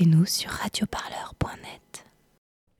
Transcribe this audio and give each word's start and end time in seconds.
écoutez-nous 0.00 0.24
sur 0.24 0.50
radioparleur.net. 0.50 2.06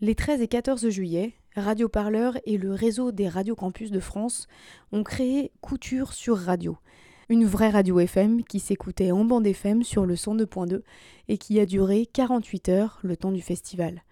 Les 0.00 0.14
13 0.14 0.40
et 0.40 0.48
14 0.48 0.88
juillet, 0.88 1.34
Radio 1.54 1.88
Parleur 1.88 2.38
et 2.46 2.56
le 2.56 2.72
réseau 2.72 3.12
des 3.12 3.28
radiocampus 3.28 3.90
de 3.90 4.00
France 4.00 4.46
ont 4.92 5.02
créé 5.02 5.52
Couture 5.60 6.14
sur 6.14 6.38
Radio, 6.38 6.78
une 7.28 7.44
vraie 7.44 7.68
radio 7.68 8.00
FM 8.00 8.42
qui 8.44 8.58
s'écoutait 8.58 9.10
en 9.10 9.24
bande 9.26 9.46
FM 9.46 9.82
sur 9.82 10.06
le 10.06 10.14
102.2 10.14 10.80
et 11.28 11.36
qui 11.36 11.60
a 11.60 11.66
duré 11.66 12.06
48 12.06 12.68
heures 12.70 12.98
le 13.02 13.18
temps 13.18 13.32
du 13.32 13.42
festival. 13.42 14.02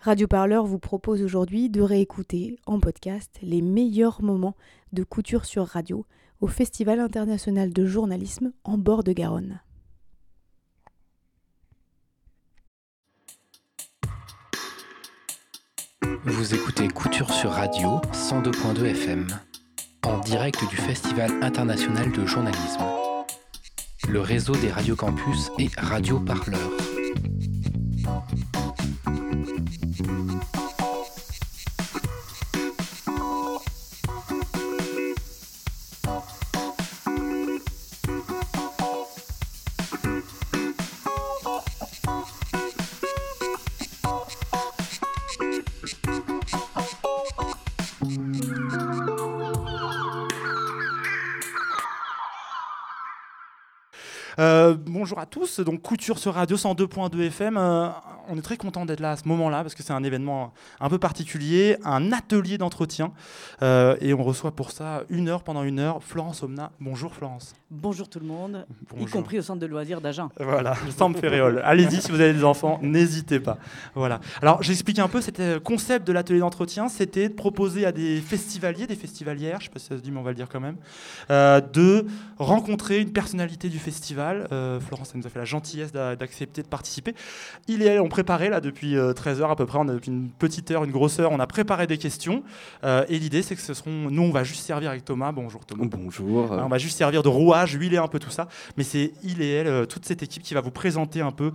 Radio 0.00 0.26
Parleur 0.26 0.64
vous 0.64 0.78
propose 0.78 1.22
aujourd'hui 1.22 1.68
de 1.68 1.82
réécouter 1.82 2.56
en 2.64 2.80
podcast 2.80 3.38
les 3.42 3.60
meilleurs 3.60 4.22
moments 4.22 4.56
de 4.94 5.04
Couture 5.04 5.44
sur 5.44 5.66
Radio 5.66 6.06
au 6.40 6.46
Festival 6.46 7.00
international 7.00 7.72
de 7.74 7.84
journalisme 7.84 8.52
en 8.64 8.78
bord 8.78 9.04
de 9.04 9.12
Garonne. 9.12 9.60
Vous 16.28 16.54
écoutez 16.54 16.88
Couture 16.88 17.32
sur 17.32 17.52
Radio 17.52 18.00
102.2 18.12 18.86
FM, 18.86 19.28
en 20.04 20.18
direct 20.18 20.68
du 20.68 20.76
Festival 20.76 21.30
international 21.40 22.10
de 22.10 22.26
journalisme. 22.26 22.82
Le 24.08 24.20
réseau 24.20 24.56
des 24.56 24.72
radiocampus 24.72 25.52
et 25.60 25.68
Radio 25.76 26.18
Parleur. 26.18 26.72
Bonjour 55.06 55.20
à 55.20 55.26
tous, 55.26 55.60
donc 55.60 55.82
Couture 55.82 56.18
sur 56.18 56.34
Radio 56.34 56.56
102.2 56.56 57.28
FM. 57.28 57.56
Euh, 57.56 57.86
on 58.28 58.36
est 58.36 58.42
très 58.42 58.56
content 58.56 58.84
d'être 58.84 58.98
là 58.98 59.12
à 59.12 59.16
ce 59.16 59.28
moment-là 59.28 59.62
parce 59.62 59.76
que 59.76 59.84
c'est 59.84 59.92
un 59.92 60.02
événement 60.02 60.52
un 60.80 60.88
peu 60.88 60.98
particulier, 60.98 61.76
un 61.84 62.10
atelier 62.10 62.58
d'entretien. 62.58 63.12
Euh, 63.62 63.96
et 64.00 64.14
on 64.14 64.24
reçoit 64.24 64.50
pour 64.50 64.72
ça 64.72 65.04
une 65.08 65.28
heure 65.28 65.44
pendant 65.44 65.62
une 65.62 65.78
heure 65.78 66.02
Florence 66.02 66.42
Omna. 66.42 66.72
Bonjour 66.80 67.14
Florence. 67.14 67.54
Bonjour 67.70 68.08
tout 68.08 68.18
le 68.18 68.26
monde, 68.26 68.66
y 68.98 69.06
compris 69.06 69.38
au 69.38 69.42
centre 69.42 69.60
de 69.60 69.66
loisirs 69.66 70.00
d'Agen. 70.00 70.28
Voilà, 70.40 70.74
le 70.84 70.90
centre 70.90 71.20
Ferréol. 71.20 71.60
Allez-y 71.64 72.00
si 72.00 72.10
vous 72.10 72.20
avez 72.20 72.32
des 72.32 72.44
enfants, 72.44 72.78
n'hésitez 72.82 73.38
pas. 73.38 73.58
Voilà. 73.94 74.20
Alors 74.42 74.60
j'explique 74.62 74.98
un 74.98 75.08
peu, 75.08 75.20
c'était 75.20 75.54
le 75.54 75.60
concept 75.60 76.04
de 76.04 76.12
l'atelier 76.12 76.40
d'entretien, 76.40 76.88
c'était 76.88 77.28
de 77.28 77.34
proposer 77.34 77.86
à 77.86 77.92
des 77.92 78.20
festivaliers, 78.20 78.88
des 78.88 78.96
festivalières, 78.96 79.60
je 79.60 79.66
ne 79.66 79.68
sais 79.68 79.72
pas 79.72 79.78
si 79.78 79.86
ça 79.86 79.96
se 79.96 80.02
dit 80.02 80.10
mais 80.10 80.18
on 80.18 80.24
va 80.24 80.30
le 80.30 80.36
dire 80.36 80.48
quand 80.48 80.60
même, 80.60 80.76
de 81.28 82.06
rencontrer 82.38 83.00
une 83.00 83.12
personnalité 83.12 83.68
du 83.68 83.78
festival 83.78 84.48
euh, 84.52 84.80
Florence 84.96 85.14
nous 85.14 85.26
a 85.26 85.30
fait 85.30 85.38
la 85.38 85.44
gentillesse 85.44 85.92
d'accepter 85.92 86.62
de 86.62 86.68
participer. 86.68 87.14
Il 87.68 87.82
et 87.82 87.86
elle 87.86 88.00
ont 88.00 88.08
préparé 88.08 88.48
là 88.48 88.60
depuis 88.60 88.96
13 89.14 89.40
euh, 89.40 89.42
heures 89.42 89.50
à 89.50 89.56
peu 89.56 89.66
près, 89.66 89.78
on 89.78 89.88
a 89.88 89.92
depuis 89.92 90.10
une 90.10 90.30
petite 90.30 90.70
heure, 90.70 90.84
une 90.84 90.90
grosse 90.90 91.20
heure, 91.20 91.32
on 91.32 91.40
a 91.40 91.46
préparé 91.46 91.86
des 91.86 91.98
questions. 91.98 92.42
Euh, 92.84 93.04
et 93.08 93.18
l'idée 93.18 93.42
c'est 93.42 93.54
que 93.54 93.60
ce 93.60 93.74
seront, 93.74 94.10
nous 94.10 94.22
on 94.22 94.30
va 94.30 94.42
juste 94.42 94.64
servir 94.64 94.90
avec 94.90 95.04
Thomas. 95.04 95.32
Bonjour 95.32 95.64
Thomas. 95.66 95.84
Bonjour. 95.86 96.50
on 96.50 96.68
va 96.68 96.78
juste 96.78 96.96
servir 96.96 97.22
de 97.22 97.28
rouage, 97.28 97.74
huiler 97.74 97.98
un 97.98 98.08
peu 98.08 98.18
tout 98.18 98.30
ça. 98.30 98.48
Mais 98.76 98.84
c'est 98.84 99.12
il 99.22 99.42
et 99.42 99.50
elle, 99.50 99.86
toute 99.86 100.06
cette 100.06 100.22
équipe 100.22 100.42
qui 100.42 100.54
va 100.54 100.62
vous 100.62 100.70
présenter 100.70 101.20
un 101.20 101.32
peu 101.32 101.52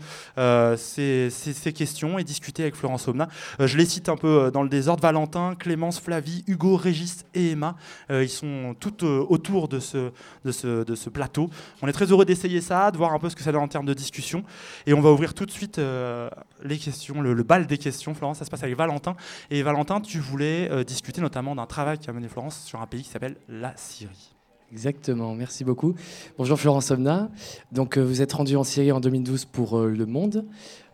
ces, 0.78 1.30
ces, 1.32 1.74
questions 1.74 2.20
et 2.20 2.24
discuter 2.24 2.62
avec 2.62 2.76
Florence 2.76 3.08
Omna. 3.08 3.28
je 3.60 3.78
les 3.78 3.86
cite 3.86 4.10
un 4.10 4.18
peu 4.18 4.52
dans 4.54 4.62
le 4.62 4.70
désordre. 4.70 5.02
Valentin, 5.02 5.56
Clémence, 5.58 6.00
Flavie, 6.00 6.44
Hugo, 6.48 6.76
Régis 6.76 7.26
et 7.34 7.52
Emma. 7.52 7.76
ils 8.10 8.30
sont 8.30 8.76
toutes 8.80 9.04
autour 9.04 9.68
de 9.68 9.80
ce, 9.80 10.12
de, 10.46 10.52
ce, 10.52 10.84
de 10.84 10.96
ce 10.96 11.10
plateau. 11.10 11.50
On 11.82 11.88
est 11.88 11.94
très 11.94 12.06
heureux 12.06 12.26
d'essayer 12.26 12.62
ça, 12.62 12.92
de 12.92 12.98
voir 12.98 13.14
un 13.14 13.20
peu 13.20 13.30
ce 13.32 13.36
que 13.36 13.44
ça 13.44 13.52
donne 13.52 13.62
en 13.62 13.68
termes 13.68 13.86
de 13.86 13.94
discussion. 13.94 14.44
Et 14.86 14.94
on 14.94 15.02
va 15.02 15.12
ouvrir 15.12 15.34
tout 15.34 15.46
de 15.46 15.52
suite 15.52 15.80
euh, 15.80 16.30
les 16.64 16.78
questions, 16.78 17.22
le, 17.22 17.44
bal 17.44 17.68
des 17.68 17.78
questions. 17.78 18.14
Florence, 18.14 18.40
ça 18.40 18.46
se 18.46 18.50
passe 18.50 18.64
avec 18.64 18.76
Valentin. 18.76 19.16
Et 19.50 19.64
Valentin, 19.64 20.02
tu 20.02 20.20
voulais 20.20 20.70
euh, 20.72 20.84
discuter 20.84 21.22
notamment 21.22 21.56
d'un 21.56 21.66
travail 21.66 21.98
qu'a 21.98 22.14
mené 22.14 22.28
Florence 22.28 22.64
sur 22.64 22.82
un 22.82 22.88
pays 22.88 23.04
qui 23.04 23.10
s'appelle 23.10 23.38
la 23.48 23.74
Syrie. 23.76 24.36
Exactement, 24.72 25.36
merci 25.36 25.66
beaucoup. 25.66 25.96
Bonjour 26.38 26.58
Florence 26.58 26.86
Somna. 26.86 27.30
Donc 27.72 27.98
euh, 27.98 28.02
vous 28.02 28.22
êtes 28.22 28.32
rendu 28.32 28.56
en 28.56 28.64
Syrie 28.64 28.92
en 28.92 29.02
2012 29.02 29.46
pour 29.46 29.80
Le 29.80 30.06
Monde. 30.06 30.46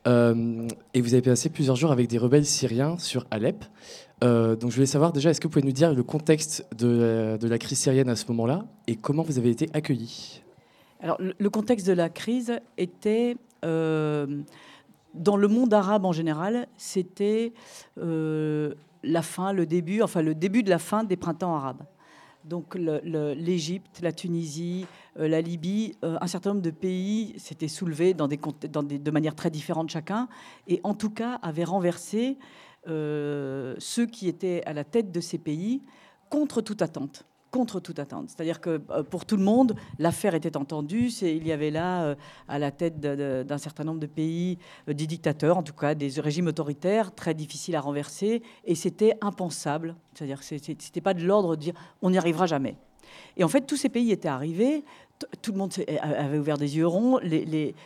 et 0.06 1.02
vous 1.02 1.14
avez 1.14 1.22
passé 1.22 1.50
plusieurs 1.50 1.76
jours 1.76 1.92
avec 1.92 2.08
des 2.08 2.18
rebelles 2.18 2.46
syriens 2.46 2.98
sur 2.98 3.28
Alep. 3.30 3.66
donc 4.22 4.70
je 4.72 4.76
voulais 4.76 4.86
savoir 4.86 5.12
déjà, 5.12 5.30
est-ce 5.30 5.42
que 5.42 5.48
vous 5.48 5.52
pouvez 5.52 5.66
nous 5.66 5.74
dire 5.74 5.94
le 5.94 6.02
contexte 6.02 6.66
de, 6.76 7.38
de 7.40 7.48
la 7.48 7.58
crise 7.58 7.78
syrienne 7.78 8.10
à 8.10 8.16
ce 8.16 8.26
moment-là 8.30 8.66
et 8.88 8.96
comment 8.96 9.22
vous 9.22 9.38
avez 9.38 9.50
été 9.50 9.70
accueillis? 9.74 10.42
Alors, 11.00 11.18
le 11.20 11.50
contexte 11.50 11.86
de 11.88 11.94
la 11.94 12.10
crise 12.10 12.60
était, 12.78 13.38
euh, 13.64 14.42
dans 15.14 15.38
le 15.38 15.48
monde 15.48 15.74
arabe 15.74 16.06
en 16.06 16.12
général, 16.12 16.68
c'était 16.78 17.54
euh, 18.00 18.74
la 19.04 19.22
fin, 19.22 19.54
le 19.54 19.66
début, 19.66 20.02
enfin 20.02 20.22
le 20.22 20.34
début 20.34 20.64
de 20.64 20.70
la 20.70 20.80
fin 20.80 21.04
des 21.04 21.16
printemps 21.16 21.56
arabes. 21.56 21.84
Donc 22.46 22.76
l'Égypte, 22.76 24.00
la 24.02 24.12
Tunisie, 24.12 24.88
euh, 25.20 25.28
la 25.28 25.42
Libye, 25.42 25.96
un 26.02 26.28
certain 26.28 26.52
nombre 26.52 26.62
de 26.62 26.72
pays 26.72 27.36
s'étaient 27.38 27.68
soulevés 27.68 28.14
dans 28.14 28.28
des, 28.28 28.40
dans 28.72 28.84
des, 28.84 28.98
de 28.98 29.12
manière 29.12 29.36
très 29.36 29.52
différente 29.52 29.90
chacun, 29.90 30.28
et 30.68 30.80
en 30.84 30.94
tout 30.94 31.10
cas 31.10 31.40
avaient 31.42 31.66
renversé 31.66 32.38
ceux 32.86 34.06
qui 34.10 34.30
étaient 34.30 34.64
à 34.66 34.72
la 34.72 34.86
tête 34.86 35.12
de 35.12 35.20
ces 35.20 35.38
pays 35.38 35.82
contre 36.30 36.62
toute 36.62 36.82
attente 36.82 37.26
contre 37.52 37.80
toute 37.80 38.00
attente. 38.00 38.30
C'est-à-dire 38.30 38.62
que 38.62 38.82
euh, 38.92 39.04
pour 39.04 39.26
tout 39.26 39.38
le 39.38 39.44
monde, 39.44 39.76
l'affaire 40.00 40.36
était 40.36 40.58
entendue. 40.58 41.10
Il 41.22 41.48
y 41.48 41.52
avait 41.52 41.72
là, 41.72 42.04
euh, 42.04 42.16
à 42.48 42.60
la 42.60 42.72
tête 42.72 43.00
d'un 43.00 43.58
certain 43.58 43.84
nombre 43.84 44.00
de 44.00 44.08
pays, 44.08 44.58
euh, 44.90 44.94
des 44.94 45.08
dictateurs, 45.08 45.58
en 45.58 45.64
tout 45.64 45.74
cas 45.74 45.96
des 45.96 46.20
régimes 46.20 46.48
autoritaires, 46.48 47.14
très 47.14 47.34
difficiles 47.34 47.76
à 47.76 47.82
renverser, 47.82 48.42
et 48.66 48.76
c'était 48.76 49.18
impensable. 49.22 49.96
C'est-à-dire 50.14 50.40
que 50.40 50.46
c'était 50.46 51.02
pas 51.02 51.14
de 51.14 51.24
l'ordre 51.24 51.56
de 51.56 51.62
dire 51.62 51.74
on 52.02 52.10
n'y 52.10 52.18
arrivera 52.18 52.46
jamais. 52.46 52.76
Et 53.38 53.44
en 53.44 53.48
fait, 53.48 53.62
tous 53.62 53.78
ces 53.78 53.90
pays 53.90 54.12
étaient 54.12 54.28
arrivés, 54.28 54.84
tout 55.42 55.52
le 55.54 55.58
monde 55.58 55.74
avait 56.02 56.38
ouvert 56.38 56.58
des 56.58 56.76
yeux 56.76 56.88
ronds. 56.88 57.20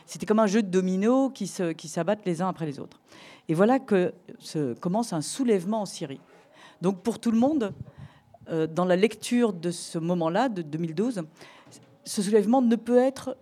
C'était 0.05 0.25
comme 0.25 0.39
un 0.39 0.47
jeu 0.47 0.63
de 0.63 0.67
dominos 0.67 1.31
qui 1.33 1.47
s'abattent 1.47 2.25
les 2.25 2.41
uns 2.41 2.49
après 2.49 2.65
les 2.65 2.79
autres. 2.79 2.99
Et 3.47 3.53
voilà 3.53 3.79
que 3.79 4.13
se 4.39 4.73
commence 4.73 5.13
un 5.13 5.21
soulèvement 5.21 5.81
en 5.81 5.85
Syrie. 5.85 6.21
Donc 6.81 7.01
pour 7.03 7.19
tout 7.19 7.31
le 7.31 7.37
monde, 7.37 7.73
euh, 8.51 8.67
dans 8.67 8.85
la 8.85 8.95
lecture 8.95 9.53
de 9.53 9.71
ce 9.71 9.97
moment-là, 9.97 10.49
de 10.49 10.61
2012, 10.61 11.23
ce 12.03 12.21
soulèvement 12.21 12.61
ne 12.61 12.75
peut 12.75 12.97
être 12.97 13.37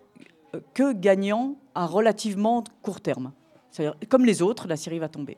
euh, 0.54 0.60
que 0.74 0.92
gagnant 0.92 1.56
à 1.74 1.86
relativement 1.86 2.62
court 2.82 3.00
terme. 3.00 3.32
C'est-à-dire, 3.70 3.96
comme 4.08 4.24
les 4.24 4.42
autres, 4.42 4.68
la 4.68 4.76
Syrie 4.76 4.98
va 4.98 5.08
tomber. 5.08 5.36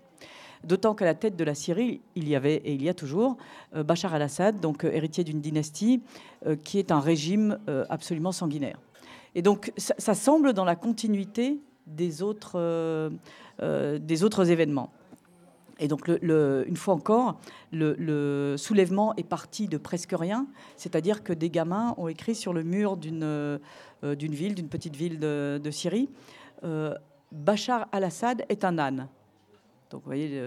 D'autant 0.64 0.94
qu'à 0.94 1.04
la 1.04 1.14
tête 1.14 1.36
de 1.36 1.44
la 1.44 1.54
Syrie, 1.54 2.00
il 2.14 2.28
y 2.28 2.36
avait 2.36 2.56
et 2.56 2.74
il 2.74 2.82
y 2.82 2.88
a 2.88 2.94
toujours 2.94 3.36
euh, 3.74 3.82
Bachar 3.82 4.14
al-Assad, 4.14 4.60
donc 4.60 4.84
héritier 4.84 5.24
d'une 5.24 5.40
dynastie 5.40 6.02
qui 6.64 6.78
est 6.78 6.90
un 6.90 7.00
régime 7.00 7.58
absolument 7.88 8.32
sanguinaire. 8.32 8.78
Et 9.36 9.42
donc, 9.42 9.72
ça, 9.76 10.14
semble 10.14 10.52
dans 10.52 10.64
la 10.64 10.74
continuité 10.74 11.60
des 11.86 12.20
autres, 12.20 13.10
des 13.60 14.24
autres 14.24 14.50
événements. 14.50 14.90
Et 15.78 15.88
donc, 15.88 16.08
une 16.08 16.76
fois 16.76 16.94
encore, 16.94 17.40
le, 17.72 18.54
soulèvement 18.56 19.14
est 19.16 19.24
parti 19.24 19.68
de 19.68 19.78
presque 19.78 20.12
rien, 20.12 20.46
c'est-à-dire 20.76 21.22
que 21.22 21.32
des 21.32 21.50
gamins 21.50 21.94
ont 21.96 22.08
écrit 22.08 22.34
sur 22.34 22.52
le 22.52 22.62
mur 22.62 22.96
d'une 22.96 23.22
euh, 23.22 23.58
ville, 24.02 24.54
d'une 24.54 24.68
petite 24.68 24.96
ville 24.96 25.18
de, 25.18 25.70
Syrie, 25.70 26.08
euh, 26.64 26.94
Bachar 27.30 27.88
al-Assad 27.92 28.44
est 28.48 28.64
un 28.64 28.78
âne. 28.78 29.08
Donc, 29.90 30.02
vous 30.02 30.06
voyez, 30.06 30.40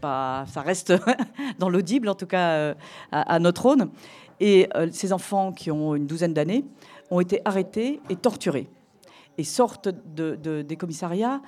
pas, 0.00 0.44
ça 0.48 0.62
reste 0.62 0.92
dans 1.58 1.68
l'audible, 1.68 2.08
en 2.08 2.14
tout 2.14 2.26
cas 2.26 2.50
euh, 2.50 2.74
à, 3.10 3.38
notre 3.38 3.66
aune. 3.66 3.90
Et 4.40 4.68
ces 4.90 5.12
enfants, 5.12 5.52
qui 5.52 5.70
ont 5.70 5.94
une 5.94 6.06
douzaine 6.06 6.34
d'années, 6.34 6.64
ont 7.10 7.20
été 7.20 7.40
arrêtés 7.44 8.00
et 8.08 8.16
torturés 8.16 8.68
et 9.38 9.44
sortent 9.44 9.88
des 9.88 10.76
commissariats 10.76 11.40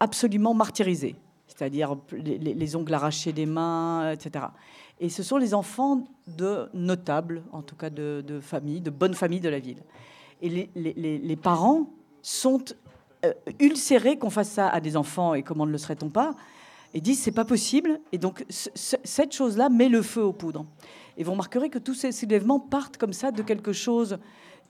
absolument 0.00 0.54
martyrisés 0.54 1.14
c'est-à-dire 1.62 1.96
les, 2.10 2.74
ongles 2.74 2.92
arrachés 2.92 3.32
des 3.32 3.46
mains, 3.46 4.10
etc. 4.10 4.46
Et 4.98 5.08
ce 5.08 5.22
sont 5.22 5.36
les 5.36 5.54
enfants 5.54 6.02
de 6.26 6.68
notables, 6.74 7.44
en 7.52 7.62
tout 7.62 7.76
cas 7.76 7.88
de, 7.88 8.40
familles, 8.40 8.80
de 8.80 8.90
bonnes 8.90 9.14
familles 9.14 9.40
de 9.40 9.48
la 9.48 9.60
ville. 9.60 9.80
Et 10.40 10.68
les, 10.74 11.36
parents 11.36 11.88
sont 12.20 12.64
euh, 13.24 13.32
ulcérés 13.60 14.18
qu'on 14.18 14.28
fasse 14.28 14.50
ça 14.50 14.68
à 14.68 14.80
des 14.80 14.96
enfants, 14.96 15.34
et 15.34 15.44
comment 15.44 15.66
ne 15.66 15.70
le 15.70 15.78
serait-on 15.78 16.10
pas 16.10 16.34
Et 16.94 17.00
disent 17.00 17.20
c'est 17.20 17.30
pas 17.30 17.44
possible. 17.44 18.00
Et 18.10 18.18
donc 18.18 18.44
cette 18.48 19.32
chose-là 19.32 19.68
met 19.68 19.88
le 19.88 20.02
feu 20.02 20.24
aux 20.24 20.32
poudres. 20.32 20.66
Et 21.16 21.22
vous 21.22 21.30
remarquerez 21.30 21.70
que 21.70 21.78
tous 21.78 21.94
ces 21.94 22.10
soulèvements 22.10 22.58
partent 22.58 22.96
comme 22.96 23.12
ça 23.12 23.30
de 23.30 23.42
quelque 23.42 23.72
chose 23.72 24.18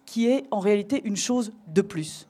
qui 0.04 0.26
est 0.26 0.44
en 0.50 0.60
réalité 0.60 1.00
une 1.04 1.16
chose 1.16 1.52
de 1.68 1.80
plus. 1.80 2.28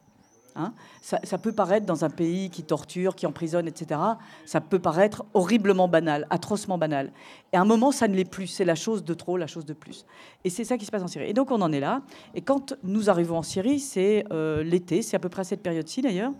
Hein. 0.56 0.72
ça, 1.00 1.38
peut 1.38 1.52
paraître 1.52 1.86
dans 1.86 2.04
un 2.04 2.10
pays 2.10 2.50
qui 2.50 2.62
torture, 2.62 3.14
qui 3.14 3.26
emprisonne, 3.26 3.66
etc. 3.66 4.00
Ça 4.46 4.60
peut 4.60 4.78
paraître 4.78 5.24
horriblement 5.34 5.88
banal, 5.88 6.26
atrocement 6.30 6.78
banal. 6.78 7.12
Et 7.52 7.56
à 7.56 7.60
un 7.60 7.64
moment, 7.64 7.92
ça 7.92 8.08
ne 8.08 8.14
l'est 8.14 8.28
plus. 8.28 8.46
C'est 8.46 8.64
la 8.64 8.74
chose 8.74 9.04
de 9.04 9.14
trop, 9.14 9.36
la 9.36 9.46
chose 9.46 9.64
de 9.64 9.72
plus. 9.72 10.04
Et 10.44 10.50
c'est 10.50 10.64
ça 10.64 10.78
qui 10.78 10.84
se 10.84 10.90
passe 10.90 11.02
en 11.02 11.08
Syrie. 11.08 11.28
Et 11.30 11.34
donc 11.34 11.50
on 11.50 11.60
en 11.60 11.72
est 11.72 11.80
là. 11.80 12.02
Et 12.34 12.40
quand 12.40 12.74
nous 12.82 13.10
arrivons 13.10 13.38
en 13.38 13.42
Syrie, 13.42 13.80
c'est 13.80 14.24
euh, 14.32 14.62
l'été, 14.62 15.02
c'est 15.02 15.16
à 15.16 15.20
peu 15.20 15.28
près 15.28 15.40
à 15.40 15.44
cette 15.44 15.62
période-ci 15.62 16.02
d'ailleurs, 16.02 16.32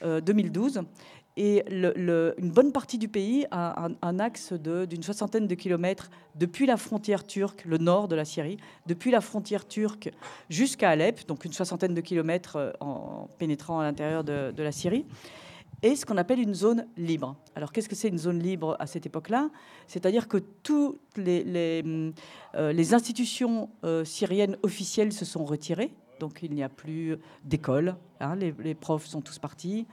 2012. 0.00 0.82
Et 1.40 1.62
une 1.70 2.50
bonne 2.50 2.72
partie 2.72 2.98
du 2.98 3.06
pays 3.06 3.46
a 3.52 3.88
un, 4.02 4.18
axe 4.18 4.52
d'une 4.52 5.04
soixantaine 5.04 5.46
de 5.46 5.54
kilomètres 5.54 6.10
depuis 6.34 6.66
la 6.66 6.76
frontière 6.76 7.24
turque, 7.24 7.64
le 7.64 7.78
nord 7.78 8.08
de 8.08 8.16
la 8.16 8.24
Syrie, 8.24 8.56
depuis 8.88 9.12
la 9.12 9.20
frontière 9.20 9.64
turque 9.68 10.10
jusqu'à 10.50 10.90
Alep, 10.90 11.28
donc 11.28 11.44
une 11.44 11.52
soixantaine 11.52 11.94
de 11.94 12.00
kilomètres 12.00 12.56
euh, 12.56 12.72
en 12.80 13.28
pénétrant 13.38 13.78
à 13.78 13.84
l'intérieur 13.84 14.24
de, 14.24 14.52
la 14.60 14.72
Syrie, 14.72 15.06
et 15.84 15.94
ce 15.94 16.04
qu'on 16.04 16.16
appelle 16.16 16.40
une 16.40 16.54
zone 16.54 16.88
libre. 16.96 17.36
Alors 17.54 17.70
qu'est-ce 17.70 17.88
que 17.88 17.94
c'est 17.94 18.08
une 18.08 18.18
zone 18.18 18.40
libre 18.40 18.76
à 18.80 18.88
cette 18.88 19.06
époque-là? 19.06 19.48
C'est-à-dire 19.86 20.26
que 20.26 20.38
toutes 20.38 20.98
les, 21.16 21.44
euh, 22.56 22.92
institutions 22.92 23.70
euh, 23.84 24.04
syriennes 24.04 24.56
officielles 24.64 25.12
se 25.12 25.24
sont 25.24 25.44
retirées, 25.44 25.92
donc 26.18 26.40
il 26.42 26.52
n'y 26.52 26.64
a 26.64 26.68
plus 26.68 27.16
d'école, 27.44 27.94
hein, 28.18 28.34
les 28.34 28.74
profs 28.74 29.06
sont 29.06 29.20
tous 29.20 29.38
partis. 29.38 29.86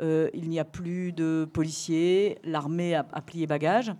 Euh, 0.00 0.30
il 0.32 0.48
n'y 0.48 0.60
a 0.60 0.64
plus 0.64 1.12
de 1.12 1.48
policiers, 1.52 2.38
l'armée 2.44 2.94
a, 2.94 3.04
plié 3.04 3.46
bagage. 3.46 3.92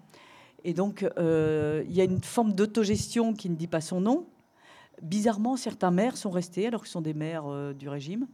Et 0.65 0.75
donc, 0.75 1.05
euh, 1.19 1.85
il 1.89 1.95
y 1.95 2.01
a 2.01 2.05
une 2.05 2.23
forme 2.23 2.53
d'autogestion 2.53 3.33
qui 3.33 3.49
ne 3.51 3.57
dit 3.57 3.67
pas 3.67 3.81
son 3.81 4.01
nom. 4.01 4.27
Bizarrement, 5.03 5.57
certains 5.57 5.91
maires 5.91 6.17
sont 6.17 6.31
restés, 6.31 6.67
alors 6.67 6.83
qu'ils 6.83 6.91
sont 6.91 7.01
des 7.01 7.15
maires 7.15 7.45
euh, 7.47 7.73
du 7.73 7.89
régime. 7.89 8.27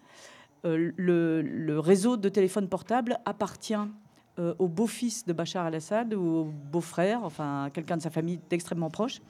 Le, 0.66 1.78
réseau 1.78 2.16
de 2.16 2.28
téléphone 2.30 2.68
portable 2.68 3.18
appartient 3.26 3.74
au 4.58 4.66
beau-fils 4.66 5.26
de 5.26 5.34
Bachar 5.34 5.66
al-Assad 5.66 6.14
ou 6.14 6.22
au 6.22 6.44
beau-frère, 6.44 7.22
enfin 7.22 7.68
quelqu'un 7.72 7.98
de 7.98 8.02
sa 8.02 8.08
famille 8.08 8.40
extrêmement 8.50 8.88
proche. 8.88 9.20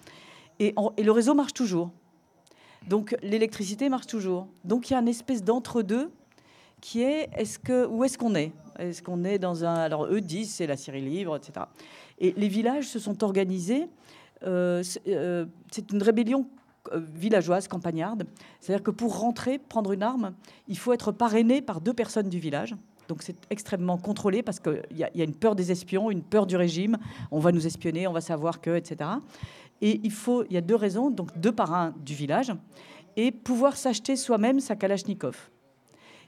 Et, 0.61 0.73
le 0.97 1.11
réseau 1.11 1.35
marche 1.35 1.53
toujours. 1.53 1.91
Donc 2.89 3.17
l'électricité 3.21 3.89
marche 3.89 4.07
toujours. 4.07 4.47
Donc 4.63 4.89
il 4.89 4.93
y 4.93 4.97
a 4.97 5.01
une 5.01 5.09
espèce 5.09 5.43
d'entre-deux 5.43 6.13
qui 6.85 7.01
est, 7.01 7.31
où 7.89 8.05
est-ce 8.05 8.19
qu'on 8.19 8.35
est? 8.35 8.53
Est-ce 8.79 9.03
qu'on 9.03 9.25
est 9.25 9.39
dans 9.39 9.65
un... 9.65 9.75
Alors 9.75 10.05
eux 10.05 10.21
disent 10.21 10.53
c'est 10.53 10.67
la 10.67 10.77
Syrie 10.77 11.01
libre, 11.01 11.35
etc. 11.35 11.65
Et 12.19 12.35
les 12.37 12.49
villages 12.49 12.87
se 12.87 12.99
sont 12.99 13.25
organisés. 13.25 13.89
Euh, 14.43 14.83
euh, 15.09 15.47
c'est 15.71 15.91
une 15.93 16.03
rébellion 16.03 16.47
euh, 16.93 17.01
villageoise, 17.15 17.69
campagnarde. 17.69 18.27
C'est-à-dire 18.61 18.83
que 18.83 18.91
pour 18.91 19.19
rentrer, 19.19 19.59
prendre 19.59 19.93
une 19.93 20.03
arme, 20.03 20.35
il 20.69 20.77
faut 20.77 20.93
être 20.93 21.11
parrainé 21.11 21.63
par 21.63 21.81
deux 21.81 21.95
personnes 21.95 22.29
du 22.29 22.39
village. 22.39 22.77
Donc 23.09 23.23
c'est 23.23 23.37
extrêmement 23.49 23.97
contrôlé 23.97 24.43
parce 24.43 24.61
qu'il 24.61 24.83
y, 24.93 24.99
y, 24.99 25.23
a 25.23 25.25
une 25.25 25.35
peur 25.35 25.55
des 25.55 25.73
espions, 25.73 26.11
une 26.11 26.23
peur 26.23 26.47
du 26.47 26.57
régime. 26.57 26.99
On 27.31 27.39
va 27.39 27.51
nous 27.51 27.67
espionner, 27.67 28.07
on 28.07 28.13
va 28.13 28.21
savoir 28.21 28.61
que, 28.61 28.77
etc. 28.77 29.09
Et 29.81 30.03
il 30.05 30.13
faut, 30.13 30.45
il 30.51 30.53
y 30.53 30.59
a 30.59 30.61
deux 30.61 30.77
raisons, 30.77 31.09
donc 31.09 31.31
deux 31.39 31.53
parrains 31.53 31.95
du 32.05 32.15
village, 32.15 32.53
et 33.17 33.33
pouvoir 33.33 33.75
s'acheter 33.75 34.17
soi-même 34.17 34.61
sa 34.61 34.77
Kalachnikov. 34.77 35.49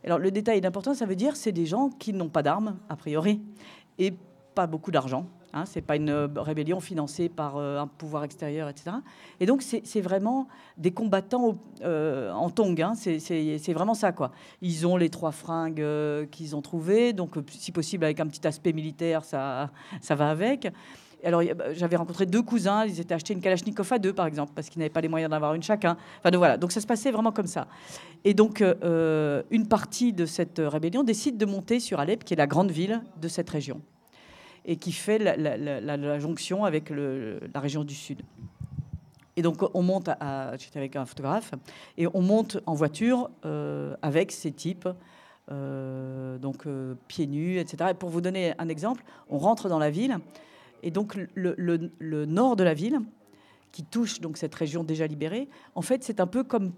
Alors 0.06 0.18
le 0.20 0.30
détail 0.30 0.60
d'important, 0.60 0.94
ça 0.94 1.04
veut 1.04 1.16
dire 1.16 1.34
c'est 1.34 1.52
des 1.52 1.66
gens 1.66 1.90
qui 1.90 2.12
n'ont 2.12 2.28
pas 2.28 2.44
d'armes, 2.44 2.78
a 2.88 2.96
priori, 2.96 3.42
et 3.98 4.14
pas 4.54 4.68
beaucoup 4.68 4.92
d'argent. 4.92 5.26
Hein, 5.52 5.64
ce 5.64 5.76
n'est 5.76 5.82
pas 5.82 5.96
une 5.96 6.10
euh, 6.10 6.28
rébellion 6.36 6.80
financée 6.80 7.28
par 7.28 7.56
euh, 7.56 7.78
un 7.78 7.86
pouvoir 7.86 8.24
extérieur, 8.24 8.68
etc. 8.68 8.96
Et 9.40 9.46
donc, 9.46 9.62
c'est 9.62 10.00
vraiment 10.00 10.48
des 10.76 10.90
combattants 10.90 11.56
euh, 11.82 12.30
en 12.32 12.50
tongs. 12.50 12.74
Hein, 12.78 12.92
c'est 12.94 13.72
vraiment 13.72 13.94
ça, 13.94 14.12
quoi. 14.12 14.32
Ils 14.60 14.86
ont 14.86 14.96
les 14.96 15.08
trois 15.08 15.32
fringues 15.32 15.84
qu'ils 16.30 16.54
ont 16.54 16.62
trouvées, 16.62 17.12
donc 17.12 17.36
si 17.48 17.72
possible 17.72 18.04
avec 18.04 18.20
un 18.20 18.26
petit 18.26 18.46
aspect 18.46 18.72
militaire, 18.72 19.24
ça 19.24 19.70
va 20.10 20.30
avec 20.30 20.68
alors, 21.26 21.42
bah, 21.56 21.74
j'avais 21.74 21.96
rencontré 21.96 22.24
deux 22.24 22.42
cousins, 22.42 22.86
ils 22.86 23.00
étaient 23.00 23.14
achetés 23.14 23.34
une 23.34 23.40
Kalachnikov 23.40 23.92
à 23.92 23.98
deux, 23.98 24.12
par 24.12 24.26
exemple, 24.26 24.52
parce 24.54 24.68
qu'ils 24.68 24.78
n'avaient 24.78 24.90
pas 24.90 25.00
les 25.00 25.08
moyens 25.08 25.28
d'avoir 25.28 25.54
une 25.54 25.62
chacun. 25.62 25.96
Enfin, 26.20 26.30
donc, 26.30 26.38
voilà. 26.38 26.56
Donc, 26.56 26.70
ça 26.70 26.80
se 26.80 26.86
passait 26.86 27.10
vraiment 27.10 27.32
comme 27.32 27.48
ça. 27.48 27.66
Et 28.24 28.32
donc, 28.32 28.62
euh, 28.62 29.42
une 29.50 29.66
partie 29.66 30.12
de 30.12 30.24
cette 30.24 30.62
rébellion 30.64 31.02
décide 31.02 31.36
de 31.36 31.44
monter 31.44 31.80
sur 31.80 31.98
Alep, 31.98 32.22
qui 32.22 32.34
est 32.34 32.36
la 32.36 32.46
grande 32.46 32.70
ville 32.70 33.02
de 33.20 33.26
cette 33.26 33.50
région, 33.50 33.80
et 34.64 34.76
qui 34.76 34.92
fait 34.92 35.18
la, 35.18 36.18
jonction 36.20 36.64
avec 36.64 36.90
la 36.90 37.60
région 37.60 37.82
du 37.82 37.94
Sud. 37.94 38.22
Et 39.34 39.42
donc, 39.42 39.56
on 39.74 39.82
monte, 39.82 40.08
j'étais 40.58 40.78
avec 40.78 40.94
un 40.94 41.06
photographe, 41.06 41.50
et 41.98 42.06
on 42.14 42.22
monte 42.22 42.58
en 42.66 42.74
voiture 42.74 43.30
euh, 43.44 43.96
avec 44.00 44.30
ces 44.30 44.52
types. 44.52 44.88
Euh, 45.52 46.38
donc 46.38 46.66
pieds 47.06 47.28
nus, 47.28 47.60
etc. 47.60 47.90
Et 47.92 47.94
pour 47.94 48.10
vous 48.10 48.20
donner 48.20 48.54
un 48.58 48.68
exemple, 48.68 49.04
on 49.30 49.38
rentre 49.38 49.68
dans 49.68 49.78
la 49.78 49.90
ville 49.90 50.18
et 50.86 50.92
donc 50.92 51.18
le, 51.34 52.24
nord 52.26 52.54
de 52.54 52.62
la 52.62 52.72
ville, 52.72 53.00
qui 53.72 53.82
touche 53.82 54.20
donc 54.20 54.36
cette 54.36 54.54
région 54.54 54.84
déjà 54.84 55.08
libérée, 55.08 55.48
en 55.74 55.82
fait, 55.82 56.04
c'est 56.04 56.20
un 56.20 56.28
peu 56.28 56.44
comme, 56.44 56.72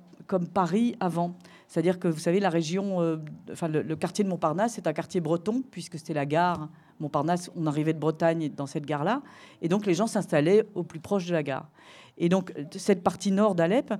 Paris 0.52 0.96
avant. 0.99 1.37
C'est-à-dire 1.69 1.99
que 1.99 2.08
vous 2.08 2.19
savez, 2.19 2.40
la 2.40 2.49
région, 2.49 3.02
euh, 3.02 3.16
enfin 3.52 3.69
le, 3.69 3.96
quartier 3.96 4.25
de 4.25 4.31
Montparnasse, 4.31 4.72
c'est 4.72 4.87
un 4.87 4.94
quartier 4.94 5.20
breton 5.20 5.62
puisque 5.70 5.99
c'était 5.99 6.14
la 6.14 6.25
gare 6.25 6.69
Montparnasse. 7.00 7.50
On 7.55 7.66
arrivait 7.66 7.93
de 7.93 7.99
Bretagne 7.99 8.50
dans 8.56 8.66
cette 8.66 8.87
gare-là, 8.87 9.22
et 9.60 9.69
donc 9.69 9.84
les 9.84 9.94
gens 9.94 10.06
s'installaient 10.06 10.64
au 10.75 10.84
plus 10.84 11.00
proche 11.00 11.26
de 11.26 11.32
la 11.32 11.43
gare. 11.43 11.69
Et 12.16 12.31
donc 12.31 12.54
cette 12.72 13.02
partie 13.02 13.31
nord 13.31 13.54
d'Alep 13.54 13.93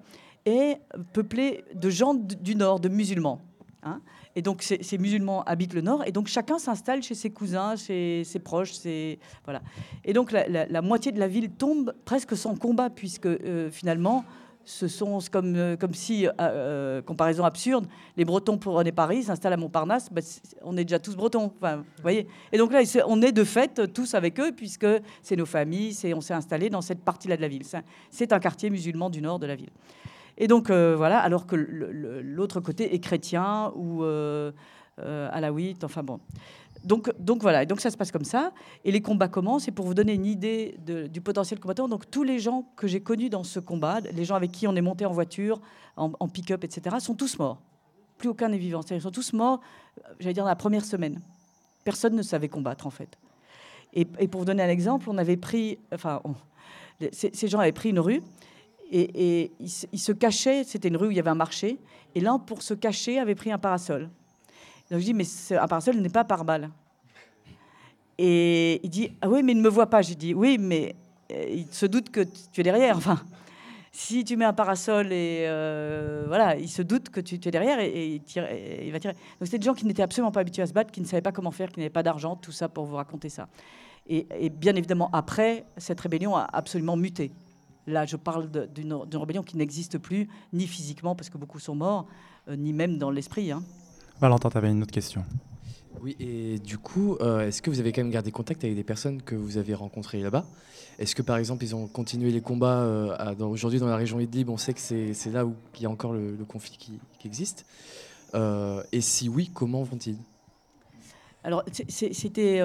est 0.47 0.81
peuplée 1.13 1.65
de 1.75 1.91
gens 1.91 2.15
du 2.15 2.57
nord, 2.57 2.81
de 2.81 2.89
musulmans. 2.89 3.43
Hein. 3.83 4.01
Et 4.35 4.43
donc, 4.43 4.63
ces, 4.63 4.99
musulmans 4.99 5.43
habitent 5.45 5.75
le 5.75 5.81
nord, 5.81 6.03
et 6.07 6.13
donc 6.13 6.27
chacun 6.29 6.59
s'installe 6.59 7.03
chez 7.03 7.15
ses 7.15 7.31
cousins, 7.31 7.77
chez 7.77 8.23
ses 8.25 8.39
proches, 8.39 8.73
ses, 8.73 9.19
voilà. 9.45 9.63
Et 10.05 10.13
donc, 10.13 10.33
la, 10.33 10.83
moitié 10.83 11.13
de 11.13 11.19
la 11.19 11.29
ville 11.29 11.51
tombe 11.51 11.95
presque 12.05 12.37
sans 12.37 12.57
combat, 12.57 12.91
puisque 12.91 13.27
euh, 13.27 13.71
finalement, 13.71 14.25
ce 14.65 14.87
sont 14.87 15.19
comme, 15.33 15.57
euh, 15.57 15.77
comme 15.77 15.95
si, 15.95 16.29
euh, 16.41 17.01
comparaison 17.03 17.45
absurde, 17.45 17.87
les 18.17 18.25
Bretons 18.25 18.59
prenaient 18.59 18.93
Paris, 18.93 19.23
s'installent 19.23 19.55
à 19.55 19.57
Montparnasse, 19.57 20.13
bah, 20.13 20.21
on 20.63 20.77
est 20.77 20.85
déjà 20.85 20.99
tous 20.99 21.17
Bretons, 21.17 21.53
enfin, 21.57 21.85
voyez. 22.03 22.27
Et 22.53 22.59
donc 22.59 22.73
là, 22.73 22.81
on 23.07 23.23
est 23.23 23.33
de 23.33 23.45
fait 23.45 23.93
tous 23.93 24.15
avec 24.15 24.39
eux, 24.41 24.53
puisque 24.53 24.87
c'est 25.23 25.37
nos 25.37 25.47
familles, 25.47 25.97
on 26.15 26.21
s'est 26.21 26.35
installé 26.35 26.69
dans 26.69 26.83
cette 26.83 27.01
partie-là 27.01 27.37
de 27.37 27.43
la 27.43 27.49
ville. 27.49 27.63
C'est 28.11 28.33
un 28.33 28.41
quartier 28.41 28.69
musulman 28.71 29.09
du 29.09 29.23
nord 29.23 29.39
de 29.39 29.47
la 29.47 29.57
ville. 29.57 29.71
Et 30.39 30.47
donc, 30.47 30.71
euh, 30.71 30.95
voilà, 30.97 31.19
alors 31.19 31.47
que 31.47 31.57
l'autre 31.57 32.61
côté 32.61 32.95
est 32.95 33.01
chrétien 33.01 33.73
ou 33.75 34.05
euh, 34.05 34.53
euh, 35.01 35.29
alaouite, 35.33 35.83
enfin 35.83 36.05
bon. 36.05 36.21
Donc, 36.85 37.11
voilà, 37.41 37.65
et 37.65 37.67
donc 37.67 37.81
ça 37.81 37.91
se 37.91 37.97
passe 37.97 38.13
comme 38.13 38.25
ça. 38.25 38.53
Et 38.85 38.93
les 38.93 39.03
combats 39.03 39.27
commencent. 39.27 39.67
Et 39.67 39.73
pour 39.73 39.85
vous 39.85 39.95
donner 39.95 40.15
une 40.15 40.25
idée 40.25 40.77
du 41.11 41.21
potentiel 41.21 41.59
combattant, 41.59 41.89
donc 41.89 42.09
tous 42.09 42.23
les 42.23 42.39
gens 42.39 42.67
que 42.77 42.87
j'ai 42.87 43.01
connus 43.01 43.29
dans 43.29 43.43
ce 43.43 43.59
combat, 43.59 44.01
les 44.01 44.25
gens 44.25 44.37
avec 44.37 44.53
qui 44.53 44.69
on 44.69 44.77
est 44.77 44.81
monté 44.81 45.05
en 45.05 45.11
voiture, 45.11 45.61
en, 45.97 46.29
pick-up, 46.29 46.63
etc., 46.63 46.97
sont 47.01 47.17
tous 47.17 47.37
morts. 47.39 47.61
Plus 48.17 48.29
aucun 48.29 48.49
n'est 48.49 48.59
vivant. 48.59 48.81
Ils 48.89 49.03
sont 49.03 49.11
tous 49.11 49.33
morts, 49.33 49.61
j'allais 50.21 50.35
dire, 50.35 50.45
la 50.45 50.57
première 50.57 50.85
semaine. 50.85 51.21
Personne 51.83 52.15
ne 52.15 52.23
savait 52.23 52.49
combattre, 52.49 52.87
en 52.87 52.91
fait. 52.91 53.19
Et, 53.93 54.05
pour 54.05 54.43
vous 54.43 54.47
donner 54.47 54.63
un 54.63 54.69
exemple, 54.69 55.11
on 55.11 55.19
avait 55.19 55.37
pris, 55.37 55.81
enfin, 55.93 56.23
ces 57.11 57.49
gens 57.49 57.59
avaient 57.59 57.73
pris 57.73 57.91
une 57.91 58.01
rue 58.01 58.23
et, 58.91 59.53
il, 59.61 59.99
se 59.99 60.13
cachait, 60.13 60.65
c'était 60.65 60.89
une 60.89 60.97
rue 60.97 61.09
où 61.09 61.11
il 61.11 61.17
y 61.17 61.21
avait 61.21 61.31
un 61.31 61.35
marché, 61.35 61.79
et 62.15 62.21
l'un, 62.21 62.39
pour 62.39 62.63
se 62.63 62.75
cacher, 62.75 63.19
avait 63.19 63.35
pris 63.35 63.53
un 63.53 63.59
parasol. 63.59 64.09
Donc 64.91 65.01
je 65.01 65.05
dis, 65.05 65.15
mais 65.15 65.25
un 65.51 65.69
parasol 65.69 65.97
n'est 65.97 66.09
pas 66.09 66.25
par 66.25 66.45
balle. 66.45 66.71
Et 68.17 68.81
il 68.83 68.91
dit, 68.91 69.13
ah 69.21 69.29
oui, 69.29 69.43
mais 69.43 69.53
il 69.53 69.59
ne 69.59 69.63
me 69.63 69.69
voit 69.69 69.91
pas. 69.91 70.03
J'ai 70.03 70.15
dit, 70.15 70.35
oui, 70.35 70.57
mais 70.59 70.97
euh, 71.31 71.45
il 71.49 71.67
se 71.71 71.87
doute 71.87 72.11
que 72.11 72.23
tu 72.53 72.61
es 72.61 72.65
derrière. 72.65 72.97
Enfin, 72.97 73.21
si 73.93 74.25
tu 74.25 74.37
mets 74.37 74.45
un 74.45 74.53
parasol 74.53 75.13
et 75.13 75.45
euh, 75.47 76.25
voilà, 76.27 76.57
il 76.57 76.69
se 76.69 76.83
doute 76.83 77.11
que 77.11 77.21
tu, 77.21 77.37
es 77.37 77.51
derrière 77.51 77.79
et, 77.81 78.15
il, 78.15 78.93
va 78.93 78.99
tirer. 78.99 79.15
Donc 79.15 79.45
c'était 79.45 79.59
des 79.59 79.65
gens 79.65 79.75
qui 79.75 79.87
n'étaient 79.87 80.03
absolument 80.03 80.33
pas 80.33 80.41
habitués 80.41 80.63
à 80.63 80.67
se 80.67 80.73
battre, 80.73 80.91
qui 80.91 81.01
ne 81.01 81.07
savaient 81.07 81.23
pas 81.23 81.33
comment 81.33 81.51
faire, 81.51 81.71
qui 81.71 81.81
n'avaient 81.81 81.91
pas 81.91 82.03
d'argent, 82.03 82.37
tout 82.37 82.53
ça 82.53 82.69
pour 82.69 82.87
vous 82.87 82.97
raconter 82.97 83.29
ça. 83.29 83.49
Et, 84.09 84.27
et, 84.41 84.49
bien 84.49 84.75
évidemment, 84.75 85.11
après, 85.13 85.65
cette 85.77 86.01
rébellion 86.01 86.35
a 86.35 86.49
absolument 86.53 86.97
muté. 86.97 87.31
Là, 87.89 88.05
je 88.05 88.17
parle 88.17 88.51
d'une 88.75 88.93
rébellion 89.15 89.43
qui 89.43 89.57
n'existe 89.57 89.97
plus, 89.97 90.29
ni 90.53 90.67
physiquement, 90.67 91.15
parce 91.15 91.31
que 91.31 91.39
beaucoup 91.39 91.59
sont 91.59 91.75
morts, 91.75 92.07
euh, 92.49 92.55
ni 92.55 92.75
même 92.75 92.99
dans 92.99 93.11
l'esprit. 93.11 93.51
Hein. 93.51 93.63
Valentin, 94.21 94.51
tu 94.51 94.59
avais 94.59 94.71
une 94.71 94.83
autre 94.83 94.93
question. 94.93 95.25
Oui, 96.03 96.15
et 96.21 96.59
du 96.59 96.77
coup, 96.77 97.17
euh, 97.23 97.49
est-ce 97.49 97.63
que 97.63 97.71
vous 97.71 97.81
avez 97.81 97.93
quand 97.93 98.03
même 98.03 98.11
gardé 98.11 98.31
contact 98.31 98.63
avec 98.63 98.77
des 98.77 98.85
personnes 98.85 99.23
que 99.23 99.35
vous 99.35 99.57
avez 99.57 99.73
rencontrées 99.73 100.21
là-bas? 100.21 100.45
Est-ce 100.99 101.15
que 101.15 101.23
par 101.23 101.39
exemple, 101.39 101.65
ils 101.65 101.75
ont 101.75 101.87
continué 101.87 102.31
les 102.31 102.43
combats 102.43 102.83
euh, 102.83 103.35
aujourd'hui 103.39 103.81
dans 103.81 103.87
la 103.87 103.97
région 103.97 104.21
Idlib 104.21 104.51
On 104.51 104.59
sait 104.59 104.75
que 104.75 104.81
c'est 104.81 105.31
là 105.33 105.47
où 105.47 105.55
il 105.77 105.83
y 105.83 105.87
a 105.87 105.91
encore 105.91 106.13
le, 106.13 106.37
conflit 106.47 106.77
qui, 106.77 107.01
existe. 107.25 107.65
et 108.35 109.01
si 109.01 109.31
oui, 109.31 109.51
comment 109.55 109.83
vont-ils? 109.83 110.19
Alors, 111.43 111.65
c'était 111.89 112.61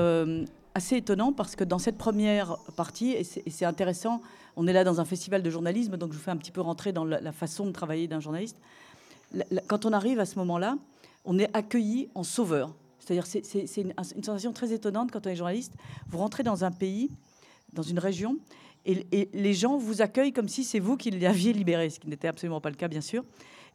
assez 0.75 0.97
étonnant 0.97 1.31
parce 1.31 1.55
que 1.55 1.63
dans 1.63 1.79
cette 1.79 1.97
première 1.97 2.57
partie, 2.75 3.11
et 3.11 3.23
c'est 3.23 3.65
intéressant, 3.65 4.21
on 4.55 4.67
est 4.67 4.73
là 4.73 4.83
dans 4.83 5.01
un 5.01 5.05
festival 5.05 5.41
de 5.41 5.49
journalisme, 5.49 5.97
donc 5.97 6.11
je 6.11 6.17
vous 6.17 6.23
fais 6.23 6.31
un 6.31 6.37
petit 6.37 6.51
peu 6.51 6.61
rentrer 6.61 6.91
dans 6.91 7.05
la, 7.05 7.31
façon 7.31 7.65
de 7.65 7.71
travailler 7.71 8.07
d'un 8.07 8.19
journaliste. 8.19 8.57
quand 9.67 9.85
on 9.85 9.93
arrive 9.93 10.19
à 10.19 10.25
ce 10.25 10.37
moment-là, 10.39 10.77
on 11.25 11.39
est 11.39 11.49
accueilli 11.55 12.09
en 12.15 12.23
sauveur. 12.23 12.73
C'est-à-dire, 12.99 13.25
c'est 13.25 13.77
une, 13.77 13.93
sensation 14.23 14.53
très 14.53 14.71
étonnante 14.71 15.11
quand 15.11 15.25
on 15.27 15.29
est 15.29 15.35
journaliste. 15.35 15.73
Vous 16.07 16.17
rentrez 16.17 16.43
dans 16.43 16.63
un 16.63 16.71
pays, 16.71 17.09
dans 17.73 17.83
une 17.83 17.99
région, 17.99 18.37
et, 18.85 19.05
et 19.11 19.29
les 19.33 19.53
gens 19.53 19.77
vous 19.77 20.01
accueillent 20.01 20.33
comme 20.33 20.49
si 20.49 20.63
c'est 20.63 20.79
vous 20.79 20.97
qui 20.97 21.11
l'aviez 21.11 21.53
libéré, 21.53 21.89
ce 21.89 21.99
qui 21.99 22.07
n'était 22.07 22.27
absolument 22.27 22.61
pas 22.61 22.69
le 22.69 22.75
cas, 22.75 22.87
bien 22.87 23.01
sûr. 23.01 23.23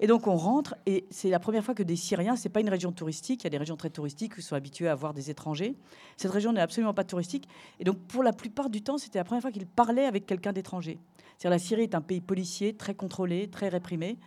Et 0.01 0.07
donc 0.07 0.27
on 0.27 0.37
rentre, 0.37 0.77
et 0.87 1.07
c'est 1.11 1.29
la 1.29 1.41
première 1.41 1.65
fois 1.65 1.75
que 1.75 1.83
des 1.83 1.97
Syriens, 1.97 2.37
c'est 2.37 2.49
pas 2.49 2.61
une 2.61 2.69
région 2.69 2.93
touristique, 2.93 3.43
il 3.43 3.45
y 3.45 3.47
a 3.49 3.51
des 3.51 3.59
régions 3.59 3.77
très 3.77 3.91
touristiques 3.91 4.35
ils 4.37 4.43
sont 4.43 4.55
habitués 4.55 4.89
à 4.89 4.95
voir 4.95 5.13
des 5.13 5.31
étrangers. 5.31 5.75
Cette 6.17 6.31
région 6.31 6.53
n'est 6.53 6.61
absolument 6.61 6.95
pas 6.95 7.05
touristique. 7.05 7.49
Et 7.81 7.85
donc 7.85 7.99
pour 7.99 8.23
la 8.23 8.33
plupart 8.33 8.71
du 8.71 8.83
temps, 8.83 8.99
c'était 8.99 9.19
la 9.19 9.25
première 9.25 9.43
fois 9.43 9.51
qu'ils 9.51 9.67
parlaient 9.67 10.07
avec 10.07 10.27
quelqu'un 10.27 10.53
d'étranger. 10.53 10.99
C'est-à-dire 11.37 11.51
la 11.51 11.59
Syrie 11.59 11.83
est 11.83 11.95
un 11.95 12.01
pays 12.01 12.21
policier, 12.21 12.75
très 12.75 12.95
contrôlé, 12.95 13.49
très 13.49 13.69
réprimé, 13.69 14.19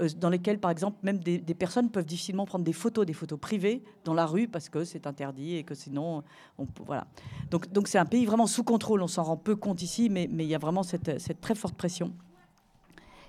euh, 0.00 0.08
dans 0.16 0.30
lesquels, 0.30 0.58
par 0.58 0.70
exemple, 0.70 0.98
même 1.02 1.18
des, 1.18 1.38
personnes 1.54 1.90
peuvent 1.90 2.04
difficilement 2.04 2.44
prendre 2.44 2.64
des 2.64 2.72
photos, 2.72 3.06
des 3.06 3.12
photos 3.12 3.38
privées 3.38 3.82
dans 4.04 4.14
la 4.14 4.26
rue 4.26 4.48
parce 4.48 4.68
que 4.68 4.84
c'est 4.84 5.06
interdit 5.06 5.56
et 5.56 5.64
que 5.64 5.74
sinon, 5.74 6.22
on, 6.58 6.66
voilà. 6.84 7.06
Donc, 7.50 7.70
donc 7.72 7.88
c'est 7.88 7.98
un 7.98 8.06
pays 8.06 8.26
vraiment 8.26 8.46
sous 8.46 8.64
contrôle. 8.64 9.02
On 9.02 9.08
s'en 9.08 9.22
rend 9.22 9.36
peu 9.36 9.56
compte 9.56 9.82
ici, 9.82 10.08
mais, 10.10 10.28
mais 10.30 10.44
il 10.44 10.48
y 10.48 10.54
a 10.54 10.58
vraiment 10.58 10.82
cette, 10.82 11.18
cette 11.20 11.40
très 11.40 11.54
forte 11.54 11.74
pression. 11.74 12.12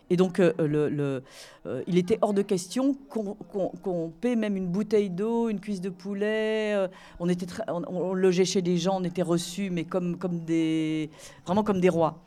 Et 0.10 0.16
donc, 0.16 0.40
euh, 0.40 0.54
euh, 0.60 1.84
il 1.88 1.98
était 1.98 2.18
hors 2.22 2.34
de 2.34 2.42
question 2.42 2.96
qu'on 3.10 4.12
paie 4.22 4.36
même 4.36 4.56
une 4.56 4.68
bouteille 4.68 5.10
d'eau, 5.10 5.50
une 5.50 5.60
cuisse 5.60 5.82
de 5.82 5.90
poulet. 5.90 6.74
Euh, 6.76 6.88
on, 7.20 7.28
était 7.28 7.46
on, 7.68 8.14
logeait 8.14 8.46
chez 8.46 8.62
des 8.62 8.78
gens, 8.78 9.00
on 9.02 9.04
était 9.04 9.22
reçus, 9.22 9.70
mais 9.70 9.84
comme, 9.84 10.18
vraiment 10.18 11.64
comme 11.64 11.82
des 11.82 11.90
rois. 11.90 12.24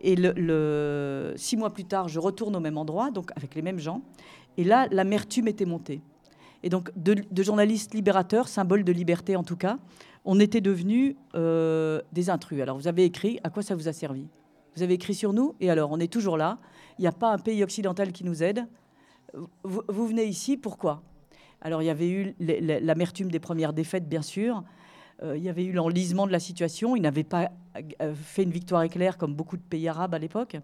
Et 0.00 0.16
six 1.36 1.56
mois 1.56 1.70
plus 1.70 1.84
tard, 1.84 2.08
je 2.08 2.20
retourne 2.20 2.54
au 2.54 2.60
même 2.60 2.78
endroit, 2.78 3.10
donc 3.10 3.30
avec 3.36 3.54
les 3.54 3.62
mêmes 3.62 3.78
gens. 3.78 4.02
Et 4.56 4.64
là, 4.64 4.86
l'amertume 4.90 5.48
était 5.48 5.64
montée. 5.64 6.02
Et 6.62 6.68
donc, 6.68 6.90
de, 6.96 7.16
de 7.30 7.42
journalistes 7.42 7.94
libérateurs, 7.94 8.48
symbole 8.48 8.84
de 8.84 8.92
liberté 8.92 9.34
en 9.34 9.42
tout 9.42 9.56
cas, 9.56 9.78
on 10.24 10.38
était 10.40 10.60
devenus 10.60 11.16
des 11.34 12.30
intrus. 12.30 12.60
Alors, 12.60 12.76
vous 12.76 12.86
avez 12.86 13.04
écrit, 13.04 13.40
à 13.42 13.50
quoi 13.50 13.62
ça 13.62 13.74
vous 13.74 13.88
a 13.88 13.92
servi? 13.92 14.28
Vous 14.76 14.82
avez 14.82 14.94
écrit 14.94 15.14
sur 15.14 15.32
nous, 15.32 15.54
et 15.60 15.70
alors, 15.70 15.92
on 15.92 16.00
est 16.00 16.12
toujours 16.12 16.36
là 16.36 16.58
il 16.98 17.02
n'y 17.02 17.08
a 17.08 17.12
pas 17.12 17.32
un 17.32 17.38
pays 17.38 17.62
occidental 17.62 18.12
qui 18.12 18.24
nous 18.24 18.42
aide. 18.42 18.66
Vous, 19.64 20.06
venez 20.06 20.24
ici, 20.24 20.56
pourquoi? 20.56 21.02
Alors 21.60 21.82
il 21.82 21.86
y 21.86 21.90
avait 21.90 22.08
eu 22.08 22.34
l'amertume 22.38 23.30
des 23.30 23.40
premières 23.40 23.72
défaites, 23.72 24.08
bien 24.08 24.22
sûr. 24.22 24.62
Euh, 25.22 25.36
il 25.36 25.42
y 25.42 25.48
avait 25.48 25.64
eu 25.64 25.72
l'enlisement 25.72 26.26
de 26.26 26.32
la 26.32 26.38
situation. 26.38 26.94
Ils 26.94 27.00
n'avaient 27.00 27.24
pas 27.24 27.50
euh, 28.02 28.14
fait 28.14 28.42
une 28.42 28.50
victoire 28.50 28.82
éclair 28.82 29.16
comme 29.16 29.34
beaucoup 29.34 29.56
de 29.56 29.62
pays 29.62 29.88
arabes 29.88 30.14
à 30.14 30.18
l'époque. 30.18 30.56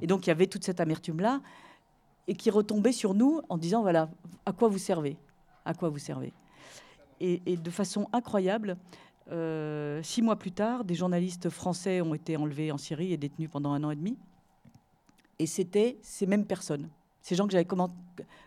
Et 0.00 0.06
donc 0.06 0.26
il 0.26 0.30
y 0.30 0.30
avait 0.30 0.46
toute 0.46 0.64
cette 0.64 0.80
amertume-là 0.80 1.40
et 2.28 2.34
qui 2.34 2.50
retombait 2.50 2.92
sur 2.92 3.14
nous 3.14 3.42
en 3.48 3.58
disant, 3.58 3.82
voilà, 3.82 4.08
à 4.46 4.52
quoi 4.52 4.68
vous 4.68 4.78
servez? 4.78 5.18
À 5.64 5.74
quoi 5.74 5.90
vous 5.90 5.98
servez? 5.98 6.32
Et, 7.20 7.56
de 7.56 7.70
façon 7.70 8.08
incroyable, 8.12 8.76
euh, 9.30 10.02
six 10.02 10.22
mois 10.22 10.36
plus 10.36 10.52
tard, 10.52 10.84
des 10.84 10.94
journalistes 10.94 11.48
français 11.48 12.00
ont 12.00 12.14
été 12.14 12.36
enlevés 12.36 12.70
en 12.72 12.78
Syrie 12.78 13.12
et 13.12 13.16
détenus 13.16 13.50
pendant 13.50 13.72
un 13.72 13.82
an 13.84 13.90
et 13.90 13.96
demi. 13.96 14.18
Et 15.38 15.46
c'était 15.46 15.98
ces 16.02 16.26
mêmes 16.26 16.46
personnes, 16.46 16.88
ces 17.20 17.34
gens 17.34 17.46
que 17.46 17.52
j'avais 17.52 17.66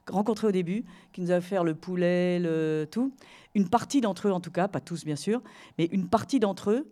rencontrés 0.09 0.47
au 0.47 0.51
début, 0.51 0.85
qui 1.11 1.21
nous 1.21 1.31
avaient 1.31 1.41
fait 1.41 1.61
le 1.63 1.75
poulet, 1.75 2.39
le 2.39 2.87
tout. 2.89 3.11
Une 3.55 3.69
partie 3.69 4.01
d'entre 4.01 4.27
eux, 4.27 4.31
en 4.31 4.39
tout 4.39 4.51
cas, 4.51 4.67
pas 4.67 4.79
tous 4.79 5.03
bien 5.03 5.15
sûr, 5.15 5.41
mais 5.77 5.85
une 5.91 6.07
partie 6.07 6.39
d'entre 6.39 6.71
eux 6.71 6.91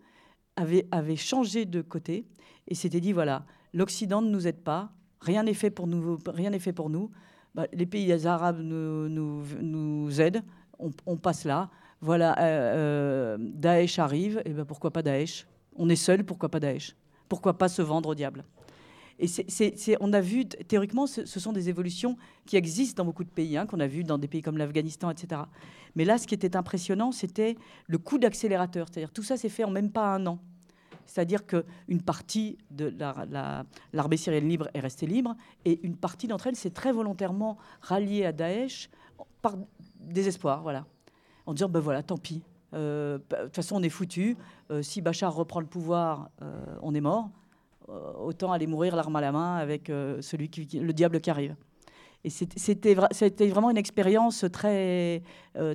avait, 0.56 1.15
changé 1.15 1.65
de 1.65 1.82
côté 1.82 2.25
et 2.68 2.75
s'était 2.75 3.01
dit 3.01 3.13
voilà, 3.13 3.46
l'Occident 3.74 4.22
ne 4.22 4.30
nous 4.30 4.48
aide 4.48 4.63
pas, 4.63 4.92
rien 5.22 5.44
n'est 5.44 5.54
fait 5.54 5.70
pour 5.70 5.88
nous, 5.88 6.18
rien 6.27 6.50
n'est 6.50 6.60
fait 6.60 6.74
pour 6.74 6.89
nous. 6.89 7.12
Bah, 7.54 7.68
les 7.72 7.86
pays 7.86 8.12
arabes 8.25 8.60
nous, 8.60 9.08
nous 9.08 10.22
aident, 10.22 10.44
on, 10.80 11.18
passe 11.18 11.46
là. 11.46 11.70
Voilà, 12.05 12.38
euh, 12.38 12.43
euh, 12.43 13.38
Daesh 13.39 13.97
arrive, 13.97 14.39
et 14.45 14.51
ben 14.51 14.63
pourquoi 14.63 14.91
pas 14.91 15.01
Daesh? 15.01 15.47
On 15.75 15.89
est 15.89 15.95
seul, 15.95 16.24
pourquoi 16.24 16.50
pas 16.50 16.59
Daesh? 16.59 16.95
Pourquoi 17.27 17.57
pas 17.57 17.67
se 17.67 17.81
vendre 17.81 18.09
au 18.09 18.13
diable? 18.13 18.45
Et 19.17 19.25
c'est, 19.25 19.97
on 20.01 20.13
a 20.13 20.21
vu, 20.21 20.45
théoriquement, 20.45 21.07
ce, 21.07 21.25
sont 21.25 21.51
des 21.51 21.67
évolutions 21.67 22.15
qui 22.45 22.57
existent 22.57 23.01
dans 23.01 23.07
beaucoup 23.07 23.24
de 23.24 23.29
pays, 23.31 23.57
hein, 23.57 23.65
qu'on 23.65 23.79
a 23.79 23.88
vu 23.88 24.03
dans 24.03 24.19
des 24.19 24.27
pays 24.27 24.43
comme 24.43 24.59
l'Afghanistan, 24.59 25.09
etc. 25.09 25.41
Mais 25.95 26.05
là, 26.05 26.19
ce 26.19 26.27
qui 26.27 26.35
était 26.35 26.55
impressionnant, 26.55 27.12
c'était 27.12 27.55
le 27.88 27.97
coup 27.97 28.19
d'accélérateur. 28.19 28.85
C'est-à-dire 28.88 29.12
tout 29.12 29.24
ça 29.24 29.35
s'est 29.35 29.50
fait 29.50 29.63
en 29.63 29.71
même 29.71 29.89
pas 29.91 30.13
un 30.13 30.27
an. 30.27 30.38
C'est-à-dire 31.07 31.47
qu'une 31.47 32.03
partie 32.05 32.59
de 32.69 32.93
l'armée 33.93 34.17
syrienne 34.17 34.47
libre 34.47 34.69
est 34.75 34.79
restée 34.79 35.07
libre, 35.07 35.35
et 35.63 35.79
une 35.81 35.97
partie 35.97 36.27
d'entre 36.27 36.45
elles 36.45 36.55
s'est 36.55 36.69
très 36.69 36.91
volontairement 36.91 37.57
ralliée 37.81 38.25
à 38.25 38.31
Daesh 38.31 38.91
par 39.41 39.55
désespoir, 40.00 40.62
voilà. 40.62 40.85
En 41.45 41.53
disant, 41.53 41.69
ben 41.69 41.79
voilà, 41.79 42.03
tant 42.03 42.17
pis. 42.17 42.41
Euh, 42.75 43.17
de 43.17 43.45
toute 43.45 43.55
façon, 43.55 43.75
on 43.77 43.83
est 43.83 43.89
foutu. 43.89 44.37
Euh, 44.71 44.81
si 44.81 45.01
Bachar 45.01 45.33
reprend 45.33 45.59
le 45.59 45.65
pouvoir, 45.65 46.29
euh, 46.41 46.75
on 46.81 46.93
est 46.93 47.01
mort. 47.01 47.29
Autant 48.19 48.51
aller 48.51 48.65
mourir 48.65 48.95
l'arme 48.95 49.15
à 49.15 49.21
la 49.21 49.31
main 49.31 49.57
avec 49.57 49.91
celui 50.19 50.49
qui, 50.49 50.79
le 50.79 50.91
diable 50.91 51.21
qui 51.21 51.29
arrive. 51.29 51.55
Et 52.23 52.31
c'était 52.31 52.95
vraiment 52.95 53.69
une 53.69 53.77
expérience 53.77 54.43
très, 54.51 55.21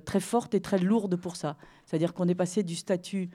très 0.04 0.18
forte 0.18 0.52
et 0.56 0.60
très 0.60 0.78
lourde 0.78 1.14
pour 1.14 1.36
ça. 1.36 1.56
C'est-à-dire 1.86 2.12
qu'on 2.12 2.26
est 2.26 2.34
passé 2.34 2.64
du 2.64 2.74
statut 2.74 3.30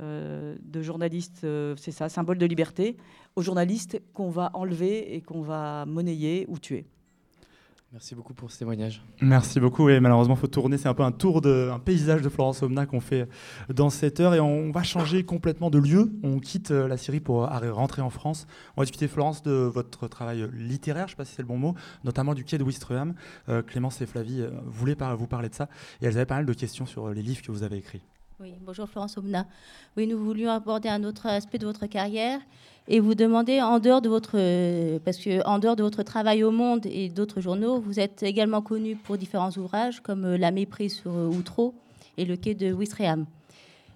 de 0.00 0.82
journaliste, 0.82 1.46
c'est 1.76 1.92
ça, 1.92 2.08
symbole 2.08 2.38
de 2.38 2.46
liberté, 2.46 2.96
au 3.36 3.42
journaliste 3.42 4.02
qu'on 4.12 4.30
va 4.30 4.50
enlever 4.54 5.14
et 5.14 5.20
qu'on 5.20 5.42
va 5.42 5.86
monnayer 5.86 6.46
ou 6.48 6.58
tuer. 6.58 6.84
Merci 7.92 8.14
beaucoup 8.14 8.34
pour 8.34 8.50
ce 8.50 8.58
témoignage. 8.58 9.02
Merci 9.20 9.60
beaucoup. 9.60 9.88
Et 9.88 10.00
malheureusement, 10.00 10.34
il 10.34 10.40
faut 10.40 10.48
tourner. 10.48 10.76
C'est 10.76 10.88
un 10.88 10.94
peu 10.94 11.04
un 11.04 11.12
tour 11.12 11.40
de, 11.40 11.70
un 11.72 11.78
paysage 11.78 12.20
de 12.20 12.28
Florence 12.28 12.62
Omna 12.62 12.84
qu'on 12.84 13.00
fait 13.00 13.28
dans 13.72 13.90
cette 13.90 14.18
heure. 14.20 14.34
Et 14.34 14.40
on 14.40 14.70
va 14.72 14.82
changer 14.82 15.24
complètement 15.24 15.70
de 15.70 15.78
lieu. 15.78 16.12
On 16.22 16.40
quitte 16.40 16.72
euh, 16.72 16.88
la 16.88 16.96
Syrie 16.96 17.20
pour 17.20 17.44
euh, 17.44 17.72
rentrer 17.72 18.02
en 18.02 18.10
France. 18.10 18.46
On 18.76 18.80
va 18.80 18.84
discuter, 18.84 19.08
Florence, 19.08 19.42
de 19.42 19.52
votre 19.52 20.08
travail 20.08 20.48
littéraire, 20.52 21.06
je 21.06 21.12
ne 21.12 21.16
sais 21.16 21.16
pas 21.16 21.24
si 21.24 21.34
c'est 21.34 21.42
le 21.42 21.48
bon 21.48 21.58
mot, 21.58 21.74
notamment 22.04 22.34
du 22.34 22.44
quai 22.44 22.58
de 22.58 22.64
Wistreham. 22.64 23.14
Euh, 23.48 23.62
Clémence 23.62 24.00
et 24.00 24.06
Flavie 24.06 24.44
voulaient 24.64 24.96
vous 25.16 25.26
parler 25.28 25.48
de 25.48 25.54
ça. 25.54 25.68
Et 26.02 26.06
elles 26.06 26.16
avaient 26.16 26.26
pas 26.26 26.36
mal 26.36 26.46
de 26.46 26.54
questions 26.54 26.86
sur 26.86 27.08
les 27.10 27.22
livres 27.22 27.42
que 27.42 27.52
vous 27.52 27.62
avez 27.62 27.76
écrits. 27.76 28.02
Oui, 28.38 28.52
bonjour 28.60 28.86
Florence 28.86 29.16
Omna. 29.16 29.46
Oui, 29.96 30.06
nous 30.06 30.18
voulions 30.18 30.50
aborder 30.50 30.90
un 30.90 31.04
autre 31.04 31.24
aspect 31.24 31.56
de 31.56 31.64
votre 31.64 31.86
carrière 31.86 32.38
et 32.86 33.00
vous 33.00 33.14
demander 33.14 33.62
en 33.62 33.78
dehors 33.78 34.02
de 34.02 34.10
votre 34.10 34.32
parce 34.98 35.16
que 35.16 35.42
en 35.46 35.58
dehors 35.58 35.74
de 35.74 35.82
votre 35.82 36.02
travail 36.02 36.44
au 36.44 36.50
Monde 36.50 36.84
et 36.84 37.08
d'autres 37.08 37.40
journaux, 37.40 37.80
vous 37.80 37.98
êtes 37.98 38.22
également 38.22 38.60
connu 38.60 38.94
pour 38.94 39.16
différents 39.16 39.52
ouvrages 39.52 40.00
comme 40.00 40.34
La 40.34 40.50
méprise 40.50 40.96
sur 40.96 41.12
Outreau 41.12 41.72
et 42.18 42.26
Le 42.26 42.36
quai 42.36 42.54
de 42.54 42.74
Wistreham. 42.74 43.24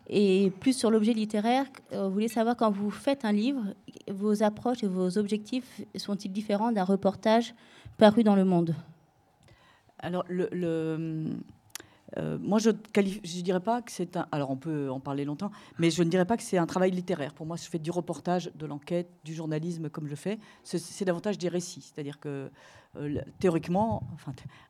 Et 0.09 0.51
plus 0.59 0.73
sur 0.73 0.91
l'objet 0.91 1.13
littéraire, 1.13 1.67
euh, 1.93 2.09
vous 2.09 2.15
voulez 2.15 2.29
savoir 2.29 2.57
quand 2.57 2.71
vous 2.71 2.91
faites 2.91 3.27
un 3.27 3.33
livre, 3.33 3.63
vos 4.11 4.43
approches 4.43 4.83
et 4.83 4.89
vos 4.89 5.19
objectifs 5.19 5.83
sont-ils 5.97 6.33
différents 6.33 6.73
d'un 6.73 6.85
reportage 6.85 7.55
paru 7.99 8.25
dans 8.25 8.37
Le 8.37 8.47
Monde? 8.47 8.75
Alors 9.99 10.25
le 10.29 10.49
euh, 12.17 12.39
moi, 12.41 12.59
je 12.59 12.71
ne 12.71 13.43
dirais 13.43 13.61
pas 13.61 13.83
que 13.83 13.93
c'est 13.93 14.17
un. 14.17 14.27
Alors, 14.33 14.51
on 14.51 14.57
peut 14.57 14.91
en 14.91 15.01
parler 15.01 15.25
longtemps, 15.25 15.51
mais 15.79 15.91
je 15.91 16.03
ne 16.03 16.09
dirais 16.09 16.25
pas 16.25 16.37
que 16.37 16.43
c'est 16.43 16.59
un 16.59 16.67
travail 16.67 16.91
littéraire. 16.91 17.35
Pour 17.35 17.47
moi, 17.47 17.57
je 17.57 17.65
fais 17.65 17.79
du 17.79 17.91
reportage, 17.91 18.51
de 18.55 18.67
l'enquête, 18.67 19.09
du 19.25 19.35
journalisme, 19.35 19.89
comme 19.91 20.07
je 20.07 20.15
fais. 20.15 20.39
C'est 20.65 21.05
davantage 21.05 21.39
des 21.39 21.49
récits. 21.49 21.83
C'est-à-dire 21.83 22.19
que 22.19 22.51
euh, 22.97 23.21
théoriquement, 23.39 24.03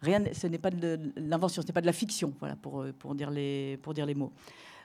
rien, 0.03 0.23
ce 0.33 0.47
n'est 0.47 0.59
pas 0.59 0.71
de 0.71 1.13
l'invention, 1.17 1.63
ce 1.63 1.67
n'est 1.67 1.73
pas 1.73 1.81
de 1.81 1.87
la 1.87 1.93
fiction, 1.93 2.35
voilà, 2.39 2.57
pour, 2.57 2.83
euh, 2.83 2.93
pour, 2.93 3.15
dire, 3.15 3.31
les, 3.31 3.79
pour 3.83 3.95
dire 3.95 4.07
les 4.07 4.15
mots. 4.15 4.33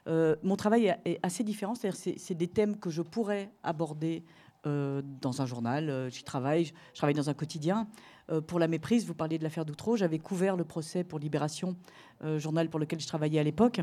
mon 0.08 0.56
travail 0.56 0.96
est 1.04 1.20
assez 1.24 1.44
différent. 1.44 1.76
C'est-à-dire, 1.76 2.16
c'est 2.18 2.36
des 2.36 2.48
thèmes 2.48 2.78
que 2.78 2.90
je 2.90 3.02
pourrais 3.02 3.50
aborder 3.64 4.24
dans 4.66 5.42
un 5.42 5.46
journal. 5.46 6.10
J'y 6.12 6.24
travaille. 6.24 6.66
Je 6.94 6.98
travaille 6.98 7.14
dans 7.14 7.30
un 7.30 7.34
quotidien. 7.34 7.88
Euh, 8.32 8.42
pour 8.42 8.60
la 8.60 8.68
méprise, 8.68 9.06
vous 9.06 9.14
parliez 9.14 9.38
de 9.38 9.44
l'affaire 9.44 9.66
d'Outreau, 9.66 9.98
j'avais 9.98 10.20
couvert 10.20 10.56
le 10.56 10.64
procès 10.64 11.04
pour 11.04 11.20
Libération, 11.20 11.76
euh, 12.24 12.40
journal 12.40 12.70
pour 12.70 12.80
lequel 12.80 13.00
je 13.00 13.08
travaillais 13.08 13.40
à 13.40 13.44
l'époque. 13.44 13.82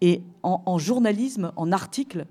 Et 0.00 0.22
en, 0.42 0.78
journalisme, 0.78 1.52
en 1.56 1.70
article, 1.70 2.26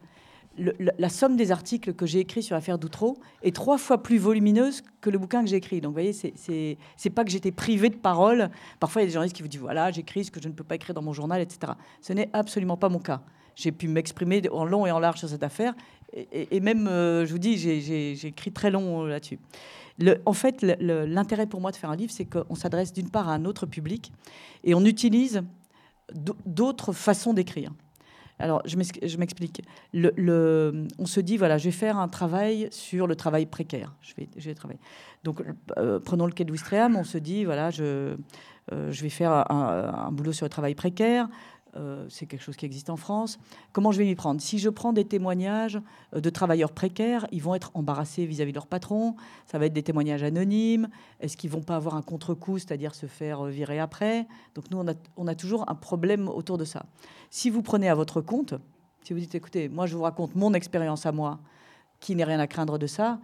la, 0.57 1.09
somme 1.09 1.35
des 1.35 1.51
articles 1.51 1.93
que 1.93 2.05
j'ai 2.05 2.19
écrits 2.19 2.43
sur 2.43 2.55
l'affaire 2.55 2.77
d'Outreau 2.77 3.17
est 3.41 3.55
trois 3.55 3.77
fois 3.77 4.03
plus 4.03 4.17
volumineuse 4.17 4.83
que 5.01 5.09
le 5.09 5.17
bouquin 5.17 5.43
que 5.43 5.49
j'ai 5.49 5.57
écrit. 5.57 5.81
Donc, 5.81 5.91
vous 5.91 6.01
voyez, 6.01 6.13
c'est 6.13 7.09
pas 7.09 7.23
que 7.23 7.31
j'étais 7.31 7.51
privé 7.51 7.89
de 7.89 7.95
parole. 7.95 8.49
Parfois, 8.79 9.01
il 9.01 9.05
y 9.05 9.07
a 9.07 9.07
des 9.07 9.13
journalistes 9.13 9.35
qui 9.35 9.41
vous 9.41 9.47
disent 9.47 9.61
voilà, 9.61 9.91
j'écris 9.91 10.25
ce 10.25 10.31
que 10.31 10.41
je 10.41 10.47
ne 10.47 10.53
peux 10.53 10.63
pas 10.63 10.75
écrire 10.75 10.93
dans 10.93 11.01
mon 11.01 11.13
journal, 11.13 11.41
etc. 11.41 11.73
Ce 12.01 12.13
n'est 12.13 12.29
absolument 12.33 12.77
pas 12.77 12.89
mon 12.89 12.99
cas. 12.99 13.21
J'ai 13.55 13.71
pu 13.71 13.87
m'exprimer 13.87 14.41
en 14.51 14.65
long 14.65 14.85
et 14.85 14.91
en 14.91 14.99
large 14.99 15.19
sur 15.19 15.29
cette 15.29 15.43
affaire. 15.43 15.73
Et, 16.13 16.59
même, 16.59 16.87
euh, 16.87 17.25
je 17.25 17.31
vous 17.31 17.39
dis, 17.39 17.57
j'ai 17.57 18.27
écrit 18.27 18.51
très 18.51 18.71
long 18.71 19.05
là-dessus 19.05 19.39
en 20.25 20.33
fait, 20.33 20.61
l'intérêt 20.79 21.47
pour 21.47 21.61
moi 21.61 21.71
de 21.71 21.75
faire 21.75 21.89
un 21.89 21.95
livre, 21.95 22.11
c'est 22.11 22.25
qu'on 22.25 22.55
s'adresse 22.55 22.91
d'une 22.93 23.09
part 23.09 23.29
à 23.29 23.33
un 23.33 23.45
autre 23.45 23.65
public 23.65 24.11
et 24.63 24.75
on 24.75 24.83
utilise 24.83 25.41
d'autres 26.45 26.91
façons 26.91 27.33
d'écrire. 27.33 27.71
Alors, 28.37 28.61
je 28.65 28.75
m'explique. 29.17 29.61
on 29.93 31.05
se 31.05 31.19
dit, 31.21 31.37
voilà, 31.37 31.57
je 31.57 31.65
vais 31.65 31.71
faire 31.71 31.97
un 31.97 32.09
travail 32.09 32.67
sur 32.71 33.07
le 33.07 33.15
travail 33.15 33.45
précaire. 33.45 33.95
Je 34.01 34.13
vais, 34.43 34.53
travailler. 34.53 34.81
Donc, 35.23 35.41
euh, 35.77 35.99
prenons 36.01 36.25
le 36.25 36.33
quai 36.33 36.43
de 36.43 36.51
Wistreham, 36.51 36.97
on 36.97 37.05
se 37.05 37.17
dit, 37.17 37.45
voilà, 37.45 37.71
je, 37.71 38.17
je 38.71 39.01
vais 39.01 39.09
faire 39.09 39.49
un, 39.49 40.11
boulot 40.11 40.33
sur 40.33 40.45
le 40.45 40.49
travail 40.49 40.75
précaire. 40.75 41.29
Euh, 41.77 42.05
c'est 42.09 42.25
quelque 42.25 42.41
chose 42.41 42.55
qui 42.55 42.65
existe 42.65 42.89
en 42.89 42.95
France. 42.95 43.37
Comment 43.73 43.91
je 43.91 43.97
vais 43.97 44.05
m'y 44.05 44.15
prendre? 44.15 44.39
Si 44.39 44.59
je 44.59 44.69
prends 44.69 44.93
des 44.93 45.05
témoignages 45.05 45.79
euh, 46.13 46.21
de 46.21 46.29
travailleurs 46.29 46.71
précaires, 46.71 47.27
ils 47.31 47.41
vont 47.41 47.53
être 47.55 47.71
embarrassés 47.73 48.25
vis-à-vis 48.25 48.51
de 48.51 48.57
leur 48.57 48.67
patron. 48.67 49.15
Ça 49.45 49.59
va 49.59 49.65
être 49.65 49.73
des 49.73 49.83
témoignages 49.83 50.23
anonymes. 50.23 50.87
Est-ce 51.19 51.35
qu'ils 51.35 51.49
vont 51.49 51.63
pas 51.63 51.75
avoir 51.75 51.95
un 51.95 52.01
contre-coup, 52.01 52.59
c'est-à-dire 52.59 52.95
se 52.95 53.07
faire 53.07 53.45
euh, 53.45 53.49
virer 53.49 53.79
après? 53.79 54.27
Donc 54.55 54.71
nous, 54.71 54.77
on 54.77 54.87
a, 54.87 54.93
on 55.17 55.27
a 55.27 55.35
toujours 55.35 55.69
un 55.69 55.75
problème 55.75 56.29
autour 56.29 56.57
de 56.57 56.65
ça. 56.65 56.85
Si 57.29 57.49
vous 57.49 57.61
prenez 57.61 57.89
à 57.89 57.95
votre 57.95 58.21
compte, 58.21 58.53
si 59.03 59.13
vous 59.13 59.19
dites, 59.19 59.35
écoutez, 59.35 59.67
moi 59.69 59.85
je 59.85 59.95
vous 59.95 60.03
raconte 60.03 60.35
mon 60.35 60.53
expérience 60.53 61.05
à 61.05 61.11
moi, 61.11 61.39
qui 61.99 62.15
n'est 62.15 62.23
rien 62.23 62.39
à 62.39 62.47
craindre 62.47 62.77
de 62.77 62.87
ça, 62.87 63.19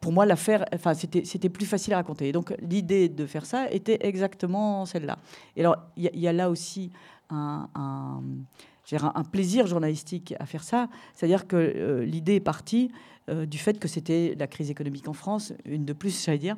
pour 0.00 0.12
moi, 0.12 0.26
l'affaire, 0.26 0.64
enfin, 0.74 0.94
c'était 0.94 1.48
plus 1.48 1.66
facile 1.66 1.94
à 1.94 1.96
raconter. 1.96 2.28
Et 2.28 2.32
donc, 2.32 2.54
l'idée 2.60 3.08
de 3.08 3.26
faire 3.26 3.46
ça 3.46 3.70
était 3.70 3.98
exactement 4.00 4.86
celle-là. 4.86 5.18
Et 5.56 5.60
alors, 5.60 5.76
il 5.96 6.18
y, 6.18 6.28
a 6.28 6.32
là 6.32 6.50
aussi 6.50 6.90
un, 7.30 7.68
plaisir 9.30 9.66
journalistique 9.66 10.34
à 10.38 10.46
faire 10.46 10.62
ça. 10.62 10.88
C'est-à-dire 11.14 11.46
que 11.46 11.56
euh, 11.56 12.04
l'idée 12.04 12.36
est 12.36 12.40
partie 12.40 12.90
euh, 13.28 13.46
du 13.46 13.58
fait 13.58 13.78
que 13.78 13.88
c'était 13.88 14.34
la 14.38 14.46
crise 14.46 14.70
économique 14.70 15.08
en 15.08 15.12
France, 15.12 15.52
une 15.64 15.84
de 15.84 15.92
plus, 15.92 16.24
j'allais 16.24 16.38
dire. 16.38 16.56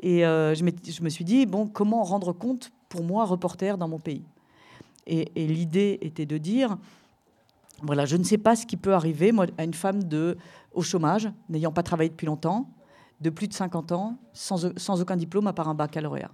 Et 0.00 0.26
euh, 0.26 0.54
je, 0.54 1.02
me 1.02 1.08
suis 1.08 1.24
dit, 1.24 1.46
bon, 1.46 1.66
comment 1.66 2.02
rendre 2.02 2.32
compte 2.32 2.72
pour 2.88 3.02
moi, 3.02 3.24
reporter 3.24 3.78
dans 3.78 3.88
mon 3.88 3.98
pays? 3.98 4.22
Et, 5.06 5.28
l'idée 5.34 5.98
était 6.02 6.26
de 6.26 6.38
dire, 6.38 6.76
voilà, 7.82 8.04
je 8.04 8.16
ne 8.16 8.24
sais 8.24 8.38
pas 8.38 8.56
ce 8.56 8.66
qui 8.66 8.76
peut 8.76 8.94
arriver 8.94 9.32
à 9.58 9.64
une 9.64 9.74
femme 9.74 10.04
de, 10.04 10.36
au 10.74 10.82
chômage, 10.82 11.30
n'ayant 11.48 11.72
pas 11.72 11.82
travaillé 11.82 12.10
depuis 12.10 12.26
longtemps, 12.26 12.70
de 13.20 13.30
plus 13.30 13.48
de 13.48 13.54
50 13.54 13.92
ans, 13.92 14.18
sans, 14.32 15.00
aucun 15.00 15.16
diplôme 15.16 15.46
à 15.46 15.52
part 15.52 15.68
un 15.68 15.74
baccalauréat. 15.74 16.30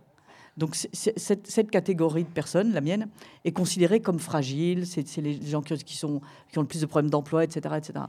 Donc 0.57 0.75
cette, 0.75 1.71
catégorie 1.71 2.25
de 2.25 2.29
personnes, 2.29 2.73
la 2.73 2.81
mienne, 2.81 3.09
est 3.45 3.53
considérée 3.53 4.01
comme 4.01 4.19
fragile. 4.19 4.87
C'est 4.87 5.17
les 5.19 5.41
gens 5.41 5.63
qui, 5.63 5.97
sont, 5.97 6.21
qui 6.51 6.59
ont 6.59 6.63
le 6.63 6.67
plus 6.67 6.81
de 6.81 6.87
problèmes 6.87 7.11
d'emploi, 7.11 7.45
etc., 7.45 7.77
etc. 7.79 8.05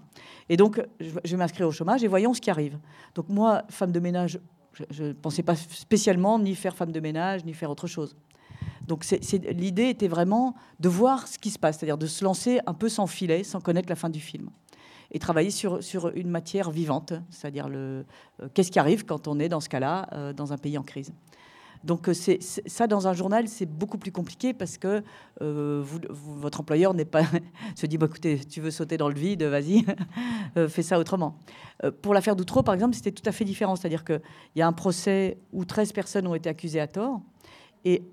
Et 0.50 0.58
donc, 0.58 0.82
je, 1.00 1.12
vais 1.12 1.38
m'inscrire 1.38 1.68
au 1.68 1.72
chômage 1.72 2.04
et 2.04 2.08
voyons 2.08 2.34
ce 2.34 2.42
qui 2.42 2.50
arrive. 2.50 2.78
Donc 3.16 3.30
moi, 3.30 3.64
femme 3.70 3.92
de 3.92 4.00
ménage, 4.00 4.40
je 4.90 5.04
ne 5.04 5.14
pensais 5.14 5.44
pas 5.44 5.56
spécialement 5.56 6.40
ni 6.40 6.56
faire 6.56 6.76
femme 6.76 6.92
de 6.92 7.00
ménage, 7.00 7.46
ni 7.46 7.54
faire 7.54 7.70
autre 7.70 7.88
chose. 7.88 8.16
Donc 8.88 9.06
l'idée 9.52 9.90
était 9.90 10.08
vraiment 10.08 10.56
de 10.80 10.90
voir 10.90 11.28
ce 11.28 11.38
qui 11.38 11.52
se 11.52 11.60
passe, 11.60 11.78
c'est-à-dire 11.78 11.98
de 11.98 12.08
se 12.08 12.24
lancer 12.24 12.60
un 12.66 12.74
peu 12.74 12.90
sans 12.90 13.08
filet, 13.08 13.44
sans 13.44 13.62
connaître 13.62 13.90
la 13.90 13.96
fin 13.96 14.10
du 14.10 14.20
film. 14.20 14.50
Et 15.12 15.20
travailler 15.20 15.52
sur, 15.52 15.84
sur 15.84 16.08
une 16.16 16.30
matière 16.30 16.72
vivante, 16.72 17.14
c'est-à-dire 17.30 17.68
le 17.68 18.06
euh, 18.42 18.48
qu'est-ce 18.54 18.72
qui 18.72 18.80
arrive 18.80 19.06
quand 19.06 19.28
on 19.28 19.40
est 19.40 19.50
dans 19.50 19.60
ce 19.60 19.70
cas-là, 19.70 20.08
euh, 20.14 20.34
dans 20.34 20.54
un 20.54 20.58
pays 20.58 20.78
en 20.78 20.84
crise. 20.84 21.12
Donc 21.84 22.08
euh, 22.08 22.14
c'est, 22.14 22.40
ça, 22.42 22.88
dans 22.88 23.08
un 23.08 23.14
journal, 23.14 23.48
c'est 23.48 23.66
beaucoup 23.66 23.98
plus 23.98 24.12
compliqué 24.12 24.54
parce 24.54 24.78
que 24.78 25.04
votre 25.40 26.62
employeur 26.62 26.94
n'est 26.94 27.06
pas 27.06 27.24
se 27.76 27.86
dit, 27.88 27.98
bah, 27.98 28.06
écoutez, 28.06 28.40
tu 28.40 28.62
veux 28.62 28.72
sauter 28.72 28.98
dans 28.98 29.10
le 29.10 29.16
vide, 29.16 29.44
vas-y, 29.44 29.86
fais 30.70 30.84
ça 30.84 30.98
autrement. 30.98 31.38
pour 32.02 32.14
l'affaire 32.14 32.36
d'Outreau, 32.36 32.64
par 32.64 32.74
exemple, 32.74 32.96
c'était 32.96 33.12
tout 33.12 33.28
à 33.28 33.32
fait 33.32 33.46
différent. 33.46 33.76
C'est-à-dire 33.76 34.06
qu'il 34.06 34.22
y 34.56 34.62
a 34.62 34.68
un 34.68 34.74
procès 34.74 35.40
où 35.52 35.66
13 35.66 35.92
personnes 35.92 36.28
ont 36.28 36.36
été 36.36 36.48
accusées 36.50 36.80
à 36.80 36.88
tort. 36.88 37.22
Et 37.84 38.04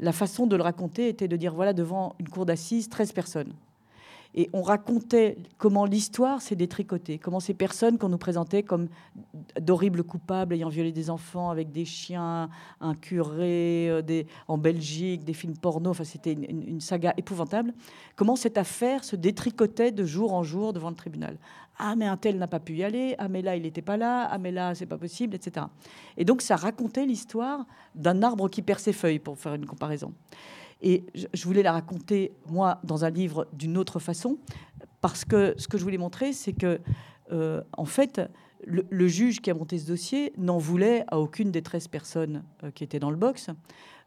la 0.00 0.12
façon 0.12 0.46
de 0.46 0.56
le 0.56 0.62
raconter 0.62 1.08
était 1.08 1.28
de 1.28 1.36
dire, 1.36 1.54
voilà, 1.54 1.72
devant 1.72 2.14
une 2.18 2.28
cour 2.28 2.46
d'assises, 2.46 2.88
13 2.88 3.12
personnes. 3.12 3.52
Et 4.34 4.50
on 4.52 4.62
racontait 4.62 5.38
comment 5.56 5.84
l'histoire 5.84 6.42
s'est 6.42 6.54
détricotée, 6.54 7.18
comment 7.18 7.40
ces 7.40 7.54
personnes 7.54 7.96
qu'on 7.96 8.10
nous 8.10 8.18
présentait 8.18 8.62
comme 8.62 8.88
d'horribles 9.58 10.04
coupables 10.04 10.54
ayant 10.54 10.68
violé 10.68 10.92
des 10.92 11.08
enfants 11.08 11.50
avec 11.50 11.72
des 11.72 11.86
chiens, 11.86 12.50
un 12.80 12.94
curé 12.94 13.88
euh, 13.88 14.22
en 14.46 14.58
Belgique, 14.58 15.24
des 15.24 15.32
films 15.32 15.56
porno, 15.56 15.90
enfin 15.90 16.04
c'était 16.04 16.34
une, 16.34 16.80
saga 16.80 17.14
épouvantable, 17.16 17.72
comment 18.16 18.36
cette 18.36 18.58
affaire 18.58 19.02
se 19.02 19.16
détricotait 19.16 19.92
de 19.92 20.04
jour 20.04 20.34
en 20.34 20.42
jour 20.42 20.72
devant 20.72 20.90
le 20.90 20.96
tribunal. 20.96 21.38
Ah 21.78 21.94
mais 21.96 22.06
un 22.06 22.16
tel 22.16 22.38
n'a 22.38 22.48
pas 22.48 22.60
pu 22.60 22.74
y 22.74 22.84
aller, 22.84 23.14
ah 23.18 23.28
mais 23.28 23.40
là 23.40 23.56
il 23.56 23.62
n'était 23.62 23.82
pas 23.82 23.96
là, 23.96 24.28
ah 24.30 24.38
mais 24.38 24.52
là 24.52 24.74
c'est 24.74 24.86
pas 24.86 24.98
possible, 24.98 25.36
etc. 25.36 25.66
Et 26.16 26.24
donc 26.24 26.42
ça 26.42 26.56
racontait 26.56 27.06
l'histoire 27.06 27.64
d'un 27.94 28.22
arbre 28.22 28.48
qui 28.48 28.62
perd 28.62 28.80
ses 28.80 28.92
feuilles, 28.92 29.20
pour 29.20 29.38
faire 29.38 29.54
une 29.54 29.66
comparaison. 29.66 30.12
Et 30.80 31.04
je 31.14 31.44
voulais 31.44 31.62
la 31.62 31.72
raconter, 31.72 32.32
moi, 32.48 32.80
dans 32.84 33.04
un 33.04 33.10
livre 33.10 33.48
d'une 33.52 33.76
autre 33.76 33.98
façon, 33.98 34.38
parce 35.00 35.24
que 35.24 35.54
ce 35.56 35.68
que 35.68 35.78
je 35.78 35.84
voulais 35.84 35.98
montrer, 35.98 36.32
c'est 36.32 36.52
que, 36.52 36.80
euh, 37.32 37.62
en 37.76 37.84
fait, 37.84 38.20
le, 38.64 39.08
juge 39.08 39.40
qui 39.40 39.50
a 39.50 39.54
monté 39.54 39.78
ce 39.78 39.86
dossier 39.86 40.32
n'en 40.36 40.58
voulait 40.58 41.04
à 41.08 41.18
aucune 41.18 41.50
des 41.50 41.62
13 41.62 41.88
personnes 41.88 42.42
euh, 42.64 42.70
qui 42.70 42.84
étaient 42.84 42.98
dans 42.98 43.10
le 43.10 43.16
box, 43.16 43.50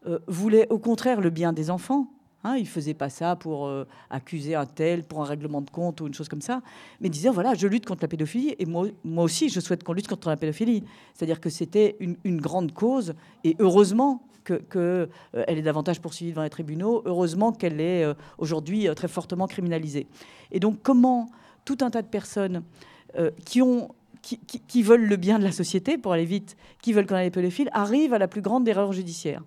euh, 0.08 0.20
voulait 0.28 0.68
au 0.70 0.80
contraire 0.80 1.22
le 1.22 1.30
bien 1.30 1.54
des 1.54 1.70
enfants. 1.70 2.08
Hein, 2.44 2.56
il 2.58 2.68
faisait 2.68 2.96
pas 2.96 3.10
ça 3.10 3.36
pour 3.36 3.72
accuser 4.10 4.56
un 4.56 4.66
tel, 4.66 5.04
pour 5.04 5.22
un 5.22 5.26
règlement 5.26 5.62
de 5.62 5.70
compte 5.70 6.02
ou 6.02 6.08
une 6.08 6.16
chose 6.16 6.28
comme 6.28 6.42
ça, 6.42 6.64
mais 7.00 7.08
disait 7.08 7.30
voilà, 7.30 7.54
je 7.54 7.68
lutte 7.68 7.86
contre 7.86 8.02
la 8.02 8.08
pédophilie 8.08 8.56
et 8.58 8.66
moi, 8.66 8.88
aussi, 9.18 9.48
je 9.50 9.60
souhaite 9.60 9.84
qu'on 9.84 9.94
lutte 9.94 10.08
contre 10.08 10.28
la 10.28 10.38
pédophilie. 10.38 10.84
C'est-à-dire 11.14 11.40
que 11.40 11.52
c'était 11.52 11.98
une, 12.00 12.42
grande 12.42 12.74
cause 12.74 13.14
et 13.44 13.56
heureusement 13.60 14.24
qu'elle 14.44 14.64
que, 14.66 15.10
euh, 15.36 15.44
est 15.48 15.62
davantage 15.62 16.02
poursuivie 16.02 16.32
devant 16.32 16.44
les 16.44 16.50
tribunaux. 16.50 17.02
Heureusement 17.06 17.52
qu'elle 17.52 17.80
est 17.80 18.04
euh, 18.04 18.14
aujourd'hui 18.38 18.88
euh, 18.88 18.94
très 18.94 19.08
fortement 19.08 19.48
criminalisée. 19.48 20.08
Et 20.52 20.60
donc, 20.60 20.80
comment 20.84 21.30
tout 21.66 21.78
un 21.82 21.90
tas 21.90 22.02
de 22.02 22.08
personnes 22.08 22.64
qui 23.46 23.62
ont 23.62 23.90
qui, 24.22 24.84
veulent 24.84 25.08
le 25.08 25.16
bien 25.16 25.40
de 25.40 25.44
la 25.44 25.52
société, 25.52 25.98
pour 25.98 26.14
aller 26.14 26.26
vite, 26.26 26.56
qui 26.82 26.94
veulent 26.94 27.08
qu'on 27.08 27.18
ait 27.18 27.24
les 27.24 27.32
pédophiles, 27.32 27.70
arrivent 27.74 28.14
à 28.14 28.20
la 28.20 28.28
plus 28.28 28.42
grande 28.42 28.68
erreur 28.68 28.94
judiciaire. 28.94 29.44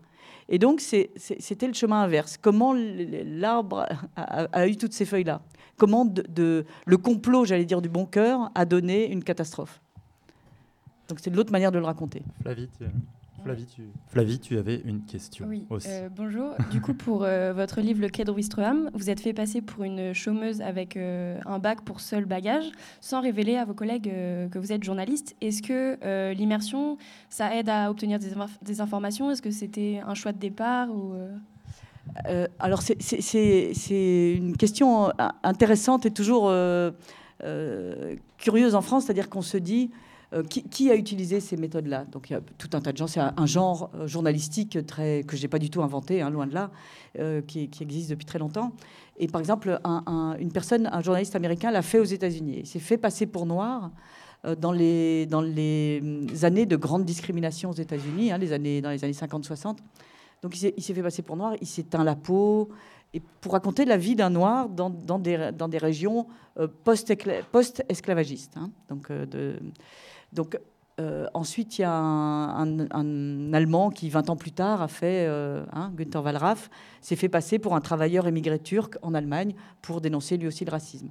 Et 0.48 0.59
donc, 0.59 0.80
c'était 0.80 1.66
le 1.66 1.72
chemin 1.72 2.02
inverse. 2.02 2.37
Comment 2.37 2.74
l'arbre 2.74 3.87
a, 4.16 4.68
eu 4.68 4.76
toutes 4.76 4.92
ces 4.92 5.04
feuilles-là? 5.04 5.40
Comment 5.76 6.04
de, 6.04 6.64
le 6.85 6.96
complot, 6.96 7.44
j'allais 7.44 7.64
dire, 7.64 7.80
du 7.80 7.88
bon 7.88 8.04
cœur 8.04 8.50
a 8.54 8.64
donné 8.64 9.11
une 9.11 9.24
catastrophe? 9.24 9.80
Donc, 11.09 11.20
c'est 11.20 11.30
l'autre 11.30 11.52
manière 11.52 11.72
de 11.72 11.78
le 11.78 11.85
raconter. 11.85 12.22
Flavie, 14.09 14.38
tu... 14.38 14.57
avais 14.57 14.80
une 14.85 15.02
question 15.04 15.46
oui, 15.46 15.66
aussi. 15.68 15.88
Euh, 15.90 16.09
bonjour. 16.14 16.52
du 16.70 16.80
coup, 16.80 16.94
pour 16.94 17.24
euh, 17.24 17.52
votre 17.52 17.80
livre 17.80 18.00
Le 18.00 18.09
Quai 18.09 18.24
de 18.24 18.30
Wistreham, 18.30 18.90
vous 18.94 19.11
êtes 19.11 19.20
fait 19.20 19.35
passer 19.35 19.61
pour 19.61 19.85
une 19.85 20.14
chômeuse 20.14 20.62
avec 20.62 20.96
euh, 20.96 21.38
un 21.44 21.59
bac 21.59 21.83
pour 21.83 22.00
seul 22.00 22.24
bagage, 22.24 22.64
sans 23.00 23.20
révéler 23.20 23.57
à 23.57 23.64
vos 23.64 23.74
collègues 23.74 24.11
que 24.50 24.59
vous 24.59 24.72
êtes 24.72 24.83
journaliste. 24.83 25.37
Est-ce 25.40 25.62
que 25.62 26.33
l'immersion, 26.33 26.96
ça 27.28 27.54
aide 27.54 27.68
à 27.68 27.90
obtenir 27.90 28.18
des, 28.18 28.80
informations? 28.80 29.30
Est-ce 29.30 29.42
que 29.42 29.50
c'était 29.50 30.00
un 30.07 30.14
choix 30.14 30.33
de 30.33 30.38
départ 30.38 30.88
ou, 30.90 31.14
Alors, 32.59 32.83
c'est 32.83 34.33
une 34.37 34.57
question 34.57 35.12
intéressante 35.42 36.07
et 36.07 36.11
toujours 36.11 36.50
curieuse 38.38 38.74
en 38.74 38.83
France, 38.83 39.04
c'est-à-dire 39.04 39.28
qu'on 39.28 39.42
se 39.42 39.59
dit 39.59 39.90
euh, 40.35 40.42
qui, 40.42 40.90
a 40.90 40.97
utilisé 40.97 41.38
ces 41.38 41.57
méthodes-là? 41.57 42.07
Donc 42.11 42.29
il 42.29 42.33
y 42.33 42.37
a 42.37 42.40
tout 42.59 42.68
un 42.73 42.81
tas 42.81 42.90
de 42.90 42.97
gens. 42.97 43.07
C'est 43.07 43.20
un, 43.20 43.47
genre 43.47 43.90
euh, 43.94 44.09
journalistique 44.09 44.85
très, 44.85 45.23
que 45.23 45.37
je 45.37 45.42
n'ai 45.42 45.49
pas 45.49 45.61
du 45.61 45.70
tout 45.70 45.83
inventé, 45.83 46.23
hein, 46.23 46.31
loin 46.31 46.47
de 46.49 46.55
là, 46.55 46.70
euh, 47.18 47.40
qui, 47.40 47.70
existe 47.81 48.11
depuis 48.11 48.25
très 48.25 48.40
longtemps. 48.40 48.73
Et 49.16 49.29
par 49.29 49.40
exemple, 49.40 49.79
une 50.40 50.51
personne, 50.51 50.88
un 50.90 51.01
journaliste 51.01 51.37
américain, 51.37 51.70
l'a 51.70 51.83
fait 51.83 52.01
aux 52.01 52.05
États-Unis. 52.05 52.61
Il 52.61 52.66
s'est 52.66 52.81
fait 52.81 52.97
passer 52.97 53.27
pour 53.27 53.47
noir 53.47 53.92
dans 54.59 54.73
les, 54.73 55.27
les 55.27 56.44
années 56.44 56.66
de 56.66 56.75
grande 56.75 57.05
discrimination 57.05 57.70
aux 57.70 57.75
États-Unis, 57.75 58.33
hein, 58.33 58.38
dans 58.38 58.90
les 58.90 59.05
années 59.05 59.12
50-60. 59.12 59.77
Donc 60.42 60.61
il 60.61 60.83
s'est 60.83 60.94
fait 60.94 61.03
passer 61.03 61.23
pour 61.23 61.37
noir, 61.37 61.55
il 61.61 61.66
s'est 61.66 61.85
teint 61.85 62.03
la 62.03 62.16
peau, 62.16 62.70
et 63.14 63.23
pour 63.40 63.53
raconter 63.53 63.85
la 63.85 63.97
vie 63.97 64.16
d'un 64.16 64.31
noir 64.31 64.68
dans, 64.68 64.90
des, 64.90 65.79
régions 65.79 66.27
post-esclavagistes. 66.83 68.57
Hein. 68.57 68.70
Donc 70.35 70.59
euh, 71.01 71.27
ensuite, 71.35 71.79
il 71.79 71.83
y 71.83 71.85
a 71.85 71.92
un, 71.92 73.53
Allemand 73.53 73.90
qui, 73.90 74.09
20 74.09 74.31
ans 74.31 74.37
plus 74.37 74.53
tard, 74.53 74.81
a 74.81 74.88
fait, 74.88 75.27
euh, 75.27 75.64
hein, 75.73 75.92
Günther 75.97 76.23
Wallraff, 76.23 76.70
s'est 77.01 77.16
fait 77.16 77.29
passer 77.29 77.59
pour 77.59 77.75
un 77.75 77.81
travailleur 77.81 78.29
émigré 78.29 78.59
turc 78.59 78.97
en 79.03 79.14
Allemagne 79.14 79.55
pour 79.83 80.01
dénoncer 80.01 80.37
lui 80.37 80.47
aussi 80.47 80.64
le 80.64 80.70
racisme. 80.70 81.09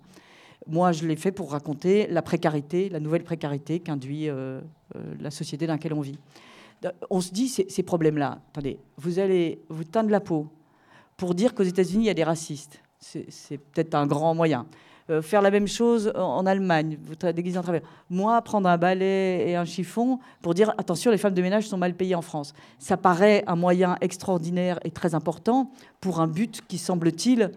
Moi, 0.67 0.93
je 0.93 1.05
l'ai 1.05 1.17
fait 1.17 1.33
pour 1.33 1.51
raconter 1.51 2.07
la 2.07 2.21
précarité, 2.21 2.87
la 2.87 3.01
nouvelle 3.01 3.25
précarité 3.25 3.81
qu'induit 3.81 4.29
euh, 4.29 4.61
la 5.19 5.31
société 5.31 5.67
dans 5.67 5.73
laquelle 5.73 5.93
on 5.93 6.01
vit. 6.01 6.17
On 7.09 7.19
se 7.19 7.31
dit 7.31 7.49
ces, 7.49 7.83
problèmes-là. 7.83 8.39
Attendez, 8.51 8.79
vous 8.97 9.19
allez 9.19 9.61
vous 9.69 9.83
teindre 9.83 10.09
la 10.09 10.21
peau 10.21 10.47
pour 11.17 11.35
dire 11.35 11.53
qu'aux 11.53 11.63
États-Unis, 11.63 12.05
il 12.05 12.07
y 12.07 12.09
a 12.09 12.13
des 12.13 12.23
racistes. 12.23 12.81
C'est 12.99 13.57
peut-être 13.57 13.95
un 13.95 14.07
grand 14.07 14.33
moyen. 14.33 14.65
Euh, 15.09 15.21
faire 15.21 15.41
la 15.41 15.51
même 15.51 15.67
chose 15.67 16.13
en, 16.15 16.45
Allemagne, 16.45 16.97
vous 17.03 17.15
déguisez 17.31 17.57
en 17.57 17.61
travers. 17.61 17.81
Moi, 18.09 18.41
prendre 18.41 18.69
un 18.69 18.77
balai 18.77 19.43
et 19.47 19.55
un 19.55 19.65
chiffon 19.65 20.19
pour 20.41 20.53
dire 20.53 20.73
attention, 20.77 21.11
les 21.11 21.17
femmes 21.17 21.33
de 21.33 21.41
ménage 21.41 21.67
sont 21.67 21.77
mal 21.77 21.93
payées 21.93 22.15
en 22.15 22.21
France. 22.21 22.53
Ça 22.79 22.95
paraît 22.95 23.43
un 23.47 23.55
moyen 23.55 23.97
extraordinaire 23.99 24.79
et 24.85 24.91
très 24.91 25.13
important 25.13 25.71
pour 25.99 26.21
un 26.21 26.27
but 26.27 26.61
qui 26.67 26.77
semble-t-il. 26.77 27.51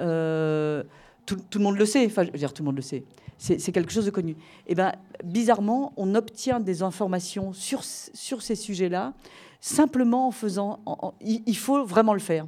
Euh, 0.00 0.84
tout, 1.26 1.38
le 1.54 1.60
monde 1.60 1.76
le 1.76 1.86
sait, 1.86 2.06
enfin, 2.06 2.24
je 2.24 2.30
veux 2.30 2.38
dire, 2.38 2.52
tout 2.52 2.62
le 2.62 2.66
monde 2.66 2.76
le 2.76 2.82
sait. 2.82 3.04
C'est 3.38 3.72
quelque 3.72 3.92
chose 3.92 4.04
de 4.04 4.10
connu. 4.10 4.32
Et 4.32 4.36
eh 4.68 4.74
ben, 4.76 4.92
bizarrement, 5.24 5.92
on 5.96 6.14
obtient 6.14 6.60
des 6.60 6.84
informations 6.84 7.52
sur, 7.52 7.82
sur 7.82 8.40
ces 8.40 8.54
sujets-là 8.54 9.14
simplement 9.60 10.28
en 10.28 10.30
faisant. 10.30 10.78
il, 11.20 11.56
faut 11.56 11.84
vraiment 11.84 12.14
le 12.14 12.20
faire. 12.20 12.46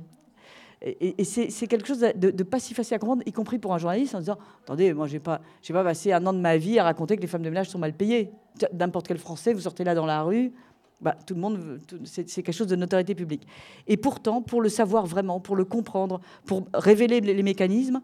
Et, 0.86 1.24
c'est 1.24 1.66
quelque 1.66 1.86
chose 1.86 2.00
de, 2.00 2.42
pas 2.42 2.60
si 2.60 2.74
facile 2.74 2.96
à 2.96 2.98
comprendre, 2.98 3.22
y 3.24 3.32
compris 3.32 3.58
pour 3.58 3.72
un 3.72 3.78
journaliste, 3.78 4.14
en 4.14 4.18
disant 4.18 4.38
Attendez, 4.64 4.92
moi, 4.92 5.06
je 5.06 5.14
n'ai 5.14 5.20
pas, 5.20 5.40
pas 5.66 5.84
passé 5.84 6.12
un 6.12 6.26
an 6.26 6.32
de 6.34 6.38
ma 6.38 6.58
vie 6.58 6.78
à 6.78 6.84
raconter 6.84 7.16
que 7.16 7.22
les 7.22 7.26
femmes 7.26 7.42
de 7.42 7.48
ménage 7.48 7.70
sont 7.70 7.78
mal 7.78 7.94
payées. 7.94 8.32
N'importe 8.72 9.08
quel 9.08 9.18
Français, 9.18 9.54
vous 9.54 9.60
sortez 9.60 9.82
là 9.82 9.94
dans 9.94 10.04
la 10.04 10.22
rue, 10.22 10.52
bah, 11.00 11.16
tout 11.26 11.34
le 11.34 11.40
monde, 11.40 11.80
c'est 12.04 12.24
quelque 12.24 12.52
chose 12.52 12.66
de 12.66 12.76
notoriété 12.76 13.14
publique. 13.14 13.46
Et 13.86 13.96
pourtant, 13.96 14.42
pour 14.42 14.60
le 14.60 14.68
savoir 14.68 15.06
vraiment, 15.06 15.40
pour 15.40 15.56
le 15.56 15.64
comprendre, 15.64 16.20
pour 16.44 16.64
révéler 16.74 17.20
les, 17.20 17.42
mécanismes, 17.42 18.00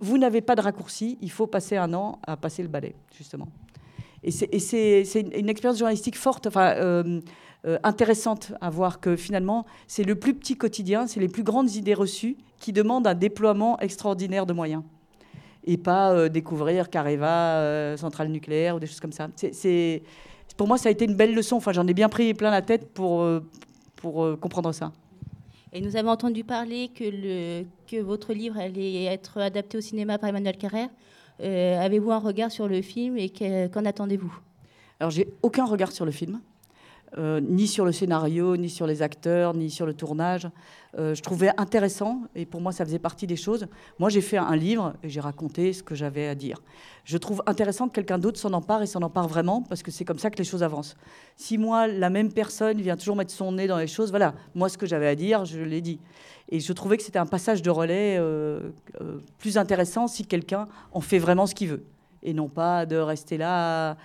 vous 0.00 0.18
n'avez 0.18 0.40
pas 0.40 0.54
de 0.54 0.60
raccourci. 0.60 1.18
Il 1.20 1.30
faut 1.30 1.46
passer 1.46 1.76
un 1.76 1.92
an 1.94 2.20
à 2.26 2.36
passer 2.36 2.62
le 2.62 2.68
balai, 2.68 2.94
justement. 3.16 3.48
Et 4.24 4.30
c'est 4.30 5.20
une 5.20 5.48
expérience 5.48 5.78
journalistique 5.78 6.16
forte. 6.16 6.46
Enfin, 6.46 6.74
euh, 6.76 7.20
euh, 7.66 7.78
intéressante 7.82 8.52
à 8.60 8.70
voir 8.70 9.00
que 9.00 9.16
finalement, 9.16 9.66
c'est 9.86 10.04
le 10.04 10.14
plus 10.14 10.34
petit 10.34 10.56
quotidien, 10.56 11.06
c'est 11.06 11.20
les 11.20 11.28
plus 11.28 11.42
grandes 11.42 11.74
idées 11.74 11.94
reçues 11.94 12.36
qui 12.58 12.72
demandent 12.72 13.06
un 13.06 13.14
déploiement 13.14 13.78
extraordinaire 13.80 14.46
de 14.46 14.54
moyens. 14.54 14.82
Et 15.64 15.76
pas 15.76 16.12
euh, 16.12 16.28
découvrir 16.28 16.88
Careva, 16.90 17.96
centrale 17.96 18.28
nucléaire 18.28 18.76
ou 18.76 18.80
des 18.80 18.86
choses 18.86 19.00
comme 19.00 19.12
ça. 19.12 19.28
Pour 20.56 20.68
moi, 20.68 20.78
ça 20.78 20.88
a 20.88 20.92
été 20.92 21.04
une 21.04 21.14
belle 21.14 21.34
leçon. 21.34 21.56
Enfin, 21.56 21.72
j'en 21.72 21.86
ai 21.86 21.94
bien 21.94 22.08
pris 22.08 22.32
plein 22.32 22.50
la 22.50 22.62
tête 22.62 22.92
pour, 22.92 23.26
comprendre 24.40 24.72
ça. 24.72 24.92
Et 25.72 25.80
nous 25.80 25.96
avons 25.96 26.10
entendu 26.10 26.44
parler 26.44 26.90
que, 26.94 27.62
que 27.90 28.00
votre 28.00 28.32
livre 28.32 28.58
allait 28.58 29.04
être 29.04 29.38
adapté 29.38 29.78
au 29.78 29.80
cinéma 29.80 30.18
par 30.18 30.28
Emmanuel 30.28 30.56
Carrère. 30.56 30.88
Avez-vous 31.40 32.12
un 32.12 32.18
regard 32.18 32.50
sur 32.50 32.68
le 32.68 32.82
film 32.82 33.16
et 33.16 33.30
qu'en 33.30 33.84
attendez-vous? 33.84 34.34
Alors, 35.00 35.10
j'ai 35.10 35.28
aucun 35.42 35.64
regard 35.64 35.92
sur 35.92 36.04
le 36.04 36.12
film. 36.12 36.40
Euh, 37.16 37.40
ni 37.40 37.68
sur 37.68 37.84
le 37.84 37.92
scénario, 37.92 38.56
ni 38.56 38.68
sur 38.68 38.88
les 38.88 39.00
acteurs, 39.00 39.54
ni 39.54 39.70
sur 39.70 39.86
le 39.86 39.94
tournage. 39.94 40.48
Euh, 40.98 41.14
je 41.14 41.22
trouvais 41.22 41.50
intéressant, 41.58 42.22
et 42.34 42.44
pour 42.44 42.60
moi, 42.60 42.72
ça 42.72 42.84
faisait 42.84 42.98
partie 42.98 43.28
des 43.28 43.36
choses. 43.36 43.68
Moi, 44.00 44.08
j'ai 44.08 44.20
fait 44.20 44.36
un 44.36 44.56
livre 44.56 44.94
et 45.04 45.08
j'ai 45.08 45.20
raconté 45.20 45.72
ce 45.72 45.84
que 45.84 45.94
j'avais 45.94 46.26
à 46.26 46.34
dire. 46.34 46.60
Je 47.04 47.16
trouve 47.16 47.40
intéressant 47.46 47.86
que 47.86 47.92
quelqu'un 47.92 48.18
d'autre 48.18 48.38
s'en 48.40 48.52
empare 48.52 48.82
et 48.82 48.86
s'en 48.86 49.02
empare 49.02 49.28
vraiment, 49.28 49.62
parce 49.62 49.84
que 49.84 49.92
c'est 49.92 50.04
comme 50.04 50.18
ça 50.18 50.28
que 50.28 50.38
les 50.38 50.44
choses 50.44 50.64
avancent. 50.64 50.96
Si 51.36 51.56
moi, 51.56 51.86
la 51.86 52.10
même 52.10 52.32
personne 52.32 52.80
vient 52.80 52.96
toujours 52.96 53.14
mettre 53.14 53.32
son 53.32 53.52
nez 53.52 53.68
dans 53.68 53.78
les 53.78 53.86
choses, 53.86 54.10
voilà, 54.10 54.34
moi, 54.56 54.68
ce 54.68 54.76
que 54.76 54.86
j'avais 54.86 55.06
à 55.06 55.14
dire, 55.14 55.44
je 55.44 55.60
l'ai 55.60 55.80
dit. 55.80 56.00
Et 56.48 56.58
je 56.58 56.72
trouvais 56.72 56.96
que 56.96 57.04
c'était 57.04 57.20
un 57.20 57.26
passage 57.26 57.62
de 57.62 57.70
relais 57.70 58.16
euh, 58.18 58.70
plus 59.38 59.56
intéressant 59.56 60.08
si 60.08 60.26
quelqu'un 60.26 60.66
en 60.92 61.00
fait 61.00 61.18
vraiment 61.18 61.46
ce 61.46 61.54
qu'il 61.54 61.68
veut, 61.68 61.84
et 62.24 62.34
non 62.34 62.48
pas 62.48 62.86
de 62.86 62.96
rester 62.96 63.36
là 63.36 63.90
à, 63.92 63.96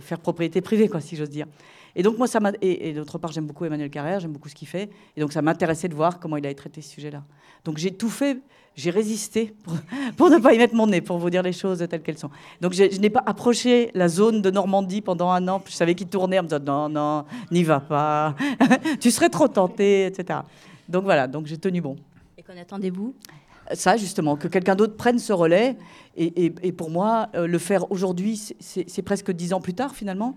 faire 0.00 0.18
propriété 0.20 0.62
privée, 0.62 0.88
quoi, 0.88 1.00
si 1.00 1.14
j'ose 1.16 1.28
dire. 1.28 1.46
Et 1.98 2.02
donc, 2.02 2.18
moi, 2.18 2.26
ça 2.26 2.40
m'a. 2.40 2.52
Et, 2.60 2.92
d'autre 2.92 3.16
part, 3.16 3.32
j'aime 3.32 3.46
beaucoup 3.46 3.64
Emmanuel 3.64 3.88
Carrère, 3.88 4.20
j'aime 4.20 4.32
beaucoup 4.32 4.50
ce 4.50 4.54
qu'il 4.54 4.68
fait. 4.68 4.90
Et 5.16 5.20
donc, 5.20 5.32
ça 5.32 5.40
m'intéressait 5.40 5.88
de 5.88 5.94
voir 5.94 6.20
comment 6.20 6.36
il 6.36 6.46
a 6.46 6.52
traité 6.52 6.82
ce 6.82 6.90
sujet-là. 6.90 7.22
Donc, 7.64 7.78
j'ai 7.78 7.90
tout 7.90 8.10
fait, 8.10 8.38
j'ai 8.76 8.90
résisté 8.90 9.54
pour, 10.18 10.28
ne 10.28 10.38
pas 10.38 10.52
y 10.52 10.58
mettre 10.58 10.74
mon 10.74 10.86
nez, 10.86 11.00
pour 11.00 11.16
vous 11.16 11.30
dire 11.30 11.42
les 11.42 11.54
choses 11.54 11.84
telles 11.88 12.02
qu'elles 12.02 12.18
sont. 12.18 12.28
Donc, 12.60 12.74
je, 12.74 13.00
n'ai 13.00 13.08
pas 13.08 13.22
approché 13.24 13.90
la 13.94 14.08
zone 14.08 14.42
de 14.42 14.50
Normandie 14.50 15.00
pendant 15.00 15.30
un 15.30 15.48
an. 15.48 15.62
Je 15.66 15.72
savais 15.72 15.94
qu'il 15.94 16.08
tournait 16.08 16.38
en 16.38 16.42
me 16.42 16.48
disant 16.48 16.60
non, 16.60 16.88
non, 16.90 17.24
n'y 17.50 17.64
va 17.64 17.80
pas, 17.80 18.36
tu 19.00 19.10
serais 19.10 19.30
trop 19.30 19.48
tenté, 19.48 20.04
etc. 20.04 20.40
Donc, 20.90 21.04
voilà, 21.04 21.26
donc 21.26 21.46
j'ai 21.46 21.56
tenu 21.56 21.80
bon. 21.80 21.96
Et 22.36 22.42
qu'en 22.42 22.58
attendez-vous? 22.58 23.14
Ça, 23.72 23.96
justement, 23.96 24.36
que 24.36 24.48
quelqu'un 24.48 24.76
d'autre 24.76 24.96
prenne 24.96 25.18
ce 25.18 25.32
relais. 25.32 25.76
Et, 26.16 26.52
et 26.62 26.72
pour 26.72 26.88
moi, 26.88 27.28
euh, 27.34 27.46
le 27.48 27.58
faire 27.58 27.90
aujourd'hui, 27.90 28.40
c'est 28.60 29.02
presque 29.02 29.32
dix 29.32 29.52
ans 29.52 29.60
plus 29.60 29.74
tard, 29.74 29.94
finalement. 29.94 30.36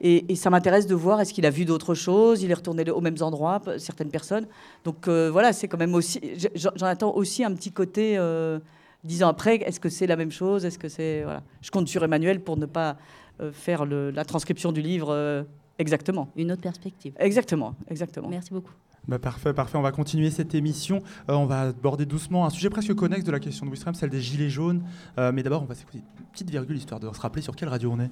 Et, 0.00 0.36
ça 0.36 0.50
m'intéresse 0.50 0.86
de 0.86 0.94
voir 0.94 1.20
est-ce 1.20 1.34
qu'il 1.34 1.46
a 1.46 1.50
vu 1.50 1.64
d'autres 1.64 1.94
choses, 1.94 2.42
il 2.42 2.50
est 2.50 2.54
retourné 2.54 2.88
aux 2.90 3.00
mêmes 3.00 3.16
endroits, 3.20 3.60
certaines 3.78 4.10
personnes. 4.10 4.46
Donc 4.84 5.08
euh, 5.08 5.28
voilà, 5.30 5.52
c'est 5.52 5.66
quand 5.66 5.78
même 5.78 5.94
aussi. 5.94 6.20
J'en 6.54 6.86
attends 6.86 7.14
aussi 7.14 7.44
un 7.44 7.52
petit 7.54 7.72
côté. 7.72 8.16
Euh, 8.16 8.60
dix 9.04 9.22
ans 9.22 9.28
après, 9.28 9.56
est-ce 9.56 9.80
que 9.80 9.88
c'est 9.88 10.06
la 10.06 10.16
même 10.16 10.30
chose 10.30 10.64
Est-ce 10.64 10.78
que 10.78 10.88
c'est 10.88 11.22
voilà 11.22 11.42
Je 11.62 11.70
compte 11.70 11.88
sur 11.88 12.04
Emmanuel 12.04 12.40
pour 12.40 12.56
ne 12.56 12.66
pas 12.66 12.96
euh, 13.40 13.52
faire 13.52 13.86
la 13.86 14.24
transcription 14.24 14.70
du 14.70 14.82
livre 14.82 15.46
exactement. 15.78 16.28
Une 16.36 16.52
autre 16.52 16.62
perspective. 16.62 17.14
Exactement, 17.18 17.74
exactement. 17.88 18.28
Merci 18.28 18.52
beaucoup. 18.52 18.72
Bah 19.08 19.18
parfait, 19.18 19.54
parfait. 19.54 19.78
On 19.78 19.82
va 19.82 19.90
continuer 19.90 20.30
cette 20.30 20.54
émission. 20.54 21.02
on 21.28 21.46
va 21.46 21.62
aborder 21.62 22.06
doucement 22.06 22.44
un 22.44 22.50
sujet 22.50 22.68
presque 22.70 22.94
connexe 22.94 23.24
de 23.24 23.32
la 23.32 23.40
question 23.40 23.64
de 23.66 23.70
Wistram, 23.70 23.94
celle 23.94 24.10
des 24.10 24.20
gilets 24.20 24.50
jaunes. 24.50 24.84
mais 25.16 25.42
d'abord, 25.42 25.62
on 25.62 25.66
va 25.66 25.74
s'écouter 25.74 25.98
une 25.98 26.26
petite 26.26 26.50
virgule 26.50 26.76
histoire 26.76 27.00
de 27.00 27.12
se 27.12 27.20
rappeler 27.20 27.42
sur 27.42 27.56
quelle 27.56 27.68
radio 27.68 27.90
on 27.90 28.00
est. 28.00 28.10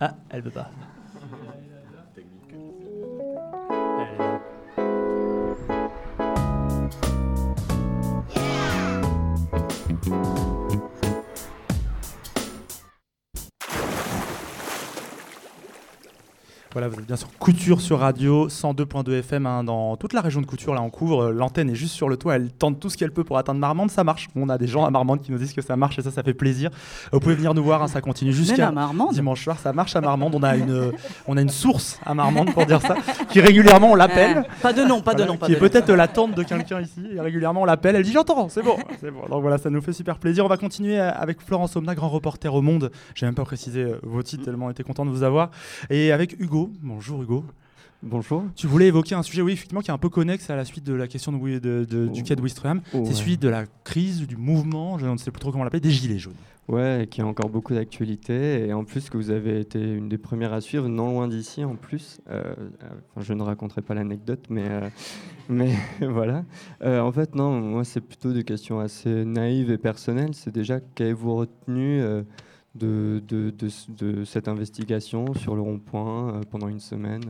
Ah, 0.00 0.14
elle 0.30 0.42
veut 0.42 0.50
pas. 0.50 0.70
Voilà, 16.76 16.88
vous 16.88 16.98
êtes 17.00 17.06
bien 17.06 17.16
sûr 17.16 17.28
Couture 17.38 17.80
sur 17.80 18.00
Radio, 18.00 18.48
102.2 18.50 19.20
FM 19.20 19.46
hein, 19.46 19.64
dans 19.64 19.96
toute 19.96 20.12
la 20.12 20.20
région 20.20 20.42
de 20.42 20.46
Couture. 20.46 20.74
Là, 20.74 20.82
on 20.82 20.90
couvre. 20.90 21.30
L'antenne 21.30 21.70
est 21.70 21.74
juste 21.74 21.94
sur 21.94 22.06
le 22.06 22.18
toit. 22.18 22.36
Elle 22.36 22.52
tente 22.52 22.80
tout 22.80 22.90
ce 22.90 22.98
qu'elle 22.98 23.12
peut 23.12 23.24
pour 23.24 23.38
atteindre 23.38 23.58
Marmande. 23.60 23.90
Ça 23.90 24.04
marche. 24.04 24.28
On 24.36 24.50
a 24.50 24.58
des 24.58 24.66
gens 24.66 24.84
à 24.84 24.90
Marmande 24.90 25.22
qui 25.22 25.32
nous 25.32 25.38
disent 25.38 25.54
que 25.54 25.62
ça 25.62 25.74
marche 25.74 25.98
et 25.98 26.02
ça, 26.02 26.10
ça 26.10 26.22
fait 26.22 26.34
plaisir. 26.34 26.68
Vous 27.14 27.18
pouvez 27.18 27.34
venir 27.34 27.54
nous 27.54 27.64
voir. 27.64 27.82
Hein, 27.82 27.88
ça 27.88 28.02
continue 28.02 28.34
jusqu'à 28.34 28.70
dimanche 29.10 29.42
soir. 29.42 29.58
Ça 29.58 29.72
marche 29.72 29.96
à 29.96 30.02
Marmande. 30.02 30.34
On 30.34 30.42
a 30.42 30.54
une, 30.54 30.92
on 31.26 31.38
a 31.38 31.40
une 31.40 31.48
source 31.48 31.98
à 32.04 32.12
Marmande 32.12 32.52
pour 32.52 32.66
dire 32.66 32.82
ça, 32.82 32.94
qui 33.30 33.40
régulièrement 33.40 33.92
on 33.92 33.94
l'appelle. 33.94 34.44
Pas 34.60 34.74
de 34.74 34.84
nom, 34.84 35.00
pas 35.00 35.14
de 35.14 35.24
nom. 35.24 35.38
qui 35.38 35.54
est 35.54 35.58
peut-être 35.58 35.90
la 35.94 36.08
tante 36.08 36.34
de 36.34 36.42
quelqu'un 36.42 36.82
ici. 36.82 37.00
Et 37.10 37.18
régulièrement 37.18 37.62
on 37.62 37.64
l'appelle. 37.64 37.96
Elle 37.96 38.04
dit 38.04 38.12
j'entends. 38.12 38.50
C'est 38.50 38.62
bon, 38.62 38.76
c'est 39.00 39.10
bon. 39.10 39.22
Donc 39.30 39.40
voilà, 39.40 39.56
ça 39.56 39.70
nous 39.70 39.80
fait 39.80 39.94
super 39.94 40.18
plaisir. 40.18 40.44
On 40.44 40.48
va 40.48 40.58
continuer 40.58 40.98
avec 40.98 41.40
Florence 41.40 41.74
Omna, 41.74 41.94
grand 41.94 42.10
reporter 42.10 42.52
au 42.52 42.60
Monde. 42.60 42.90
J'ai 43.14 43.24
même 43.24 43.34
pas 43.34 43.46
précisé 43.46 43.80
euh, 43.80 43.98
vos 44.02 44.22
titres 44.22 44.44
tellement 44.44 44.66
on 44.66 44.70
était 44.70 44.82
content 44.82 45.06
de 45.06 45.10
vous 45.10 45.22
avoir. 45.22 45.50
Et 45.88 46.12
avec 46.12 46.38
Hugo. 46.38 46.65
Bonjour 46.82 47.22
Hugo. 47.22 47.44
Bonjour. 48.02 48.44
Tu 48.54 48.66
voulais 48.66 48.86
évoquer 48.86 49.14
un 49.14 49.22
sujet, 49.22 49.42
oui, 49.42 49.52
effectivement, 49.52 49.80
qui 49.80 49.90
est 49.90 49.94
un 49.94 49.98
peu 49.98 50.08
connexe 50.08 50.50
à 50.50 50.56
la 50.56 50.64
suite 50.64 50.84
de 50.84 50.94
la 50.94 51.08
question 51.08 51.32
de, 51.32 52.08
du 52.12 52.22
quai 52.22 52.36
de 52.36 52.40
Wistreham. 52.42 52.82
C'est 52.92 53.14
celui 53.14 53.36
de 53.38 53.48
la 53.48 53.64
crise, 53.84 54.26
du 54.26 54.36
mouvement, 54.36 54.98
je 54.98 55.06
ne 55.06 55.16
sais 55.16 55.30
plus 55.30 55.40
trop 55.40 55.50
comment 55.50 55.64
l'appeler, 55.64 55.80
des 55.80 55.90
Gilets 55.90 56.18
jaunes. 56.18 56.34
Ouais, 56.68 57.06
qui 57.08 57.20
a 57.20 57.26
encore 57.26 57.48
beaucoup 57.48 57.74
d'actualité. 57.74 58.66
Et 58.66 58.72
en 58.72 58.84
plus, 58.84 59.08
que 59.08 59.16
vous 59.16 59.30
avez 59.30 59.60
été 59.60 59.80
une 59.80 60.08
des 60.08 60.18
premières 60.18 60.52
à 60.52 60.60
suivre, 60.60 60.88
non 60.88 61.12
loin 61.12 61.28
d'ici 61.28 61.64
en 61.64 61.76
plus. 61.76 62.20
Euh, 62.28 62.42
je 63.18 63.32
ne 63.32 63.42
raconterai 63.42 63.82
pas 63.82 63.94
l'anecdote, 63.94 64.44
mais, 64.50 64.68
euh, 64.68 64.88
mais 65.48 65.72
voilà. 66.00 66.44
Euh, 66.82 67.00
en 67.00 67.12
fait, 67.12 67.34
non, 67.34 67.60
moi, 67.60 67.84
c'est 67.84 68.00
plutôt 68.00 68.32
des 68.32 68.44
questions 68.44 68.80
assez 68.80 69.24
naïves 69.24 69.70
et 69.70 69.78
personnelles. 69.78 70.34
C'est 70.34 70.52
déjà, 70.52 70.80
qu'avez-vous 70.80 71.36
retenu 71.36 72.02
de, 72.76 73.22
de, 73.26 73.52
de, 73.88 74.24
cette 74.24 74.48
investigation 74.48 75.34
sur 75.34 75.54
le 75.54 75.62
rond-point 75.62 76.40
pendant 76.50 76.68
une 76.68 76.80
semaine 76.80 77.22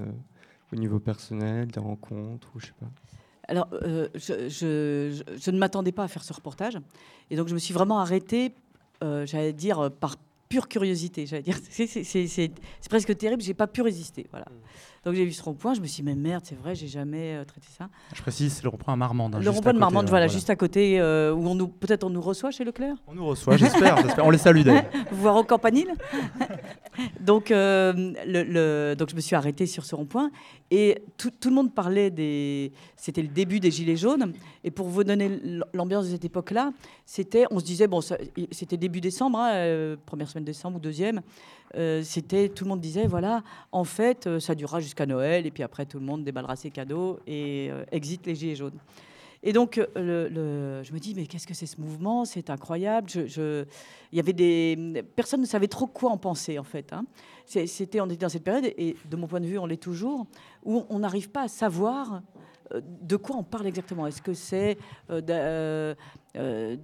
au 0.72 0.76
niveau 0.76 0.98
personnel, 0.98 1.68
des 1.68 1.80
rencontres 1.80 2.48
ou 2.54 2.60
je 2.60 2.66
sais 2.66 2.72
pas 2.80 2.86
alors, 3.48 3.68
euh, 3.72 4.08
je, 4.14 4.48
je, 4.48 5.22
je, 5.38 5.50
ne 5.50 5.58
m'attendais 5.58 5.92
pas 5.92 6.04
à 6.04 6.08
faire 6.08 6.24
ce 6.24 6.32
reportage. 6.32 6.78
Et 7.30 7.36
donc, 7.36 7.48
je 7.48 7.54
me 7.54 7.58
suis 7.58 7.72
vraiment 7.72 8.00
arrêtée, 8.00 8.52
euh, 9.04 9.24
j'allais 9.24 9.52
dire, 9.52 9.90
par 10.00 10.16
pure 10.48 10.68
curiosité. 10.68 11.26
J'allais 11.26 11.42
dire, 11.42 11.58
c'est 11.70 12.50
presque 12.88 13.16
terrible, 13.16 13.42
j'ai 13.42 13.54
pas 13.54 13.66
pu 13.66 13.82
résister. 13.82 14.26
Voilà. 14.30 14.46
Donc 15.06 15.14
j'ai 15.14 15.24
vu 15.24 15.32
ce 15.32 15.42
rond-point, 15.44 15.72
je 15.74 15.80
me 15.80 15.86
suis 15.86 16.02
dit, 16.02 16.08
mais 16.08 16.16
merde, 16.16 16.42
c'est 16.44 16.58
vrai, 16.58 16.74
j'ai 16.74 16.88
jamais 16.88 17.36
euh, 17.36 17.44
traité 17.44 17.68
ça. 17.78 17.88
Je 18.12 18.20
précise, 18.20 18.52
c'est 18.54 18.64
le 18.64 18.70
rond-point 18.70 18.92
à 18.92 18.96
Marmande. 18.96 19.36
Hein, 19.36 19.40
le 19.40 19.50
rond-point 19.50 19.72
de 19.72 19.78
Marmande, 19.78 20.08
voilà, 20.08 20.26
juste 20.26 20.50
à 20.50 20.56
côté, 20.56 20.98
euh, 20.98 21.32
où 21.32 21.46
on 21.46 21.54
nous, 21.54 21.68
peut-être 21.68 22.02
on 22.02 22.10
nous 22.10 22.20
reçoit 22.20 22.50
chez 22.50 22.64
Leclerc? 22.64 22.96
On 23.06 23.14
nous 23.14 23.24
reçoit, 23.24 23.56
j'espère, 23.56 23.98
On 24.18 24.30
les 24.30 24.38
salue 24.38 24.62
d'ailleurs. 24.62 24.86
Voir 25.12 25.36
au 25.36 25.44
campanile? 25.44 25.94
donc, 27.20 27.50
euh, 27.50 28.94
donc 28.94 29.10
je 29.10 29.16
me 29.16 29.20
suis 29.20 29.36
arrêtée 29.36 29.66
sur 29.66 29.84
ce 29.84 29.94
rond-point 29.94 30.30
et 30.70 31.02
tout, 31.16 31.30
le 31.44 31.50
monde 31.50 31.74
parlait 31.74 32.10
des. 32.10 32.72
C'était 32.96 33.22
le 33.22 33.28
début 33.28 33.60
des 33.60 33.70
Gilets 33.70 33.96
jaunes. 33.96 34.32
Et 34.64 34.70
pour 34.70 34.88
vous 34.88 35.04
donner 35.04 35.40
l'ambiance 35.72 36.06
de 36.06 36.10
cette 36.10 36.24
époque-là, 36.24 36.72
c'était, 37.04 37.44
on 37.50 37.60
se 37.60 37.64
disait, 37.64 37.86
bon, 37.86 38.00
c'était 38.50 38.76
début 38.76 39.00
décembre, 39.00 39.38
hein, 39.38 39.96
première 40.06 40.28
semaine 40.28 40.44
décembre 40.44 40.78
ou 40.78 40.80
deuxième. 40.80 41.22
Euh, 41.74 42.02
c'était 42.02 42.48
tout 42.48 42.64
le 42.64 42.70
monde 42.70 42.80
disait 42.80 43.06
voilà, 43.06 43.42
en 43.72 43.84
fait, 43.84 44.26
euh, 44.26 44.40
ça 44.40 44.54
durera 44.54 44.80
jusqu'à 44.80 45.06
Noël, 45.06 45.46
et 45.46 45.50
puis 45.50 45.62
après 45.62 45.84
tout 45.84 45.98
le 45.98 46.04
monde 46.04 46.24
déballera 46.24 46.56
ses 46.56 46.70
cadeaux 46.70 47.18
et 47.26 47.68
euh, 47.70 47.84
exit 47.90 48.24
les 48.26 48.34
gilets 48.34 48.56
jaunes. 48.56 48.78
Et 49.42 49.52
donc, 49.52 49.76
le, 49.94 50.82
je 50.82 50.92
me 50.92 50.98
dis, 50.98 51.14
mais 51.14 51.26
qu'est-ce 51.26 51.46
que 51.46 51.54
c'est 51.54 51.66
ce 51.66 51.80
mouvement? 51.80 52.24
C'est 52.24 52.50
incroyable. 52.50 53.10
Y 54.12 54.20
avait 54.20 54.32
des 54.32 55.04
personne 55.14 55.40
ne 55.40 55.46
savait 55.46 55.68
trop 55.68 55.86
quoi 55.86 56.10
en 56.10 56.18
penser 56.18 56.58
en 56.58 56.64
fait. 56.64 56.92
Hein. 56.92 57.04
C'était, 57.46 58.00
on 58.00 58.06
était 58.06 58.16
dans 58.16 58.28
cette 58.28 58.44
période, 58.44 58.64
et 58.64 58.96
de 59.08 59.16
mon 59.16 59.26
point 59.26 59.40
de 59.40 59.46
vue, 59.46 59.58
on 59.58 59.66
l'est 59.66 59.76
toujours, 59.76 60.26
où 60.64 60.84
on 60.88 60.98
n'arrive 60.98 61.30
pas 61.30 61.42
à 61.42 61.48
savoir 61.48 62.14
euh, 62.14 62.18
de 62.74 63.16
quoi 63.16 63.36
on 63.36 63.42
parle 63.42 63.66
exactement? 63.66 64.06
Est-ce 64.06 64.22
que 64.22 64.34
c'est 64.34 64.78
euh, 65.10 65.94
euh, 66.36 66.76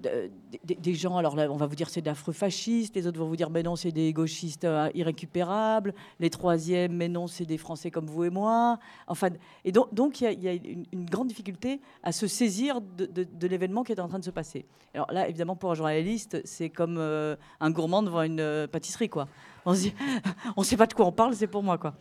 des 0.64 0.94
gens, 0.94 1.16
alors 1.16 1.36
là, 1.36 1.50
on 1.50 1.56
va 1.56 1.66
vous 1.66 1.74
dire 1.74 1.90
c'est 1.90 2.00
d'affreux 2.00 2.32
fascistes, 2.32 2.94
les 2.94 3.06
autres 3.06 3.18
vont 3.18 3.26
vous 3.26 3.36
dire 3.36 3.50
mais 3.50 3.62
non, 3.62 3.76
c'est 3.76 3.92
des 3.92 4.12
gauchistes 4.12 4.66
irrécupérables, 4.94 5.94
les 6.20 6.30
troisièmes, 6.30 6.94
mais 6.94 7.08
non, 7.08 7.26
c'est 7.26 7.44
des 7.44 7.58
Français 7.58 7.90
comme 7.90 8.06
vous 8.06 8.24
et 8.24 8.30
moi. 8.30 8.78
Enfin, 9.06 9.28
et 9.64 9.72
donc 9.72 10.20
il 10.20 10.40
y 10.40 10.48
a, 10.48 10.52
une, 10.52 11.06
grande 11.06 11.28
difficulté 11.28 11.80
à 12.02 12.12
se 12.12 12.26
saisir 12.26 12.80
de, 12.80 13.46
l'événement 13.46 13.82
qui 13.82 13.92
est 13.92 14.00
en 14.00 14.08
train 14.08 14.18
de 14.18 14.24
se 14.24 14.30
passer. 14.30 14.64
Alors 14.94 15.10
là, 15.12 15.28
évidemment, 15.28 15.56
pour 15.56 15.70
un 15.70 15.74
journaliste, 15.74 16.40
c'est 16.44 16.70
comme 16.70 16.98
un 16.98 17.70
gourmand 17.70 18.02
devant 18.02 18.22
une 18.22 18.68
pâtisserie, 18.70 19.08
quoi. 19.08 19.26
On 19.64 19.72
ne 19.72 20.64
sait 20.64 20.76
pas 20.76 20.86
de 20.86 20.94
quoi 20.94 21.06
on 21.06 21.12
parle, 21.12 21.34
c'est 21.34 21.46
pour 21.46 21.62
moi, 21.62 21.78
quoi. 21.78 21.94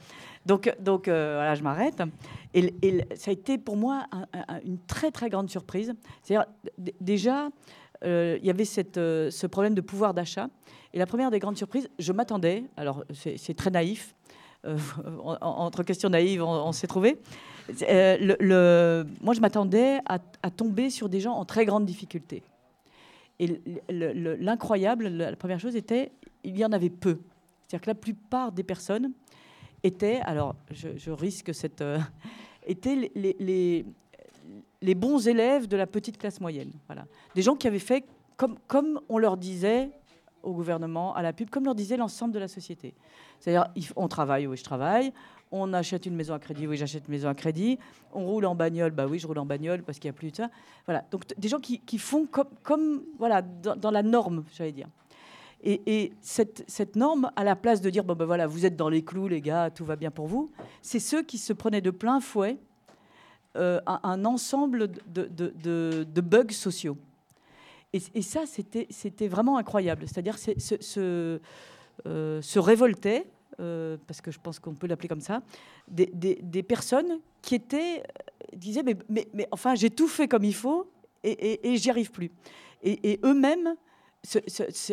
Donc, 0.46 0.74
donc 0.80 1.08
euh, 1.08 1.36
voilà, 1.36 1.56
je 1.56 1.64
m'arrête. 1.64 2.02
Et, 2.54 3.06
ça 3.16 3.32
a 3.32 3.34
été 3.34 3.58
pour 3.58 3.78
moi 3.78 4.06
une 4.66 4.80
très 4.80 5.12
très 5.12 5.30
grande 5.30 5.50
surprise. 5.50 5.94
C'est-à-dire 6.24 6.48
déjà, 7.00 7.50
euh, 8.04 8.38
il 8.42 8.46
y 8.46 8.50
avait 8.50 8.66
euh, 8.98 9.30
ce 9.30 9.48
problème 9.48 9.76
de 9.76 9.82
pouvoir 9.82 10.14
d'achat. 10.14 10.50
Et 10.94 11.00
la 11.00 11.06
première 11.06 11.32
des 11.32 11.40
grandes 11.40 11.58
surprises, 11.58 11.90
je 12.00 12.12
m'attendais, 12.12 12.66
alors 12.76 13.06
c'est 13.14 13.56
très 13.56 13.70
naïf, 13.70 14.16
entre 15.42 15.84
questions 15.84 16.10
naïves, 16.10 16.44
on, 16.44 16.72
s'est 16.74 16.88
trouvé. 16.88 17.18
Moi, 17.70 19.34
je 19.34 19.40
m'attendais 19.40 20.00
à, 20.06 20.20
à, 20.44 20.52
tomber 20.52 20.90
sur 20.90 21.08
des 21.08 21.22
gens 21.22 21.34
en 21.34 21.46
très 21.46 21.66
grande 21.66 21.86
difficulté. 21.86 22.44
Et 23.40 23.62
l'incroyable, 23.90 25.08
la 25.08 25.36
première 25.36 25.60
chose 25.60 25.76
était, 25.76 26.12
il 26.44 26.58
y 26.58 26.66
en 26.66 26.74
avait 26.74 26.90
peu. 26.90 27.18
C'est-à-dire 27.72 27.86
que 27.86 27.90
la 27.92 27.96
plupart 27.96 28.52
des 28.52 28.64
personnes 28.64 29.14
étaient, 29.82 30.20
alors 30.26 30.56
je, 30.72 31.10
risque 31.10 31.56
cette, 31.56 31.80
euh, 31.80 32.00
étaient 32.68 33.10
les, 33.16 33.86
les, 34.82 34.96
bons 34.96 35.26
élèves 35.26 35.68
de 35.68 35.78
la 35.78 35.88
petite 35.88 36.18
classe 36.18 36.42
moyenne. 36.42 36.74
Voilà. 36.88 37.06
Des 37.34 37.42
gens 37.42 37.56
qui 37.56 37.68
avaient 37.68 37.80
fait 37.80 38.04
comme, 38.36 38.58
comme 38.68 39.00
on 39.08 39.18
leur 39.18 39.38
disait 39.38 39.90
au 40.44 40.52
gouvernement, 40.52 41.16
à 41.16 41.22
la 41.22 41.32
pub, 41.32 41.50
comme 41.50 41.64
leur 41.64 41.76
disait 41.76 41.96
l'ensemble 41.96 42.34
de 42.34 42.40
la 42.40 42.50
société. 42.50 42.94
C'est-à-dire, 43.40 43.72
on 43.96 44.10
travaille, 44.10 44.48
oui, 44.48 44.58
je 44.58 44.66
travaille. 44.66 45.14
On 45.54 45.72
achète 45.72 46.06
une 46.06 46.16
maison 46.16 46.34
à 46.34 46.40
crédit, 46.40 46.68
oui, 46.68 46.76
j'achète 46.76 47.08
une 47.08 47.12
maison 47.12 47.30
à 47.30 47.36
crédit. 47.36 47.80
On 48.12 48.26
roule 48.26 48.46
en 48.48 48.56
bagnole, 48.56 48.92
bah 48.92 49.08
oui, 49.08 49.18
je 49.18 49.28
roule 49.28 49.40
en 49.40 49.46
bagnole 49.46 49.82
parce 49.84 49.98
qu'il 49.98 50.10
n'y 50.10 50.16
a 50.16 50.18
plus 50.18 50.32
de 50.32 50.36
ça. 50.36 50.50
Voilà. 50.86 51.06
Donc, 51.10 51.24
des 51.38 51.48
gens 51.48 51.60
qui, 51.60 51.80
qui 51.80 51.98
font 52.00 52.26
comme, 52.26 52.50
comme 52.64 53.04
voilà, 53.18 53.42
dans 53.42 53.92
la 53.92 54.04
norme, 54.04 54.44
j'allais 54.52 54.74
dire. 54.74 54.88
Et, 55.64 56.12
cette, 56.22 56.96
norme, 56.96 57.32
à 57.36 57.44
la 57.44 57.56
place 57.56 57.82
de 57.82 57.90
dire 57.90 58.04
bon 58.04 58.16
ben 58.16 58.26
voilà, 58.26 58.48
vous 58.48 58.66
êtes 58.66 58.76
dans 58.76 58.90
les 58.90 59.04
clous, 59.04 59.28
les 59.28 59.42
gars, 59.42 59.70
tout 59.70 59.86
va 59.86 59.96
bien 59.96 60.10
pour 60.10 60.26
vous, 60.26 60.52
c'est 60.82 61.00
ceux 61.00 61.22
qui 61.22 61.38
se 61.38 61.54
prenaient 61.54 61.82
de 61.82 61.92
plein 61.92 62.20
fouet 62.20 62.58
euh, 63.58 63.80
un, 63.86 64.26
ensemble 64.26 64.90
de, 65.08 66.22
bugs 66.22 66.52
sociaux. 66.52 66.98
Et, 67.94 68.22
ça, 68.22 68.42
c'était 68.46 69.28
vraiment 69.28 69.58
incroyable. 69.58 70.06
C'est-à-dire 70.08 70.38
se, 70.40 70.52
se, 70.58 71.40
euh, 72.08 72.42
se 72.42 72.60
révoltaient, 72.60 73.28
euh, 73.60 73.98
parce 74.08 74.22
que 74.22 74.32
je 74.32 74.40
pense 74.40 74.58
qu'on 74.58 74.74
peut 74.74 74.88
l'appeler 74.88 75.10
comme 75.10 75.22
ça, 75.22 75.42
des, 75.88 76.64
personnes 76.64 77.20
qui 77.42 77.56
étaient 77.56 78.02
disaient 78.54 78.84
mais, 78.84 78.98
mais, 79.10 79.48
enfin 79.52 79.76
j'ai 79.76 79.90
tout 79.90 80.08
fait 80.08 80.28
comme 80.28 80.44
il 80.44 80.56
faut 80.56 80.92
et, 81.24 81.72
et 81.72 81.78
j'y 81.78 81.90
arrive 81.90 82.12
plus. 82.12 82.32
Et, 82.84 83.20
eux-mêmes 83.24 83.76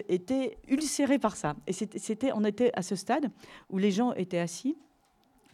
était 0.09 0.59
ulcéré 0.69 1.19
par 1.19 1.37
ça. 1.37 1.55
Et 1.67 1.73
c'était, 1.73 2.33
on 2.33 2.45
était 2.45 2.73
à 2.75 2.83
ce 2.83 2.97
stade 2.97 3.31
où 3.71 3.79
les 3.79 3.91
gens 3.91 4.13
étaient 4.15 4.39
assis, 4.39 4.77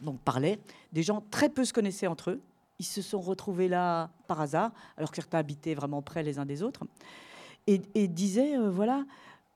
donc 0.01 0.19
parlaient, 0.21 0.59
des 0.93 1.03
gens 1.03 1.23
très 1.31 1.49
peu 1.49 1.65
se 1.65 1.73
connaissaient 1.73 2.07
entre 2.07 2.31
eux. 2.31 2.41
Ils 2.79 2.85
se 2.85 3.01
sont 3.01 3.21
retrouvés 3.21 3.67
là 3.67 4.09
par 4.27 4.41
hasard, 4.41 4.71
alors 4.97 5.09
que 5.09 5.15
certains 5.15 5.39
habitaient 5.39 5.75
vraiment 5.75 6.01
près 6.01 6.23
les 6.23 6.39
uns 6.39 6.45
des 6.45 6.63
autres, 6.63 6.85
et, 7.67 8.07
disaient 8.07 8.57
euh, 8.57 8.69
voilà, 8.69 9.05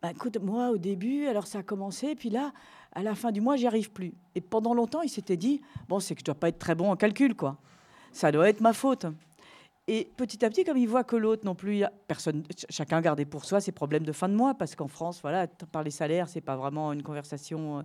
bah, 0.02 0.12
écoute, 0.12 0.38
moi 0.42 0.70
au 0.70 0.78
début, 0.78 1.28
alors 1.28 1.46
ça 1.46 1.60
a 1.60 1.64
commencé, 1.64 2.16
puis 2.16 2.30
là, 2.30 2.54
à 2.94 3.04
la 3.04 3.14
fin 3.16 3.32
du 3.32 3.40
mois, 3.40 3.56
j'y 3.56 3.68
arrive 3.68 3.92
plus. 3.92 4.14
Et 4.36 4.42
pendant 4.42 4.74
longtemps, 4.74 5.02
ils 5.02 5.10
s'étaient 5.10 5.38
dit 5.38 5.62
bon, 5.88 6.00
c'est 6.00 6.16
que 6.16 6.22
je 6.22 6.26
dois 6.26 6.36
pas 6.36 6.50
être 6.50 6.60
très 6.60 6.76
bon 6.76 6.92
en 6.92 6.96
calcul, 6.96 7.36
quoi. 7.36 7.58
Ça 8.12 8.32
doit 8.32 8.50
être 8.50 8.62
ma 8.62 8.74
faute. 8.74 9.06
Et 9.92 10.08
petit 10.18 10.46
à 10.46 10.52
petit, 10.52 10.64
comme 10.64 10.78
il 10.78 10.88
voit 10.88 11.04
que 11.04 11.16
l'autre 11.16 11.44
non 11.46 11.56
plus, 11.56 11.84
personne, 12.08 12.44
chacun 12.70 13.02
gardait 13.02 13.26
pour 13.26 13.44
soi 13.44 13.60
ses 13.60 13.72
problèmes 13.72 14.04
de 14.04 14.12
fin 14.12 14.30
de 14.30 14.36
mois, 14.36 14.54
parce 14.54 14.76
qu'en 14.76 14.88
France, 14.88 15.20
voilà, 15.24 15.48
par 15.48 15.82
les 15.82 15.90
salaires, 15.90 16.30
c'est 16.30 16.42
pas 16.42 16.56
vraiment 16.56 16.94
une 16.94 17.02
conversation 17.02 17.80
euh, 17.80 17.82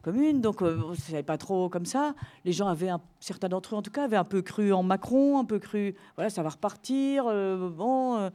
commune, 0.00 0.40
donc 0.40 0.62
euh, 0.62 0.80
on 0.82 0.94
savait 0.94 1.22
pas 1.22 1.36
trop 1.36 1.68
comme 1.68 1.84
ça. 1.84 2.14
Les 2.46 2.52
gens 2.52 2.68
avaient, 2.68 2.88
certains 3.20 3.50
d'entre 3.50 3.74
eux 3.74 3.76
en 3.76 3.82
tout 3.82 3.90
cas, 3.90 4.04
avaient 4.04 4.16
un 4.16 4.24
peu 4.24 4.40
cru 4.40 4.72
en 4.72 4.82
Macron, 4.82 5.38
un 5.38 5.44
peu 5.44 5.58
cru, 5.58 5.94
voilà, 6.16 6.30
ça 6.30 6.42
va 6.42 6.48
repartir, 6.48 7.26
euh, 7.26 7.68
bon. 7.68 8.30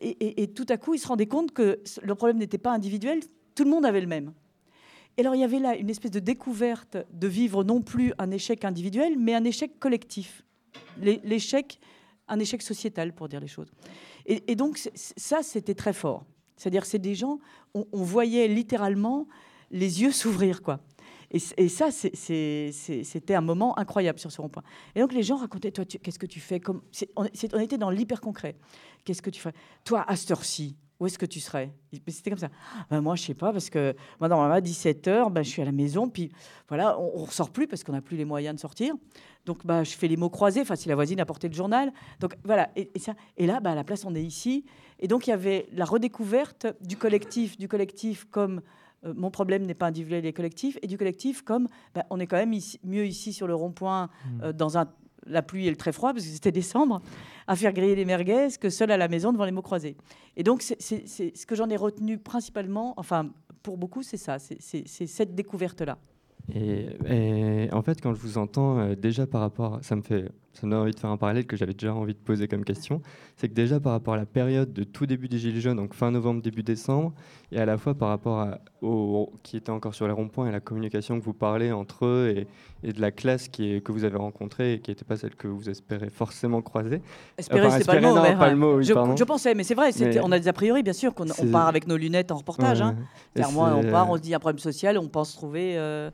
Et, 0.00 0.42
et, 0.42 0.48
tout 0.48 0.66
à 0.68 0.78
coup, 0.78 0.94
ils 0.94 0.98
se 0.98 1.06
rendaient 1.06 1.26
compte 1.26 1.52
que 1.52 1.78
le 2.02 2.14
problème 2.16 2.38
n'était 2.38 2.58
pas 2.58 2.72
individuel, 2.72 3.20
tout 3.54 3.62
le 3.62 3.70
monde 3.70 3.86
avait 3.86 4.00
le 4.00 4.08
même. 4.08 4.32
Et 5.16 5.20
alors, 5.20 5.36
il 5.36 5.42
y 5.42 5.44
avait 5.44 5.60
là 5.60 5.76
une 5.76 5.90
espèce 5.90 6.10
de 6.10 6.18
découverte 6.18 6.96
de 7.12 7.28
vivre 7.28 7.62
non 7.62 7.82
plus 7.82 8.12
un 8.18 8.32
échec 8.32 8.64
individuel, 8.64 9.16
mais 9.16 9.34
un 9.34 9.44
échec 9.44 9.78
collectif. 9.78 10.44
L'échec 10.98 11.78
un 12.28 12.38
échec 12.38 12.62
sociétal, 12.62 13.14
pour 13.14 13.28
dire 13.28 13.40
les 13.40 13.46
choses. 13.46 13.70
Et, 14.26 14.56
donc, 14.56 14.78
ça, 14.94 15.42
c'était 15.42 15.74
très 15.74 15.92
fort. 15.92 16.24
C'est-à-dire, 16.56 16.84
c'est 16.86 16.98
des 16.98 17.14
gens, 17.14 17.38
on, 17.74 17.86
voyait 17.92 18.48
littéralement 18.48 19.26
les 19.70 20.02
yeux 20.02 20.12
s'ouvrir, 20.20 20.62
quoi. 20.62 20.80
Et, 21.30 21.68
ça, 21.68 21.90
c'était 21.90 23.34
un 23.34 23.40
moment 23.40 23.78
incroyable 23.78 24.18
sur 24.18 24.32
ce 24.32 24.40
rond-point. 24.40 24.62
Et 24.94 25.00
donc, 25.00 25.12
les 25.12 25.22
gens 25.22 25.36
racontaient, 25.36 25.72
toi, 25.72 25.84
qu'est-ce 25.84 26.18
que 26.18 26.26
tu 26.26 26.40
fais 26.40 26.60
comme, 26.60 26.82
on, 27.16 27.26
on, 27.52 27.58
était 27.60 27.78
dans 27.78 27.90
l'hyper 27.90 28.20
concret. 28.20 28.56
Qu'est-ce 29.04 29.22
que 29.22 29.30
tu 29.30 29.40
fais? 29.40 29.52
Toi, 29.84 30.04
à 30.08 30.16
cette 30.16 30.30
heure-ci, 30.30 30.76
où 30.98 31.06
est-ce 31.06 31.18
que 31.18 31.26
tu 31.26 31.40
serais? 31.40 31.72
C'était 32.08 32.30
comme 32.30 32.38
ça. 32.38 32.48
Ben 32.90 33.00
moi, 33.00 33.16
je 33.16 33.22
sais 33.22 33.34
pas, 33.34 33.52
parce 33.52 33.70
que 33.70 33.94
maintenant, 34.20 34.42
à 34.42 34.60
17h, 34.60 35.30
ben, 35.30 35.42
je 35.42 35.48
suis 35.48 35.62
à 35.62 35.64
la 35.64 35.72
maison, 35.72 36.08
puis 36.08 36.30
voilà, 36.68 36.98
on 36.98 37.20
ne 37.20 37.26
ressort 37.26 37.50
plus 37.50 37.66
parce 37.66 37.84
qu'on 37.84 37.92
n'a 37.92 38.00
plus 38.00 38.16
les 38.16 38.24
moyens 38.24 38.54
de 38.54 38.60
sortir. 38.60 38.94
Donc, 39.44 39.64
bah, 39.66 39.84
je 39.84 39.92
fais 39.92 40.08
les 40.08 40.16
mots 40.16 40.30
croisés, 40.30 40.62
enfin, 40.62 40.76
si 40.76 40.88
la 40.88 40.94
voisine 40.94 41.20
a 41.20 41.26
porté 41.26 41.48
le 41.48 41.54
journal. 41.54 41.92
Donc, 42.20 42.34
voilà. 42.44 42.70
Et, 42.76 42.90
ça, 42.98 43.14
et 43.36 43.46
là, 43.46 43.60
bah, 43.60 43.72
à 43.72 43.74
la 43.74 43.84
place, 43.84 44.04
on 44.04 44.14
est 44.14 44.22
ici. 44.22 44.64
Et 44.98 45.08
donc, 45.08 45.26
il 45.26 45.30
y 45.30 45.32
avait 45.32 45.68
la 45.72 45.84
redécouverte 45.84 46.66
du 46.80 46.96
collectif, 46.96 47.58
du 47.58 47.68
collectif 47.68 48.26
comme 48.30 48.62
euh, 49.04 49.12
mon 49.14 49.30
problème 49.30 49.66
n'est 49.66 49.74
pas 49.74 49.86
individuel 49.86 50.24
et 50.24 50.32
collectif, 50.32 50.78
et 50.82 50.86
du 50.86 50.96
collectif 50.96 51.42
comme 51.42 51.68
bah, 51.94 52.04
on 52.10 52.18
est 52.18 52.26
quand 52.26 52.36
même 52.36 52.58
mieux 52.84 53.06
ici 53.06 53.32
sur 53.32 53.46
le 53.46 53.54
rond-point, 53.54 54.06
mmh. 54.06 54.40
euh, 54.42 54.52
dans 54.52 54.78
un 54.78 54.88
la 55.26 55.42
pluie 55.42 55.66
et 55.66 55.70
le 55.70 55.76
très 55.76 55.92
froid, 55.92 56.12
parce 56.12 56.24
que 56.24 56.30
c'était 56.30 56.52
décembre, 56.52 57.00
à 57.46 57.56
faire 57.56 57.72
griller 57.72 57.94
les 57.94 58.04
merguez 58.04 58.48
que 58.60 58.70
seul 58.70 58.90
à 58.90 58.96
la 58.96 59.08
maison 59.08 59.32
devant 59.32 59.44
les 59.44 59.52
mots 59.52 59.62
croisés. 59.62 59.96
Et 60.36 60.42
donc, 60.42 60.62
c'est 60.62 60.80
ce 60.80 61.46
que 61.46 61.54
j'en 61.54 61.68
ai 61.68 61.76
retenu 61.76 62.18
principalement, 62.18 62.94
enfin, 62.96 63.30
pour 63.62 63.76
beaucoup, 63.78 64.02
c'est 64.02 64.16
ça, 64.16 64.38
c'est 64.38 64.86
cette 64.86 65.34
découverte-là. 65.34 65.98
Et, 66.54 67.68
en 67.72 67.82
fait, 67.82 68.00
quand 68.00 68.14
je 68.14 68.20
vous 68.20 68.38
entends, 68.38 68.78
euh, 68.78 68.94
déjà 68.94 69.26
par 69.26 69.40
rapport, 69.40 69.78
ça 69.82 69.96
me 69.96 70.02
fait, 70.02 70.30
ça 70.56 70.66
me 70.66 70.72
donne 70.72 70.80
envie 70.80 70.92
de 70.92 70.98
faire 70.98 71.10
un 71.10 71.16
parallèle 71.16 71.46
que 71.46 71.56
j'avais 71.56 71.74
déjà 71.74 71.94
envie 71.94 72.14
de 72.14 72.18
poser 72.18 72.48
comme 72.48 72.64
question, 72.64 73.02
c'est 73.36 73.48
que 73.48 73.54
déjà 73.54 73.78
par 73.78 73.92
rapport 73.92 74.14
à 74.14 74.16
la 74.16 74.26
période 74.26 74.72
de 74.72 74.84
tout 74.84 75.04
début 75.04 75.28
des 75.28 75.38
Gilets 75.38 75.60
jaunes, 75.60 75.76
donc 75.76 75.92
fin 75.94 76.10
novembre, 76.10 76.40
début 76.40 76.62
décembre, 76.62 77.12
et 77.52 77.58
à 77.58 77.66
la 77.66 77.76
fois 77.76 77.94
par 77.94 78.08
rapport 78.08 78.40
à, 78.40 78.58
au, 78.80 79.32
qui 79.42 79.58
était 79.58 79.70
encore 79.70 79.94
sur 79.94 80.06
les 80.06 80.14
ronds-points 80.14 80.48
et 80.48 80.52
la 80.52 80.60
communication 80.60 81.20
que 81.20 81.24
vous 81.24 81.34
parlez 81.34 81.72
entre 81.72 82.06
eux 82.06 82.34
et, 82.34 82.46
et 82.88 82.92
de 82.92 83.00
la 83.00 83.10
classe 83.10 83.48
qui 83.48 83.74
est, 83.74 83.80
que 83.80 83.92
vous 83.92 84.04
avez 84.04 84.16
rencontrée 84.16 84.74
et 84.74 84.80
qui 84.80 84.90
n'était 84.90 85.04
pas 85.04 85.16
celle 85.16 85.34
que 85.34 85.46
vous 85.46 85.68
espérez 85.68 86.08
forcément 86.08 86.62
croiser. 86.62 87.02
Espérer, 87.36 87.70
c'est 87.70 87.84
pas, 87.84 88.00
le 88.00 88.56
mot. 88.56 88.80
je, 88.80 89.24
pensais, 89.24 89.54
mais 89.54 89.64
c'est 89.64 89.74
vrai, 89.74 89.90
on 90.22 90.32
a 90.32 90.38
des 90.38 90.48
a 90.48 90.52
priori, 90.54 90.82
bien 90.82 90.92
sûr, 90.94 91.14
qu'on 91.14 91.26
on 91.38 91.46
part 91.48 91.68
avec 91.68 91.86
nos 91.86 91.96
lunettes 91.96 92.32
en 92.32 92.36
reportage. 92.36 92.80
Hein. 92.80 92.96
Clairement, 93.34 93.64
on 93.76 93.90
part, 93.90 94.08
on 94.10 94.16
se 94.16 94.22
dit 94.22 94.34
un 94.34 94.38
problème 94.38 94.58
social, 94.58 94.96
on 94.98 95.08
pense 95.08 95.34
trouver. 95.34 95.76
Euh, 95.76 96.10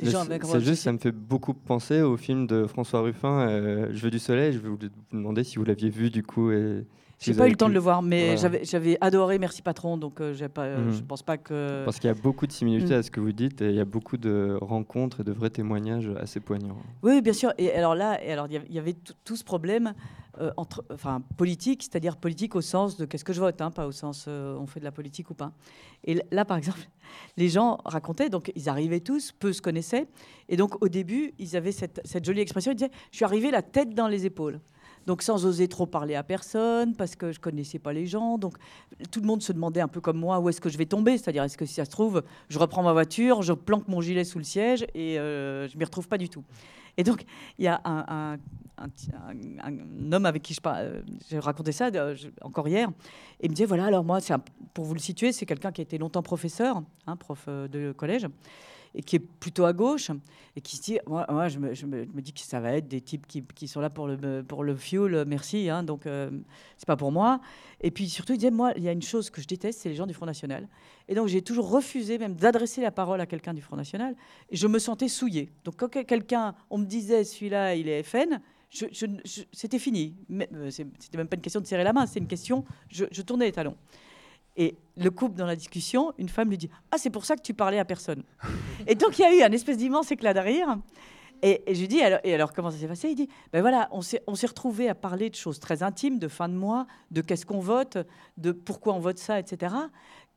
c'est 0.00 0.60
juste, 0.60 0.82
ça 0.82 0.92
me 0.92 0.98
fait 0.98 1.12
beaucoup 1.12 1.54
penser 1.54 2.00
au 2.02 2.16
film 2.16 2.46
de 2.46 2.66
François 2.66 3.00
Ruffin, 3.00 3.48
euh, 3.48 3.88
Je 3.92 4.02
veux 4.02 4.10
du 4.10 4.18
soleil. 4.18 4.52
Je 4.52 4.58
vais 4.58 4.68
vous 4.68 4.78
demander 5.12 5.44
si 5.44 5.56
vous 5.56 5.64
l'aviez 5.64 5.90
vu 5.90 6.10
du 6.10 6.22
coup. 6.22 6.50
Et 6.50 6.84
j'ai 7.18 7.34
pas 7.34 7.46
eu 7.46 7.50
le 7.50 7.56
temps 7.56 7.68
de 7.68 7.74
le 7.74 7.80
voir, 7.80 8.02
mais 8.02 8.36
j'avais 8.36 8.98
adoré 9.00 9.38
Merci 9.38 9.62
Patron, 9.62 9.96
donc 9.96 10.20
euh, 10.20 10.48
pas, 10.48 10.64
euh, 10.64 10.92
je 10.92 11.02
pense 11.02 11.22
pas 11.22 11.36
que. 11.36 11.84
Parce 11.84 11.98
qu'il 11.98 12.08
y 12.08 12.10
a 12.10 12.14
beaucoup 12.14 12.46
de 12.46 12.52
similitudes 12.52 12.90
mhm. 12.90 12.98
à 12.98 13.02
ce 13.02 13.10
que 13.10 13.20
vous 13.20 13.32
dites, 13.32 13.62
et 13.62 13.70
il 13.70 13.74
y 13.74 13.80
a 13.80 13.84
beaucoup 13.84 14.16
de 14.16 14.58
rencontres 14.60 15.20
et 15.20 15.24
de 15.24 15.32
vrais 15.32 15.50
témoignages 15.50 16.10
assez 16.20 16.40
poignants. 16.40 16.76
Oui, 17.02 17.22
bien 17.22 17.32
sûr. 17.32 17.52
Et 17.58 17.72
alors 17.72 17.94
là, 17.94 18.18
il 18.24 18.30
alors, 18.30 18.48
y, 18.48 18.78
avait 18.78 18.96
tout 19.24 19.36
ce 19.36 19.44
problème 19.44 19.94
euh, 20.40 20.50
entre, 20.56 20.84
enfin, 20.92 21.22
politique, 21.36 21.82
c'est-à-dire 21.82 22.16
politique 22.16 22.54
au 22.54 22.60
sens 22.60 22.96
de 22.96 23.04
qu'est-ce 23.04 23.24
que 23.24 23.32
je 23.32 23.40
vote, 23.40 23.60
hein, 23.60 23.70
pas 23.70 23.86
au 23.86 23.92
sens 23.92 24.26
on 24.28 24.66
fait 24.66 24.80
de 24.80 24.84
la 24.84 24.92
politique 24.92 25.30
ou 25.30 25.34
pas. 25.34 25.52
Et 26.04 26.20
là, 26.30 26.44
par 26.44 26.56
exemple, 26.56 26.80
les 27.36 27.48
gens 27.48 27.78
racontaient, 27.84 28.28
donc 28.28 28.52
ils 28.54 28.68
arrivaient 28.68 29.00
tous, 29.00 29.32
peu 29.32 29.52
se 29.52 29.62
connaissaient, 29.62 30.06
et 30.48 30.56
donc 30.56 30.82
au 30.82 30.88
début, 30.88 31.32
ils 31.38 31.56
avaient 31.56 31.72
cette, 31.72 32.00
cette 32.04 32.24
jolie 32.24 32.40
expression, 32.40 32.72
ils 32.72 32.76
disaient, 32.76 32.90
je 33.10 33.16
suis 33.16 33.24
arrivé 33.24 33.50
la 33.50 33.62
tête 33.62 33.94
dans 33.94 34.08
les 34.08 34.26
épaules. 34.26 34.60
Donc 35.06 35.22
sans 35.22 35.44
oser 35.44 35.68
trop 35.68 35.86
parler 35.86 36.14
à 36.14 36.22
personne, 36.22 36.94
parce 36.94 37.16
que 37.16 37.32
je 37.32 37.40
connaissais 37.40 37.78
pas 37.78 37.92
les 37.92 38.06
gens. 38.06 38.38
Donc 38.38 38.56
tout 39.10 39.20
le 39.20 39.26
monde 39.26 39.42
se 39.42 39.52
demandait 39.52 39.80
un 39.80 39.88
peu 39.88 40.00
comme 40.00 40.18
moi 40.18 40.40
où 40.40 40.48
est-ce 40.48 40.60
que 40.60 40.68
je 40.68 40.78
vais 40.78 40.86
tomber? 40.86 41.18
C'est-à-dire, 41.18 41.42
est-ce 41.42 41.58
que 41.58 41.66
si 41.66 41.74
ça 41.74 41.84
se 41.84 41.90
trouve, 41.90 42.22
je 42.48 42.58
reprends 42.58 42.82
ma 42.82 42.92
voiture, 42.92 43.42
je 43.42 43.52
planque 43.52 43.88
mon 43.88 44.00
gilet 44.00 44.24
sous 44.24 44.38
le 44.38 44.44
siège 44.44 44.86
et 44.94 45.18
euh, 45.18 45.68
je 45.68 45.76
m'y 45.76 45.84
retrouve 45.84 46.08
pas 46.08 46.18
du 46.18 46.28
tout. 46.28 46.44
Et 46.96 47.02
donc, 47.02 47.24
il 47.58 47.64
y 47.64 47.68
a 47.68 47.80
un, 47.84 48.38
homme 50.12 50.26
avec 50.26 50.42
qui 50.42 50.54
je 50.54 50.60
parle, 50.60 51.04
j'ai 51.28 51.38
raconté 51.38 51.72
ça 51.72 51.90
encore 52.42 52.68
hier, 52.68 52.88
et 53.40 53.46
il 53.46 53.50
me 53.50 53.54
disait, 53.54 53.66
voilà, 53.66 53.86
alors 53.86 54.04
moi, 54.04 54.18
pour 54.74 54.84
vous 54.84 54.94
le 54.94 55.00
situer, 55.00 55.32
c'est 55.32 55.46
quelqu'un 55.46 55.72
qui 55.72 55.80
a 55.80 55.84
été 55.84 55.98
longtemps 55.98 56.22
professeur, 56.22 56.82
hein, 57.06 57.16
prof 57.16 57.44
euh, 57.48 57.68
de 57.68 57.92
collège, 57.92 58.26
et 58.94 59.02
qui 59.02 59.16
est 59.16 59.20
plutôt 59.40 59.64
à 59.64 59.72
gauche 59.72 60.10
et 60.56 60.60
qui 60.60 60.76
se 60.76 60.82
dit 60.82 60.98
moi, 61.06 61.48
je, 61.48 61.58
me, 61.58 61.74
je, 61.74 61.86
dis 62.20 62.32
que 62.32 62.40
ça 62.40 62.60
va 62.60 62.72
être 62.72 62.86
des 62.86 63.00
types 63.00 63.26
qui, 63.26 63.68
sont 63.68 63.80
là 63.80 63.90
pour 63.90 64.06
le, 64.06 64.42
pour 64.42 64.64
fuel, 64.76 65.24
merci, 65.26 65.68
hein, 65.68 65.82
donc 65.82 66.06
euh, 66.06 66.30
c'est 66.76 66.86
pas 66.86 66.96
pour 66.96 67.10
moi. 67.10 67.40
Et 67.80 67.90
puis 67.90 68.08
surtout, 68.08 68.34
il 68.34 68.38
disait 68.38 68.50
moi, 68.50 68.72
il 68.76 68.82
y 68.82 68.88
a 68.88 68.92
une 68.92 69.02
chose 69.02 69.30
que 69.30 69.40
je 69.40 69.46
déteste, 69.46 69.80
c'est 69.80 69.88
les 69.88 69.94
gens 69.94 70.06
du 70.06 70.14
Front 70.14 70.26
National. 70.26 70.68
Et 71.08 71.14
donc 71.14 71.26
j'ai 71.26 71.42
toujours 71.42 71.70
refusé 71.70 72.18
même 72.18 72.34
d'adresser 72.34 72.82
la 72.82 72.92
parole 72.92 73.20
à 73.20 73.26
quelqu'un 73.26 73.52
du 73.52 73.62
Front 73.62 73.76
National. 73.76 74.14
Et 74.50 74.56
je 74.56 74.66
me 74.66 74.78
sentais 74.78 75.08
souillée. 75.08 75.50
Donc 75.64 75.74
quand 75.76 75.88
quelqu'un, 75.88 76.54
on 76.70 76.78
me 76.78 76.86
disait 76.86 77.24
celui-là, 77.24 77.74
il 77.74 77.88
est 77.88 78.02
FN. 78.02 78.40
Je, 78.70 78.86
c'était 79.52 79.78
fini. 79.78 80.16
Euh, 80.32 80.70
c'était 80.70 81.18
même 81.18 81.28
pas 81.28 81.36
une 81.36 81.42
question 81.42 81.60
de 81.60 81.66
serrer 81.66 81.84
la 81.84 81.92
main, 81.92 82.06
c'est 82.06 82.18
une 82.18 82.26
question, 82.26 82.64
je, 82.88 83.04
je 83.10 83.22
tournais 83.22 83.46
les 83.46 83.52
talons. 83.52 83.76
Et 84.56 84.76
le 84.96 85.10
couple 85.10 85.34
dans 85.34 85.46
la 85.46 85.56
discussion, 85.56 86.12
une 86.18 86.28
femme 86.28 86.50
lui 86.50 86.58
dit 86.58 86.70
Ah, 86.90 86.98
c'est 86.98 87.10
pour 87.10 87.24
ça 87.24 87.36
que 87.36 87.42
tu 87.42 87.54
parlais 87.54 87.78
à 87.78 87.84
personne. 87.84 88.22
et 88.86 88.94
donc 88.94 89.18
il 89.18 89.22
y 89.22 89.24
a 89.24 89.34
eu 89.34 89.42
un 89.42 89.52
espèce 89.52 89.76
d'immense 89.76 90.10
éclat 90.12 90.34
de. 90.34 90.40
Et, 91.42 91.62
je 91.74 91.80
lui 91.80 91.88
dis 91.88 91.98
Et 91.98 92.34
alors, 92.34 92.52
comment 92.52 92.70
ça 92.70 92.78
s'est 92.78 92.86
passé? 92.86 93.10
Il 93.10 93.16
dit 93.16 93.28
Ben 93.52 93.60
voilà, 93.60 93.88
on 93.90 94.00
s'est, 94.00 94.22
retrouvés 94.46 94.88
à 94.88 94.94
parler 94.94 95.30
de 95.30 95.34
choses 95.34 95.58
très 95.58 95.82
intimes, 95.82 96.18
de 96.18 96.28
fin 96.28 96.48
de 96.48 96.54
mois, 96.54 96.86
de 97.10 97.20
qu'est-ce 97.20 97.46
qu'on 97.46 97.60
vote, 97.60 97.98
de 98.36 98.52
pourquoi 98.52 98.94
on 98.94 99.00
vote 99.00 99.18
ça, 99.18 99.38
etc., 99.38 99.74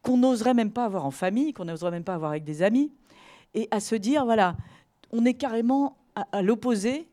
qu'on 0.02 0.18
n'oserait 0.18 0.54
même 0.54 0.72
pas 0.72 0.86
avoir 0.86 1.06
en 1.06 1.12
famille, 1.12 1.54
qu'on 1.54 1.66
n'oserait 1.66 1.92
même 1.92 2.04
pas 2.04 2.16
avoir 2.16 2.32
avec 2.32 2.44
des 2.44 2.64
amis. 2.64 2.92
Et 3.54 3.68
à 3.72 3.80
se 3.80 3.96
dire 3.96 4.26
Voilà, 4.26 4.58
on 5.12 5.26
est 5.26 5.36
carrément 5.36 5.98
à, 6.16 6.42
l'opposé. 6.42 7.08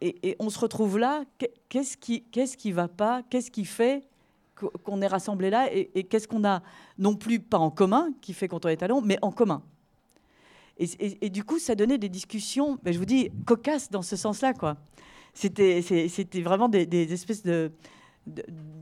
Et, 0.00 0.30
et, 0.30 0.36
on 0.38 0.48
se 0.48 0.58
retrouve 0.58 0.98
là, 0.98 1.24
qu'est-ce 1.68 1.96
qui, 1.96 2.22
qu'est-ce 2.24 2.56
qui 2.56 2.72
va 2.72 2.88
pas, 2.88 3.22
qu'est-ce 3.28 3.50
qui 3.50 3.64
fait 3.64 4.02
qu'on 4.56 5.02
est 5.02 5.06
rassemblés 5.06 5.50
là 5.50 5.68
et, 5.72 6.04
qu'est-ce 6.04 6.26
qu'on 6.26 6.44
a 6.44 6.62
non 6.98 7.14
plus 7.14 7.40
pas 7.40 7.58
en 7.58 7.70
commun 7.70 8.08
qui 8.20 8.32
fait 8.32 8.48
qu'on 8.48 8.58
est 8.60 8.76
talons, 8.76 9.02
mais 9.02 9.18
en 9.22 9.30
commun. 9.30 9.62
Et, 10.78 11.30
du 11.30 11.42
coup, 11.42 11.58
ça 11.58 11.74
donnait 11.74 11.96
des 11.96 12.10
discussions, 12.10 12.78
ben, 12.82 12.92
je 12.92 12.98
vous 12.98 13.06
dis, 13.06 13.30
cocasses 13.46 13.90
dans 13.90 14.02
ce 14.02 14.14
sens-là, 14.14 14.52
quoi. 14.52 14.76
C'était, 15.32 15.80
c'était 15.82 16.42
vraiment 16.42 16.68
des, 16.68 17.12
espèces 17.12 17.42
de, 17.42 17.70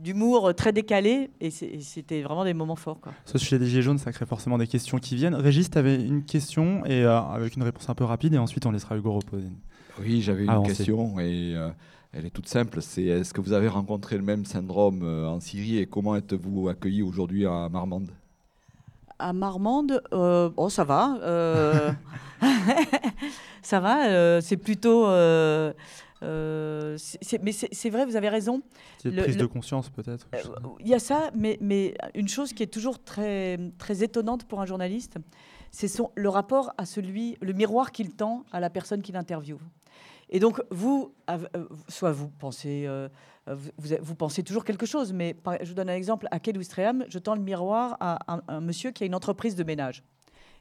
d'humour 0.02 0.54
très 0.54 0.72
décalé 0.72 1.30
et 1.40 1.50
c'était 1.50 2.22
vraiment 2.22 2.44
des 2.44 2.54
moments 2.54 2.76
forts. 2.76 3.00
Quoi. 3.00 3.12
Ce 3.24 3.38
sujet 3.38 3.58
des 3.58 3.66
Gilets 3.66 3.82
jaunes, 3.82 3.98
ça 3.98 4.12
crée 4.12 4.26
forcément 4.26 4.58
des 4.58 4.66
questions 4.66 4.98
qui 4.98 5.16
viennent. 5.16 5.34
Régis, 5.34 5.70
tu 5.70 5.78
avais 5.78 5.96
une 5.96 6.24
question 6.24 6.84
et 6.86 7.02
euh, 7.04 7.20
avec 7.20 7.56
une 7.56 7.62
réponse 7.62 7.88
un 7.88 7.94
peu 7.94 8.04
rapide 8.04 8.34
et 8.34 8.38
ensuite 8.38 8.66
on 8.66 8.70
laissera 8.70 8.96
Hugo 8.96 9.12
reposer. 9.12 9.50
Oui, 10.00 10.22
j'avais 10.22 10.46
une 10.46 10.62
question 10.62 11.18
et 11.20 11.54
euh, 11.54 11.68
elle 12.14 12.26
est 12.26 12.30
toute 12.30 12.48
simple. 12.48 12.80
C'est 12.80 13.04
est-ce 13.04 13.34
que 13.34 13.40
vous 13.40 13.52
avez 13.52 13.68
rencontré 13.68 14.16
le 14.16 14.22
même 14.22 14.44
syndrome 14.44 15.02
euh, 15.02 15.26
en 15.26 15.40
Syrie 15.40 15.78
et 15.78 15.86
comment 15.86 16.16
êtes-vous 16.16 16.68
accueilli 16.68 17.02
aujourd'hui 17.02 17.46
à 17.46 17.68
Marmande? 17.68 18.10
À 19.18 19.32
Marmande, 19.32 20.02
euh, 20.12 20.50
oh, 20.56 20.68
ça 20.68 20.84
va. 20.84 21.18
Euh, 21.22 21.92
ça 23.62 23.80
va. 23.80 24.40
c'est 24.40 24.56
plutôt. 24.56 25.06
mais 25.10 26.96
c'est 27.52 27.90
vrai, 27.90 28.06
vous 28.06 28.16
avez 28.16 28.28
raison. 28.28 28.62
C'est 28.98 29.10
une 29.10 29.16
prise 29.22 29.36
de 29.36 29.46
conscience 29.46 29.90
peut-être. 29.90 30.28
Il 30.80 30.88
y 30.88 30.94
a 30.94 30.98
ça, 30.98 31.30
mais, 31.34 31.58
mais 31.60 31.94
une 32.14 32.28
chose 32.28 32.52
qui 32.52 32.62
est 32.62 32.72
toujours 32.72 33.02
très, 33.02 33.58
très 33.78 34.02
étonnante 34.02 34.44
pour 34.44 34.60
un 34.60 34.66
journaliste, 34.66 35.16
c'est 35.70 35.90
le 36.14 36.28
rapport 36.28 36.72
à 36.78 36.86
celui, 36.86 37.36
le 37.40 37.52
miroir 37.52 37.92
qu'il 37.92 38.12
tend 38.14 38.44
à 38.52 38.60
la 38.60 38.70
personne 38.70 39.02
qu'il 39.02 39.16
interviewe. 39.16 39.58
Et 40.30 40.40
donc, 40.40 40.62
vous, 40.70 41.14
euh, 41.30 41.38
soit 41.88 42.12
vous 42.12 42.28
pensez, 42.28 42.84
euh, 42.86 43.08
vous, 43.46 44.14
pensez 44.14 44.42
toujours 44.42 44.64
quelque 44.64 44.86
chose, 44.86 45.12
mais 45.12 45.36
je 45.62 45.68
vous 45.68 45.74
donne 45.74 45.90
un 45.90 45.94
exemple. 45.94 46.28
À 46.30 46.40
Quai 46.40 46.52
je 46.54 47.18
tends 47.18 47.34
le 47.34 47.40
miroir 47.40 47.96
à 48.00 48.18
un, 48.48 48.60
monsieur 48.60 48.90
qui 48.90 49.04
a 49.04 49.06
une 49.06 49.14
entreprise 49.14 49.54
de 49.54 49.64
ménage. 49.64 50.02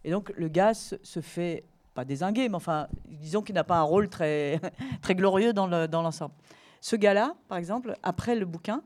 Et 0.03 0.11
donc, 0.11 0.33
le 0.35 0.49
gars 0.49 0.73
se, 0.73 1.21
fait, 1.21 1.63
pas 1.93 2.05
désinguer, 2.05 2.49
mais 2.49 2.55
enfin, 2.55 2.87
disons 3.05 3.41
qu'il 3.41 3.55
n'a 3.55 3.63
pas 3.63 3.77
un 3.77 3.83
rôle 3.83 4.09
très, 4.09 4.59
très 5.01 5.15
glorieux 5.15 5.53
dans 5.53 5.67
l'ensemble. 5.67 6.33
Ce 6.81 6.97
gars-là, 6.97 7.35
par 7.47 7.57
exemple, 7.57 7.95
après 8.03 8.35
le 8.35 8.45
bouquin, 8.45 8.81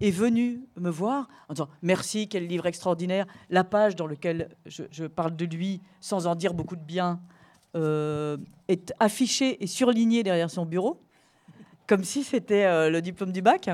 est 0.00 0.10
venu 0.10 0.60
me 0.76 0.90
voir 0.90 1.28
en 1.48 1.54
disant 1.54 1.68
Merci, 1.82 2.28
quel 2.28 2.46
livre 2.46 2.66
extraordinaire. 2.66 3.26
La 3.50 3.64
page 3.64 3.96
dans 3.96 4.06
laquelle 4.06 4.50
je, 4.66 5.06
parle 5.06 5.34
de 5.36 5.44
lui 5.44 5.80
sans 6.00 6.26
en 6.26 6.34
dire 6.34 6.54
beaucoup 6.54 6.76
de 6.76 6.84
bien 6.84 7.12
euh, 7.12 7.16
est 7.74 8.92
affiché 8.98 9.62
et 9.62 9.66
surligné 9.66 10.22
derrière 10.22 10.50
son 10.50 10.66
bureau, 10.66 11.00
comme 11.86 12.04
si 12.04 12.22
c'était 12.22 12.64
euh, 12.64 12.90
le 12.90 13.00
diplôme 13.00 13.32
du 13.32 13.42
bac. 13.42 13.70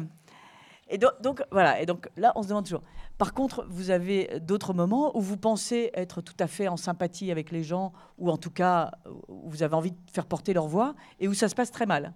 Et 0.89 0.99
donc, 0.99 1.43
voilà, 1.51 1.81
et 1.81 1.87
donc 1.87 2.09
là, 2.17 2.33
on 2.37 2.43
se 2.43 2.49
demande 2.49 2.65
toujours. 2.65 2.83
Par 3.17 3.33
contre, 3.33 3.67
vous 3.69 3.91
avez 3.91 4.39
d'autres 4.41 4.75
moments 4.75 5.17
où 5.17 5.21
vous 5.21 5.37
pensez 5.37 5.91
être 5.95 6.21
tout 6.21 6.35
à 6.39 6.47
fait 6.47 6.69
en 6.69 6.77
sympathie 6.77 7.31
avec 7.31 7.51
les 7.51 7.63
gens, 7.63 7.93
ou 8.19 8.31
en 8.31 8.37
tout 8.37 8.51
cas, 8.51 8.93
où 9.29 9.49
vous 9.49 9.63
avez 9.63 9.75
envie 9.75 9.93
de 9.93 10.11
faire 10.13 10.27
porter 10.27 10.53
leur 10.53 10.69
voix, 10.69 10.95
et 11.21 11.29
où 11.29 11.35
ça 11.35 11.49
se 11.49 11.55
passe 11.55 11.71
très 11.71 11.87
mal. 11.87 12.13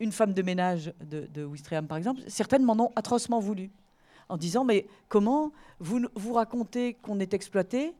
Une 0.00 0.10
femme 0.10 0.32
de 0.34 0.42
ménage 0.42 0.92
de, 1.04 1.26
de 1.26 1.44
Wistreham, 1.44 1.86
par 1.86 1.96
exemple, 1.96 2.22
certaines 2.26 2.64
m'en 2.64 2.74
ont 2.74 2.90
atrocement 2.96 3.40
voulu, 3.40 3.70
en 4.28 4.36
disant, 4.36 4.64
mais 4.64 4.86
comment 5.08 5.52
vous, 5.78 6.00
vous 6.14 6.32
racontez 6.32 6.94
qu'on 6.94 7.20
est 7.20 7.34
exploité, 7.34 7.94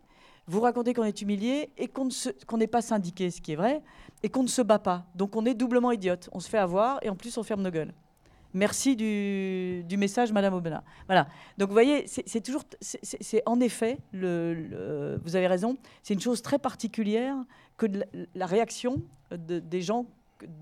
vous 0.47 0.61
racontez 0.61 0.95
qu'on 0.95 1.05
est 1.05 1.23
humilié 1.23 1.71
et 1.79 1.89
qu'on 1.89 2.57
n'est 2.57 2.67
pas 2.67 2.83
syndiqué, 2.83 3.31
ce 3.31 3.41
qui 3.41 3.53
est 3.53 3.57
vrai, 3.57 3.83
et 4.23 4.29
qu'on 4.29 4.43
ne 4.43 4.49
se 4.49 4.63
bat 4.63 4.79
pas. 4.79 5.05
Donc 5.15 5.37
on 5.37 5.45
est 5.47 5.55
doublement 5.55 5.93
idiote. 5.93 6.29
On 6.33 6.41
se 6.41 6.49
fait 6.49 6.59
avoir 6.59 6.99
et 7.03 7.09
en 7.09 7.17
plus 7.17 7.37
on 7.39 7.43
ferme 7.43 7.63
nos 7.63 7.71
gueules. 7.71 7.93
Merci 8.55 8.97
du, 8.97 9.97
message, 9.97 10.31
Madame 10.31 10.53
Aubenas. 10.53 10.83
Voilà. 11.07 11.27
Donc 11.57 11.69
vous 11.69 11.75
voyez, 11.75 12.07
c'est 12.07 12.43
toujours, 12.43 12.65
c'est 12.81 13.43
en 13.47 13.61
effet, 13.61 13.99
le, 14.13 15.19
vous 15.25 15.37
avez 15.37 15.47
raison, 15.47 15.79
c'est 16.03 16.13
une 16.13 16.21
chose 16.21 16.43
très 16.43 16.59
particulière 16.59 17.37
que 17.79 17.87
la, 18.35 18.47
réaction 18.47 19.03
des 19.31 19.81
gens 19.81 20.07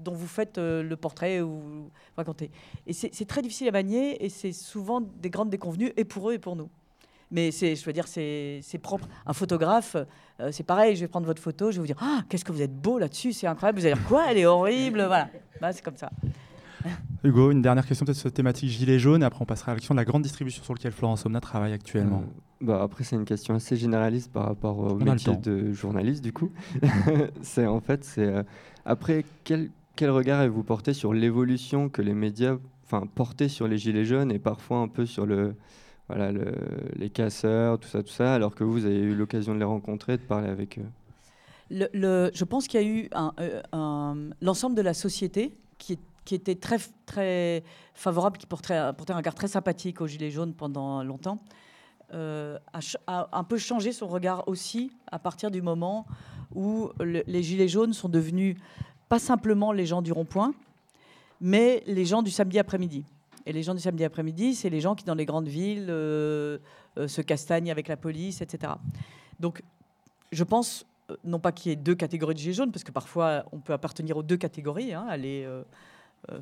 dont 0.04 0.14
vous 0.14 0.26
faites 0.26 0.58
euh, 0.58 0.82
le 0.82 0.96
portrait 0.96 1.40
ou 1.40 1.90
racontez. 2.16 2.50
Et 2.86 2.92
c'est 2.92 3.24
très 3.26 3.42
difficile 3.42 3.66
à 3.68 3.72
manier 3.72 4.24
et 4.24 4.28
c'est 4.28 4.52
souvent 4.52 5.00
des 5.00 5.30
grandes 5.30 5.50
déconvenues, 5.50 5.92
et 5.96 6.04
pour 6.04 6.30
eux 6.30 6.34
et 6.34 6.38
pour 6.38 6.54
nous. 6.54 6.68
Mais 7.30 7.50
c'est, 7.50 7.76
je 7.76 7.84
veux 7.84 7.92
dire, 7.92 8.08
c'est, 8.08 8.62
propre. 8.82 9.08
Un 9.26 9.32
photographe, 9.32 9.96
euh, 10.40 10.50
c'est 10.52 10.64
pareil. 10.64 10.96
Je 10.96 11.02
vais 11.02 11.08
prendre 11.08 11.26
votre 11.26 11.42
photo, 11.42 11.70
je 11.70 11.76
vais 11.76 11.80
vous 11.80 11.86
dire, 11.86 11.98
ah, 12.00 12.22
qu'est-ce 12.28 12.44
que 12.44 12.52
vous 12.52 12.62
êtes 12.62 12.74
beau 12.74 12.98
là-dessus, 12.98 13.32
c'est 13.32 13.46
incroyable. 13.46 13.78
Vous 13.78 13.86
allez 13.86 13.94
dire 13.94 14.04
quoi 14.06 14.26
Elle 14.30 14.38
est 14.38 14.46
horrible, 14.46 15.04
voilà. 15.06 15.28
Bah, 15.60 15.72
c'est 15.72 15.84
comme 15.84 15.96
ça. 15.96 16.10
Hugo, 17.24 17.50
une 17.50 17.62
dernière 17.62 17.86
question 17.86 18.06
peut-être 18.06 18.16
sur 18.16 18.28
cette 18.28 18.34
thématique 18.34 18.70
gilet 18.70 18.98
jaune, 18.98 19.22
et 19.22 19.26
après 19.26 19.42
on 19.42 19.46
passera 19.46 19.72
à 19.72 19.74
la 19.74 19.78
question 19.78 19.94
de 19.94 20.00
la 20.00 20.04
grande 20.04 20.22
distribution 20.22 20.62
sur 20.62 20.74
laquelle 20.74 20.92
Florence 20.92 21.26
Omna 21.26 21.40
travaille 21.40 21.72
actuellement. 21.72 22.22
Euh, 22.26 22.40
bah 22.62 22.82
après, 22.82 23.04
c'est 23.04 23.16
une 23.16 23.24
question 23.24 23.54
assez 23.54 23.76
généraliste 23.76 24.32
par 24.32 24.46
rapport 24.46 24.78
au 24.78 24.96
métier 24.96 25.36
de 25.36 25.72
journaliste, 25.72 26.22
du 26.22 26.32
coup. 26.32 26.50
c'est 27.42 27.66
en 27.66 27.80
fait, 27.80 28.04
c'est 28.04 28.26
euh, 28.26 28.42
après 28.84 29.24
quel, 29.44 29.70
quel 29.96 30.10
regard 30.10 30.40
avez-vous 30.40 30.62
porté 30.62 30.92
sur 30.92 31.14
l'évolution 31.14 31.88
que 31.88 32.02
les 32.02 32.14
médias, 32.14 32.56
enfin, 32.84 33.06
portaient 33.14 33.48
sur 33.48 33.66
les 33.66 33.78
gilets 33.78 34.04
jaunes 34.04 34.30
et 34.30 34.38
parfois 34.38 34.78
un 34.78 34.88
peu 34.88 35.06
sur 35.06 35.24
le 35.24 35.54
voilà, 36.14 36.33
les 36.96 37.11
casseurs, 37.11 37.79
tout 37.79 37.88
ça, 37.88 38.03
tout 38.03 38.12
ça, 38.12 38.35
alors 38.35 38.55
que 38.55 38.64
vous 38.64 38.85
avez 38.85 38.99
eu 38.99 39.14
l'occasion 39.14 39.55
de 39.55 39.59
les 39.59 39.64
rencontrer, 39.64 40.16
de 40.16 40.23
parler 40.23 40.49
avec 40.49 40.79
eux 40.79 40.88
Je 41.70 42.44
pense 42.44 42.66
qu'il 42.66 42.81
y 42.81 42.85
a 42.85 42.87
eu 42.87 43.09
euh, 43.75 44.31
l'ensemble 44.40 44.75
de 44.75 44.83
la 44.83 44.94
société 44.94 45.57
qui, 45.79 45.99
était 46.33 46.55
très, 46.55 46.79
très 47.07 47.64
favorable, 47.94 48.38
qui 48.38 48.46
portait, 48.46 48.92
portait 48.96 49.12
un 49.12 49.16
regard 49.16 49.35
très 49.35 49.49
sympathique 49.49 50.01
aux 50.01 50.07
Gilets 50.07 50.31
jaunes 50.31 50.55
pendant 50.55 51.03
longtemps, 51.03 51.38
euh, 52.12 52.59
a, 53.07 53.29
un 53.33 53.44
peu 53.44 53.57
changé 53.57 53.92
son 53.92 54.07
regard 54.07 54.46
aussi 54.49 54.92
à 55.11 55.18
partir 55.18 55.51
du 55.51 55.62
moment 55.62 56.07
où 56.55 56.90
les 57.01 57.42
Gilets 57.42 57.68
jaunes 57.68 57.92
sont 57.92 58.09
devenus 58.09 58.57
pas 59.09 59.20
simplement 59.20 59.70
les 59.73 59.87
gens 59.87 60.03
du 60.03 60.12
rond-point, 60.12 60.55
mais 61.40 61.83
les 61.87 62.05
gens 62.05 62.23
du 62.23 62.31
samedi 62.31 62.59
après-midi. 62.59 63.05
Et 63.46 63.53
les 63.53 63.62
gens 63.62 63.74
du 63.74 63.81
samedi 63.81 64.05
après-midi, 64.05 64.55
c'est 64.55 64.70
les 64.70 64.81
gens 64.81 64.94
qui, 64.94 65.05
dans 65.05 65.14
les 65.14 65.26
grandes 65.26 65.48
villes, 65.48 65.87
euh, 65.88 66.58
euh, 66.98 67.08
se 67.08 67.21
castagnent 67.21 67.71
avec 67.71 67.88
la 67.88 67.96
police, 67.96 68.40
etc. 68.40 68.75
Donc, 69.38 69.62
je 70.33 70.44
pense, 70.44 70.87
euh, 71.10 71.17
non 71.25 71.38
pas 71.38 71.52
qu'il 71.52 71.71
y 71.71 71.73
ait 71.73 71.77
deux 71.77 71.94
catégories 71.94 72.35
de 72.35 72.40
gilets 72.40 72.52
jaunes, 72.52 72.73
parce 72.73 72.85
que 72.85 72.92
parfois, 72.92 73.44
on 73.52 73.60
peut 73.60 73.73
appartenir 73.73 74.17
aux 74.17 74.23
deux 74.23 74.37
catégories, 74.37 74.92
hein, 74.92 75.06
aller 75.08 75.48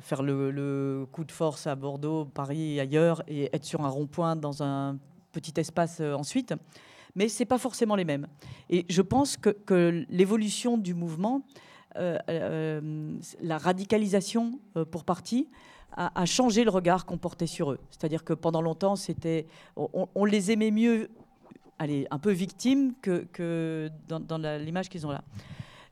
faire 0.01 0.21
le, 0.23 1.07
coup 1.11 1.23
de 1.23 1.31
force 1.31 1.65
à 1.67 1.75
Bordeaux, 1.75 2.25
Paris, 2.25 2.79
ailleurs, 2.79 3.23
et 3.27 3.49
être 3.55 3.65
sur 3.65 3.85
un 3.85 3.89
rond-point 3.89 4.35
dans 4.35 4.61
un 4.61 4.97
petit 5.31 5.53
espace 5.57 6.01
ensuite. 6.01 6.53
Mais 7.15 7.29
ce 7.29 7.41
n'est 7.41 7.47
pas 7.47 7.57
forcément 7.57 7.95
les 7.95 8.05
mêmes. 8.05 8.27
Et 8.69 8.85
je 8.89 9.01
pense 9.01 9.37
que, 9.37 9.49
que 9.49 10.05
l'évolution 10.09 10.77
du 10.77 10.93
mouvement, 10.93 11.43
la 11.95 13.57
radicalisation 13.57 14.59
pour 14.91 15.05
partie, 15.05 15.47
a, 15.95 16.25
changé 16.25 16.63
le 16.63 16.69
regard 16.69 17.05
qu'on 17.05 17.17
portait 17.17 17.47
sur 17.47 17.71
eux. 17.71 17.79
C'est-à-dire 17.91 18.23
que 18.23 18.33
pendant 18.33 18.61
longtemps, 18.61 18.95
c'était, 18.95 19.47
on, 19.75 20.25
les 20.25 20.51
aimait 20.51 20.71
mieux, 20.71 21.09
allez, 21.77 22.07
un 22.11 22.19
peu 22.19 22.31
victimes 22.31 22.93
que, 23.01 23.89
dans, 24.07 24.37
l'image 24.37 24.89
qu'ils 24.89 25.05
ont 25.05 25.11
là. 25.11 25.23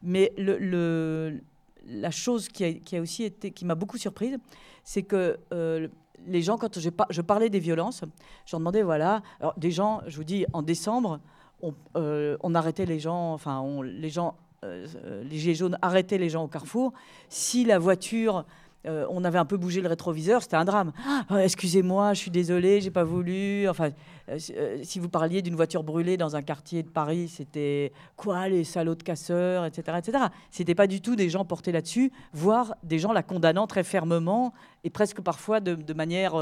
Mais 0.04 0.34
la 0.38 2.12
chose 2.12 2.48
qui 2.48 2.96
a, 2.96 3.02
aussi 3.02 3.24
été, 3.24 3.52
qui 3.52 3.66
m'a 3.66 3.76
beaucoup 3.76 3.98
surprise, 3.98 4.38
c'est 4.84 5.04
que 5.04 5.38
euh, 5.54 5.88
les 6.26 6.42
gens, 6.42 6.58
quand 6.58 6.80
je, 6.80 7.22
parlais 7.22 7.50
des 7.50 7.60
violences, 7.60 8.02
je 8.46 8.52
leur 8.54 8.60
demandais, 8.60 8.84
voilà, 8.84 9.22
alors 9.40 9.54
des 9.58 9.72
gens, 9.72 10.02
je 10.08 10.18
vous 10.18 10.24
dis, 10.24 10.46
en 10.54 10.62
décembre, 10.62 11.20
on, 11.62 11.74
euh, 11.96 12.38
arrêtait 12.54 12.86
les 12.86 13.00
gens, 13.00 13.34
enfin, 13.34 13.64
les 13.84 14.10
gens, 14.10 14.36
euh, 14.64 14.88
les 15.24 15.38
gilets 15.38 15.56
jaunes 15.56 15.78
arrêtaient 15.82 16.18
les 16.18 16.30
gens 16.30 16.44
au 16.44 16.48
carrefour. 16.48 16.94
Si 17.30 17.66
la 17.66 17.80
voiture 17.80 18.46
euh, 18.86 19.06
on 19.10 19.24
avait 19.24 19.40
un 19.40 19.46
peu 19.46 19.58
bougé 19.58 19.82
le 19.82 19.90
rétroviseur, 19.90 20.42
c'était 20.42 20.56
un 20.56 20.66
drame. 20.66 20.92
Ah, 21.30 21.44
excusez-moi, 21.44 22.14
je 22.14 22.20
suis 22.20 22.32
désolé, 22.32 22.80
j'ai 22.80 22.92
pas 22.92 23.04
voulu. 23.04 23.68
Enfin, 23.68 23.90
euh, 24.30 24.38
euh, 24.52 24.80
si 24.84 25.00
vous 25.00 25.10
parliez 25.10 25.42
d'une 25.42 25.56
voiture 25.56 25.84
brûlée 25.84 26.16
dans 26.16 26.36
un 26.36 26.42
quartier 26.42 26.84
de 26.84 26.90
Paris, 26.90 27.28
c'était 27.28 27.92
quoi 28.16 28.48
les 28.48 28.64
salauds 28.64 28.96
de 28.96 29.04
casseurs, 29.04 29.66
etc., 29.66 29.98
etc. 29.98 30.26
C'était 30.52 30.76
pas 30.76 30.88
du 30.88 31.02
tout 31.02 31.16
des 31.16 31.30
gens 31.30 31.44
portés 31.44 31.72
là-dessus, 31.72 32.12
voire 32.34 32.76
des 32.84 33.00
gens 33.00 33.12
la 33.12 33.24
condamnant 33.24 33.68
très 33.68 33.84
fermement 33.84 34.54
et 34.84 34.90
presque 34.90 35.22
parfois 35.22 35.60
de, 35.60 35.94
manière 35.94 36.36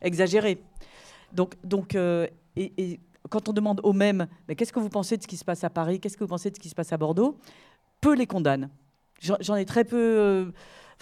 exagérée. 0.00 0.58
Donc, 1.32 1.54
donc 1.64 1.96
et, 2.56 3.00
quand 3.30 3.48
on 3.48 3.52
demande 3.52 3.80
aux 3.82 3.92
mêmes, 3.92 4.28
mais 4.46 4.54
qu'est-ce 4.54 4.72
que 4.72 4.78
vous 4.78 4.88
pensez 4.88 5.16
de 5.16 5.22
ce 5.22 5.26
qui 5.26 5.36
se 5.36 5.44
passe 5.44 5.64
à 5.64 5.70
Paris, 5.70 5.98
qu'est-ce 5.98 6.16
que 6.16 6.24
vous 6.24 6.28
pensez 6.28 6.50
de 6.50 6.56
ce 6.56 6.60
qui 6.60 6.68
se 6.68 6.74
passe 6.74 6.92
à 6.92 6.96
Bordeaux, 6.96 7.36
peu 8.00 8.14
les 8.14 8.26
condamnent. 8.26 8.70
J'en 9.20 9.56
ai 9.56 9.64
très 9.64 9.84
peu 9.84 10.52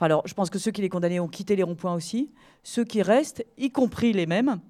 alors, 0.02 0.26
je 0.26 0.34
pense 0.34 0.50
que 0.50 0.58
ceux 0.58 0.70
qui 0.70 0.82
les 0.82 0.88
condamnaient 0.88 1.20
ont 1.20 1.28
quitté 1.28 1.54
les 1.54 1.62
ronds-points 1.62 1.94
aussi. 1.94 2.32
Ceux 2.62 2.84
qui 2.84 3.02
restent, 3.02 3.44
y 3.56 3.70
compris 3.70 4.12
les 4.12 4.26
mêmes, 4.26 4.60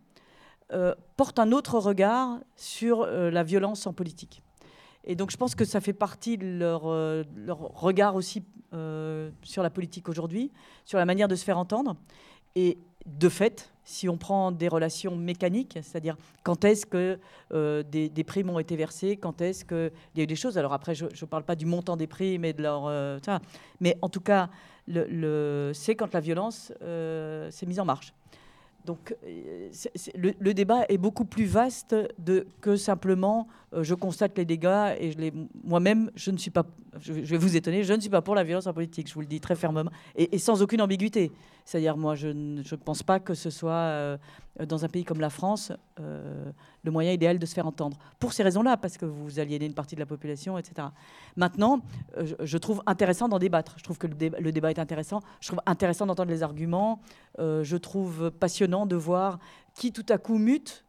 euh, 0.72 0.94
portent 1.16 1.38
un 1.38 1.52
autre 1.52 1.78
regard 1.78 2.38
sur 2.56 3.02
euh, 3.02 3.30
la 3.30 3.42
violence 3.42 3.86
en 3.86 3.92
politique. 3.92 4.42
Et 5.04 5.16
donc, 5.16 5.30
je 5.30 5.36
pense 5.36 5.54
que 5.54 5.64
ça 5.64 5.80
fait 5.80 5.92
partie 5.92 6.38
de 6.38 6.46
leur, 6.46 6.86
euh, 6.86 7.24
regard 7.48 8.14
aussi 8.14 8.44
sur 9.42 9.62
la 9.62 9.68
politique 9.68 10.08
aujourd'hui, 10.08 10.50
sur 10.86 10.96
la 10.96 11.04
manière 11.04 11.28
de 11.28 11.34
se 11.34 11.44
faire 11.44 11.58
entendre. 11.58 11.94
Et 12.54 12.78
de 13.04 13.28
fait, 13.28 13.70
si 13.84 14.08
on 14.08 14.16
prend 14.16 14.50
des 14.50 14.68
relations 14.68 15.14
mécaniques, 15.14 15.78
c'est-à-dire 15.82 16.16
quand 16.42 16.64
est-ce 16.64 16.86
que 16.86 17.18
des, 17.82 18.24
primes 18.24 18.48
ont 18.48 18.58
été 18.58 18.74
versées, 18.74 19.18
quand 19.18 19.42
est-ce 19.42 19.66
qu'il 19.66 19.92
y 20.16 20.20
a 20.20 20.22
eu 20.22 20.26
des 20.26 20.36
choses. 20.36 20.56
Alors 20.56 20.72
après, 20.72 20.94
je 20.94 21.04
ne 21.04 21.26
parle 21.26 21.44
pas 21.44 21.54
du 21.54 21.66
montant 21.66 21.98
des 21.98 22.06
primes 22.06 22.46
et 22.46 22.54
de 22.54 22.62
leur... 22.62 22.90
Mais 23.78 23.98
en 24.00 24.08
tout 24.08 24.22
cas, 24.22 24.48
le, 24.88 25.72
c'est 25.74 25.94
quand 25.94 26.12
la 26.12 26.20
violence 26.20 26.72
euh, 26.82 27.50
s'est 27.50 27.66
mise 27.66 27.80
en 27.80 27.84
marche. 27.84 28.12
Donc 28.84 29.14
le, 30.14 30.52
débat 30.52 30.84
est 30.88 30.98
beaucoup 30.98 31.24
plus 31.24 31.44
vaste 31.44 31.94
que 32.60 32.76
simplement 32.76 33.46
je 33.80 33.94
constate 33.94 34.36
les 34.36 34.44
dégâts 34.44 34.94
et 34.98 35.32
moi-même, 35.64 36.10
je 36.14 36.30
ne 36.30 36.36
suis 36.36 36.50
pas, 36.50 36.64
je, 37.00 37.12
vais 37.12 37.38
vous 37.38 37.56
étonner, 37.56 37.84
je 37.84 37.92
ne 37.92 38.00
suis 38.00 38.10
pas 38.10 38.22
pour 38.22 38.34
la 38.34 38.44
violence 38.44 38.66
en 38.66 38.72
politique, 38.72 39.08
je 39.08 39.14
vous 39.14 39.20
le 39.20 39.26
dis 39.26 39.40
très 39.40 39.54
fermement 39.54 39.90
et 40.16 40.38
sans 40.38 40.62
aucune 40.62 40.82
ambiguïté. 40.82 41.32
C'est-à-dire, 41.64 41.96
moi, 41.96 42.14
je 42.14 42.28
ne 42.28 42.76
pense 42.76 43.02
pas 43.02 43.20
que 43.20 43.34
ce 43.34 43.50
soit, 43.50 43.72
euh, 43.72 44.16
dans 44.66 44.84
un 44.84 44.88
pays 44.88 45.04
comme 45.04 45.20
la 45.20 45.30
France, 45.30 45.72
euh, 46.00 46.50
le 46.82 46.90
moyen 46.90 47.12
idéal 47.12 47.38
de 47.38 47.46
se 47.46 47.54
faire 47.54 47.66
entendre. 47.66 47.98
Pour 48.18 48.32
ces 48.32 48.42
raisons-là, 48.42 48.76
parce 48.76 48.98
que 48.98 49.06
vous 49.06 49.38
aliénez 49.38 49.66
une 49.66 49.74
partie 49.74 49.94
de 49.94 50.00
la 50.00 50.06
population, 50.06 50.58
etc. 50.58 50.88
Maintenant, 51.36 51.80
euh, 52.16 52.26
je, 52.40 52.58
trouve 52.58 52.82
intéressant 52.86 53.28
d'en 53.28 53.38
débattre. 53.38 53.74
Je 53.78 53.84
trouve 53.84 53.98
que 53.98 54.06
le, 54.06 54.52
débat 54.52 54.70
est 54.70 54.78
intéressant. 54.78 55.20
Je 55.40 55.48
trouve 55.48 55.60
intéressant 55.66 56.06
d'entendre 56.06 56.30
les 56.30 56.42
arguments. 56.42 57.00
je 57.38 57.76
trouve 57.76 58.30
passionnant 58.30 58.86
de 58.86 58.96
voir 58.96 59.38
qui 59.74 59.92
tout 59.92 60.06
à 60.08 60.18
coup 60.18 60.38
mute 60.38 60.84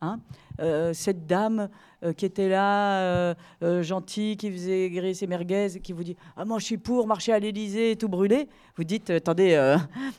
Hein. 0.00 0.20
Euh, 0.60 0.92
cette 0.92 1.26
dame 1.26 1.68
euh, 2.04 2.12
qui 2.12 2.24
était 2.24 2.48
là, 2.48 3.00
euh, 3.00 3.82
gentille, 3.82 4.36
qui 4.36 4.50
faisait 4.50 4.90
griller 4.90 5.14
ses 5.14 5.26
merguez, 5.26 5.80
qui 5.82 5.92
vous 5.92 6.04
dit 6.04 6.16
Ah, 6.36 6.44
moi 6.44 6.58
je 6.60 6.64
suis 6.66 6.78
pour 6.78 7.06
marcher 7.06 7.32
à 7.32 7.38
l'Élysée 7.38 7.92
et 7.92 7.96
tout 7.96 8.08
brûler. 8.08 8.48
Vous 8.76 8.84
dites 8.84 9.10
Attendez, 9.10 9.76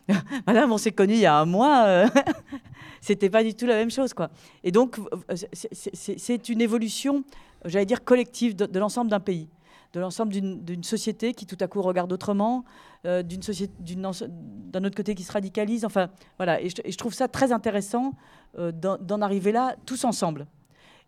madame, 0.47 0.71
on 0.71 0.77
s'est 0.77 0.91
connus 0.91 1.15
il 1.15 1.21
y 1.21 1.25
a 1.25 1.35
un 1.35 1.45
mois. 1.45 2.05
C'était 3.01 3.29
pas 3.29 3.43
du 3.43 3.53
tout 3.53 3.65
la 3.65 3.75
même 3.75 3.91
chose. 3.91 4.13
quoi. 4.13 4.29
Et 4.63 4.71
donc, 4.71 4.97
c'est 5.33 6.49
une 6.49 6.61
évolution, 6.61 7.23
j'allais 7.63 7.85
dire, 7.85 8.03
collective 8.03 8.55
de 8.55 8.79
l'ensemble 8.79 9.09
d'un 9.09 9.21
pays 9.21 9.47
de 9.93 9.99
l'ensemble 9.99 10.31
d'une 10.31 10.83
société 10.83 11.33
qui 11.33 11.45
tout 11.45 11.57
à 11.59 11.67
coup 11.67 11.81
regarde 11.81 12.11
autrement, 12.13 12.63
euh, 13.05 13.23
d'un 13.23 14.83
autre 14.83 14.95
côté 14.95 15.15
qui 15.15 15.23
se 15.23 15.31
radicalise. 15.31 15.85
Enfin, 15.85 16.09
voilà. 16.37 16.61
Et 16.61 16.69
je, 16.69 16.97
trouve 16.97 17.13
ça 17.13 17.27
très 17.27 17.51
intéressant 17.51 18.13
euh, 18.57 18.71
d'en 18.71 19.21
arriver 19.21 19.51
là 19.51 19.75
tous 19.85 20.03
ensemble. 20.05 20.47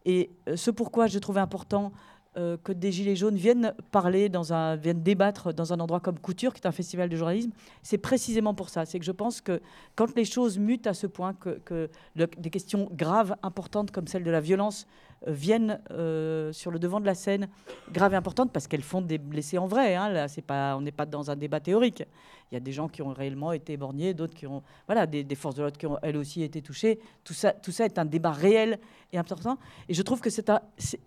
Et 0.06 0.32
euh, 0.48 0.56
ce 0.56 0.72
pourquoi 0.72 1.08
je 1.08 1.20
trouvais 1.20 1.42
important 1.42 1.92
que 2.36 2.72
des 2.72 2.92
Gilets 2.92 3.16
jaunes 3.16 3.36
viennent 3.36 3.74
parler, 3.92 4.30
un, 4.34 4.76
viennent 4.78 5.04
débattre 5.04 5.54
dans 5.54 5.74
un 5.74 5.80
endroit 5.80 6.00
comme 6.00 6.18
Couture, 6.18 6.54
qui 6.54 6.62
est 6.62 6.68
un 6.68 6.72
festival 6.72 7.10
de 7.10 7.16
journalisme, 7.16 7.52
c'est 7.84 7.98
précisément 7.98 8.54
pour 8.54 8.70
ça. 8.70 8.86
C'est 8.86 9.00
que 9.00 9.06
je 9.06 9.12
pense 9.12 9.42
que 9.42 9.62
quand 9.96 10.16
les 10.16 10.26
choses 10.26 10.58
mutent 10.58 10.88
à 10.88 10.94
ce 10.94 11.08
point, 11.08 11.34
que, 11.34 11.90
des 12.16 12.50
questions 12.50 12.90
graves, 12.94 13.36
importantes 13.44 13.92
comme 13.92 14.08
celle 14.08 14.24
de 14.24 14.32
la 14.32 14.40
violence 14.40 14.88
viennent 15.28 15.80
euh, 15.92 16.52
sur 16.52 16.72
le 16.72 16.80
devant 16.80 17.00
de 17.00 17.06
la 17.06 17.14
scène, 17.16 17.48
grave 17.92 18.14
et 18.14 18.16
importante, 18.16 18.52
parce 18.52 18.68
qu'elles 18.68 18.82
font 18.82 19.02
des 19.02 19.18
blessés 19.18 19.58
en 19.58 19.68
vrai. 19.68 19.96
Hein, 19.96 20.10
là, 20.10 20.28
c'est 20.28 20.42
pas, 20.42 20.76
on 20.76 20.82
n'est 20.82 20.92
pas 20.92 21.06
dans 21.06 21.30
un 21.30 21.36
débat 21.36 21.60
théorique. 21.60 22.04
Il 22.52 22.56
y 22.56 22.58
a 22.58 22.60
des 22.60 22.72
gens 22.72 22.88
qui 22.88 23.02
ont 23.02 23.14
réellement 23.14 23.52
été 23.52 23.74
éborgnés, 23.74 24.14
d'autres 24.14 24.34
qui 24.34 24.48
ont, 24.48 24.64
voilà, 24.88 25.06
des, 25.06 25.24
forces 25.36 25.56
de 25.56 25.62
l'ordre 25.62 25.78
qui 25.78 25.86
ont 25.86 25.98
elles 26.02 26.18
aussi 26.18 26.44
été 26.44 26.62
touchées. 26.62 27.00
Tout 27.24 27.34
ça, 27.34 27.52
tout 27.52 27.72
ça 27.72 27.86
est 27.86 28.00
un 28.00 28.06
débat 28.06 28.32
réel 28.32 28.80
et 29.14 29.18
important. 29.18 29.58
Et 29.88 29.94
je 29.94 30.02
trouve 30.02 30.22
que 30.22 30.30
c'est, 30.30 30.50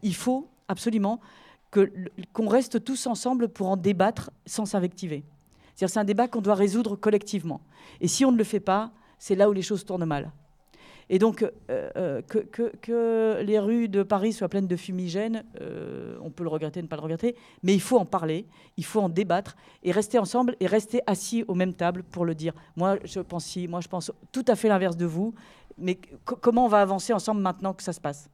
il 0.03 0.14
faut 0.14 0.49
absolument 0.68 1.20
qu'on 2.32 2.48
reste 2.48 2.84
tous 2.84 3.06
ensemble 3.06 3.48
pour 3.48 3.68
en 3.68 3.76
débattre 3.76 4.30
sans 4.46 4.64
s'invectiver. 4.64 5.24
C'est-à-dire, 5.74 5.92
c'est 5.92 6.00
un 6.00 6.04
débat 6.04 6.28
qu'on 6.28 6.40
doit 6.40 6.54
résoudre 6.54 6.94
collectivement. 6.94 7.60
Et 8.00 8.06
si 8.06 8.24
on 8.24 8.30
ne 8.30 8.38
le 8.38 8.44
fait 8.44 8.60
pas, 8.60 8.92
c'est 9.18 9.34
là 9.34 9.48
où 9.48 9.52
les 9.52 9.62
choses 9.62 9.84
tournent 9.84 10.04
mal. 10.04 10.30
Et 11.10 11.18
donc, 11.18 11.42
euh, 11.42 11.90
euh, 11.96 12.22
que, 12.22 13.42
les 13.42 13.58
rues 13.58 13.88
de 13.88 14.02
Paris 14.02 14.32
soient 14.32 14.48
pleines 14.48 14.66
de 14.66 14.76
fumigènes, 14.76 15.44
euh, 15.60 16.16
on 16.22 16.30
peut 16.30 16.44
le 16.44 16.48
regretter, 16.48 16.80
ne 16.80 16.86
pas 16.86 16.96
le 16.96 17.02
regretter, 17.02 17.36
mais 17.62 17.74
il 17.74 17.80
faut 17.80 17.98
en 17.98 18.06
parler, 18.06 18.46
il 18.76 18.84
faut 18.84 19.00
en 19.00 19.08
débattre 19.08 19.56
et 19.82 19.92
rester 19.92 20.18
ensemble 20.18 20.56
et 20.60 20.66
rester 20.66 21.02
assis 21.06 21.44
aux 21.46 21.54
mêmes 21.54 21.74
tables 21.74 22.04
pour 22.04 22.24
le 22.24 22.34
dire. 22.34 22.54
Moi, 22.76 22.98
je 23.04 23.20
pense 23.20 23.44
si, 23.44 23.68
moi, 23.68 23.80
je 23.80 23.88
pense 23.88 24.12
tout 24.32 24.44
à 24.48 24.56
fait 24.56 24.68
l'inverse 24.68 24.96
de 24.96 25.06
vous, 25.06 25.34
mais 25.76 25.98
comment 26.24 26.64
on 26.64 26.68
va 26.68 26.80
avancer 26.80 27.12
ensemble 27.12 27.42
maintenant 27.42 27.74
que 27.74 27.82
ça 27.82 27.92
se 27.92 28.00
passe? 28.00 28.30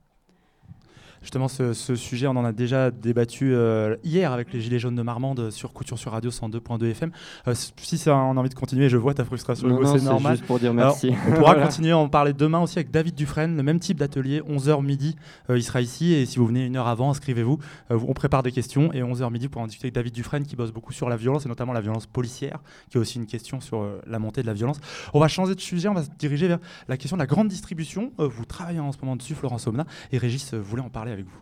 Justement, 1.23 1.49
ce, 1.49 1.75
sujet, 1.75 2.27
on 2.27 2.37
en 2.37 2.45
a 2.47 2.53
déjà 2.53 2.91
débattu 2.91 3.53
euh, 3.53 3.97
hier 4.05 4.33
avec 4.33 4.55
les 4.55 4.61
Gilets 4.61 4.79
jaunes 4.79 4.97
de 4.97 5.03
Marmande 5.03 5.51
sur 5.51 5.75
Couture 5.75 5.99
sur 5.99 6.13
Radio 6.13 6.31
102.2 6.31 6.91
FM. 6.91 7.11
Euh, 7.47 7.55
si 7.55 7.99
ça, 7.99 8.17
on 8.17 8.37
a 8.37 8.41
envie 8.41 8.49
de 8.49 8.55
continuer, 8.55 8.89
je 8.89 8.97
vois 8.97 9.13
ta 9.13 9.27
frustration, 9.27 9.69
c'est 9.85 10.03
normal. 10.03 10.37
Juste 10.37 10.47
pour 10.47 10.59
dire 10.59 10.73
merci. 10.73 11.13
on 11.29 11.33
pourra 11.33 11.55
continuer 11.63 11.93
à 11.93 11.99
en 11.99 12.09
parler 12.09 12.33
demain 12.33 12.61
aussi 12.61 12.79
avec 12.79 12.91
David 12.91 13.15
Dufresne, 13.15 13.55
le 13.55 13.63
même 13.63 13.81
type 13.81 13.99
d'atelier, 13.99 14.41
11h 14.41 14.83
midi. 14.83 15.15
Euh, 15.51 15.59
il 15.59 15.63
sera 15.63 15.83
ici 15.83 16.15
et 16.15 16.25
si 16.25 16.39
vous 16.39 16.47
venez 16.47 16.65
une 16.65 16.77
heure 16.77 16.89
avant, 16.89 17.11
inscrivez-vous. 17.11 17.59
on 17.91 18.15
prépare 18.15 18.43
des 18.43 18.53
questions 18.53 18.91
et 18.95 19.03
11h 19.03 19.31
midi 19.31 19.49
pour 19.49 19.61
en 19.61 19.67
discuter 19.67 19.89
avec 19.89 19.95
David 19.95 20.15
Dufresne 20.15 20.45
qui 20.45 20.57
bosse 20.57 20.73
beaucoup 20.73 20.95
sur 20.95 21.11
la 21.11 21.17
violence 21.17 21.45
et 21.45 21.51
notamment 21.51 21.75
la 21.75 21.83
violence 21.83 22.07
policière, 22.07 22.61
qui 22.89 22.97
est 22.97 23.01
aussi 23.01 23.19
une 23.19 23.27
question 23.27 23.61
sur 23.61 23.87
la 24.07 24.19
montée 24.19 24.41
de 24.41 24.47
la 24.47 24.55
violence. 24.55 24.81
On 25.13 25.21
va 25.21 25.29
changer 25.29 25.55
de 25.55 25.61
sujet, 25.61 25.89
on 25.89 25.95
va 25.95 26.05
se 26.05 26.11
diriger 26.19 26.49
vers 26.49 26.61
la 26.89 26.97
question 26.97 27.19
de 27.19 27.23
la 27.23 27.27
grande 27.27 27.49
distribution. 27.49 28.11
vous 28.17 28.47
travaillez 28.47 28.81
en 28.81 28.93
ce 28.93 28.99
moment 29.03 29.17
dessus, 29.17 29.35
Florence 29.35 29.67
Omna, 29.67 29.85
et 30.13 30.19
Régis 30.19 30.55
voulait 30.55 30.83
en 30.83 30.89
parler 30.89 31.10
avec 31.11 31.27
vous. 31.27 31.41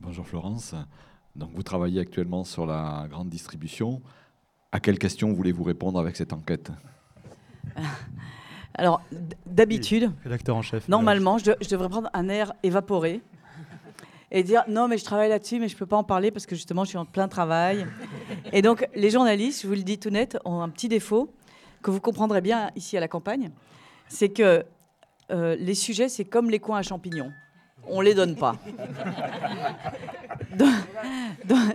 Bonjour 0.00 0.26
Florence. 0.26 0.74
Donc 1.36 1.50
vous 1.54 1.62
travaillez 1.62 2.00
actuellement 2.00 2.44
sur 2.44 2.66
la 2.66 3.06
grande 3.08 3.28
distribution. 3.28 4.02
À 4.72 4.80
quelles 4.80 4.98
questions 4.98 5.32
voulez-vous 5.32 5.64
répondre 5.64 5.98
avec 5.98 6.16
cette 6.16 6.32
enquête? 6.32 6.70
Alors 8.74 9.02
d'habitude, 9.46 10.10
rédacteur 10.24 10.56
en 10.56 10.62
chef. 10.62 10.88
Normalement, 10.88 11.36
je, 11.38 11.52
devrais 11.68 11.90
prendre 11.90 12.10
un 12.14 12.28
air 12.28 12.54
évaporé 12.62 13.20
et 14.30 14.42
dire 14.42 14.64
non 14.66 14.88
mais 14.88 14.96
je 14.96 15.04
travaille 15.04 15.28
là-dessus 15.28 15.60
mais 15.60 15.68
je 15.68 15.76
peux 15.76 15.84
pas 15.84 15.98
en 15.98 16.04
parler 16.04 16.30
parce 16.30 16.46
que 16.46 16.56
justement 16.56 16.84
je 16.84 16.90
suis 16.90 16.98
en 16.98 17.04
plein 17.04 17.28
travail. 17.28 17.86
Et 18.52 18.62
donc 18.62 18.88
les 18.94 19.10
journalistes, 19.10 19.62
je 19.62 19.66
vous 19.66 19.74
le 19.74 19.82
dis 19.82 19.98
tout 19.98 20.10
net, 20.10 20.38
ont 20.44 20.62
un 20.62 20.70
petit 20.70 20.88
défaut 20.88 21.32
que 21.82 21.90
vous 21.90 22.00
comprendrez 22.00 22.40
bien 22.40 22.70
ici 22.76 22.96
à 22.96 23.00
la 23.00 23.08
campagne, 23.08 23.50
c'est 24.08 24.30
que 24.30 24.64
euh, 25.30 25.56
les 25.56 25.74
sujets 25.74 26.08
c'est 26.08 26.24
comme 26.24 26.48
les 26.48 26.58
coins 26.58 26.78
à 26.78 26.82
champignons 26.82 27.30
on 27.86 28.00
les 28.00 28.14
donne 28.14 28.36
pas. 28.36 28.56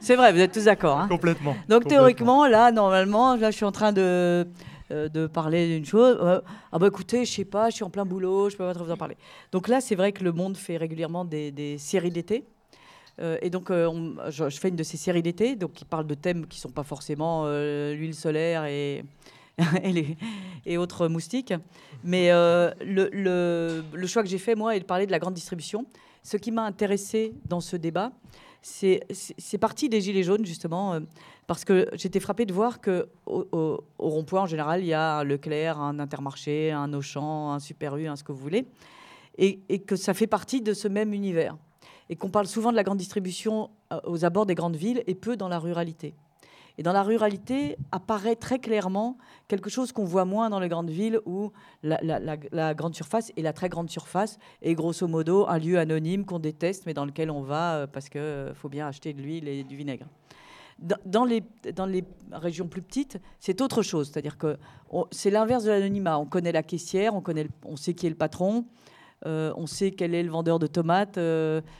C'est 0.01 0.16
vrai, 0.16 0.32
vous 0.34 0.39
êtes 0.39 0.53
tous 0.53 0.66
d'accord. 0.66 0.99
Hein 0.99 1.08
Complètement. 1.08 1.55
Donc 1.68 1.86
théoriquement, 1.86 2.47
là, 2.47 2.72
normalement, 2.72 3.36
là, 3.36 3.51
je 3.51 3.55
suis 3.55 3.66
en 3.66 3.72
train 3.72 3.91
de, 3.91 4.47
euh, 4.91 5.10
de 5.10 5.28
parler 5.28 5.68
d'une 5.68 5.86
chose. 5.86 6.18
Euh, 6.22 6.41
ah 6.72 6.80
bah 6.80 6.88
écoutez, 6.88 7.26
je 7.26 7.32
sais 7.32 7.45
pas, 7.45 7.70
je 7.70 7.76
suis 7.76 7.84
en 7.84 7.89
plein 7.89 8.05
boulot, 8.05 8.49
je 8.49 8.55
peux 8.58 8.64
pas 8.64 8.74
trop 8.74 8.86
vous 8.86 8.91
en 8.91 8.97
parler. 8.97 9.18
Donc 9.51 9.68
là, 9.68 9.82
c'est 9.82 9.95
vrai 9.95 10.12
que 10.12 10.24
le 10.24 10.32
Monde 10.32 10.55
fait 10.58 10.78
régulièrement 10.78 11.26
des, 11.26 11.78
séries 11.78 12.12
d'été. 12.12 12.45
Euh, 13.20 13.38
et 13.41 13.49
donc, 13.49 13.70
je, 13.72 14.49
fais 14.49 14.70
une 14.70 14.76
de 14.76 14.84
ces 14.84 14.97
séries 14.97 15.24
d'été, 15.24 15.55
donc 15.55 15.74
qui 15.74 15.86
parle 15.86 16.08
de 16.08 16.14
thèmes 16.14 16.47
qui 16.47 16.60
sont 16.60 16.70
pas 16.70 16.84
forcément 16.84 17.47
l'huile 17.47 18.16
solaire 18.16 18.66
et 18.66 19.03
et, 20.66 20.78
autres 20.78 21.08
moustiques. 21.08 21.53
Mais 22.03 22.32
euh, 22.32 22.72
le, 22.82 24.08
choix 24.08 24.24
que 24.24 24.30
j'ai 24.30 24.38
fait, 24.38 24.55
moi, 24.55 24.76
est 24.76 24.80
de 24.80 24.86
parler 24.86 25.05
de 25.05 25.12
la 25.12 25.20
grande 25.20 25.34
distribution. 25.34 25.86
Ce 26.24 26.38
qui 26.38 26.51
m'a 26.51 26.64
intéressé 26.64 27.34
dans 27.45 27.62
ce 27.62 27.76
débat, 27.76 28.12
c'est 28.62 28.99
parti 29.60 29.89
des 29.89 30.01
Gilets 30.01 30.24
jaunes, 30.24 30.45
justement, 30.45 30.93
euh, 30.93 30.99
parce 31.47 31.64
que 31.64 31.88
j'étais 31.93 32.20
frappée 32.20 32.45
de 32.45 32.53
voir 32.53 32.82
qu'au 32.82 33.05
au, 33.26 33.84
rond-point, 33.97 34.41
en 34.41 34.45
général, 34.47 34.82
il 34.82 34.88
y 34.88 34.93
a 34.93 35.20
un 35.20 35.24
Leclerc, 35.24 35.80
un 35.80 35.99
Intermarché, 35.99 36.72
un 36.72 36.91
Auchan, 36.93 37.53
un 37.53 37.60
Super 37.60 37.95
U, 37.95 38.08
un 38.08 38.16
ce 38.16 38.24
que 38.24 38.32
vous 38.32 38.39
voulez, 38.39 38.68
et, 39.38 39.62
et 39.70 39.80
que 39.80 39.95
ça 39.95 40.14
fait 40.14 40.28
partie 40.28 40.62
de 40.62 40.74
ce 40.74 40.88
même 40.88 41.14
univers. 41.14 41.55
Et 42.10 42.16
qu'on 42.16 42.30
parle 42.30 42.47
souvent 42.47 42.72
de 42.72 42.76
la 42.76 42.84
grande 42.84 42.97
distribution 42.97 43.70
euh, 43.93 43.99
aux 44.05 44.26
abords 44.26 44.45
des 44.45 44.55
grandes 44.55 44.76
villes 44.76 45.03
et 45.08 45.16
peu 45.16 45.38
dans 45.38 45.47
la 45.47 45.60
ruralité. 45.60 46.14
Et 46.78 46.84
dans 46.84 46.94
la 46.94 47.02
ruralité 47.02 47.76
apparaît 47.92 48.36
très 48.36 48.60
clairement 48.60 49.18
quelque 49.48 49.70
chose 49.70 49.92
qu'on 49.92 50.04
voit 50.04 50.26
moins 50.26 50.50
dans 50.50 50.60
les 50.60 50.70
grandes 50.70 50.92
villes 50.92 51.20
où 51.26 51.52
la, 51.82 52.74
grande 52.76 52.94
surface 52.94 53.32
et 53.36 53.42
la 53.42 53.54
très 53.54 53.68
grande 53.68 53.90
surface 53.90 54.38
est 54.62 54.76
grosso 54.76 55.08
modo 55.08 55.48
un 55.48 55.58
lieu 55.58 55.80
anonyme 55.80 56.26
qu'on 56.26 56.40
déteste 56.40 56.86
mais 56.86 56.94
dans 56.94 57.06
lequel 57.06 57.32
on 57.32 57.42
va 57.42 57.76
euh, 57.76 57.88
parce 57.88 58.10
qu'il 58.10 58.22
euh, 58.22 58.54
faut 58.54 58.70
bien 58.70 58.88
acheter 58.88 59.14
de 59.14 59.22
l'huile 59.22 59.48
et 59.48 59.64
du 59.64 59.76
vinaigre. 59.76 60.06
Dans 61.06 61.26
les, 61.26 61.42
dans 61.74 61.88
les 61.88 62.04
régions 62.32 62.68
plus 62.68 62.84
petites, 62.84 63.18
c'est 63.40 63.62
autre 63.62 63.82
chose. 63.82 64.12
C'est-à-dire 64.12 64.38
que 64.38 64.58
c'est 65.10 65.32
l'inverse 65.32 65.64
de 65.64 65.72
l'anonymat. 65.72 66.20
On 66.20 66.28
connaît 66.28 66.52
la 66.52 66.62
caissière, 66.62 67.16
on, 67.16 67.22
connaît 67.22 67.48
on 67.66 67.76
sait 67.76 67.96
qui 67.96 68.06
est 68.06 68.12
le 68.12 68.16
patron, 68.16 68.64
euh, 69.26 69.52
on 69.58 69.66
sait 69.66 69.90
quel 69.90 70.14
est 70.14 70.22
le 70.22 70.30
vendeur 70.30 70.60
de 70.60 70.68
tomates, 70.68 71.18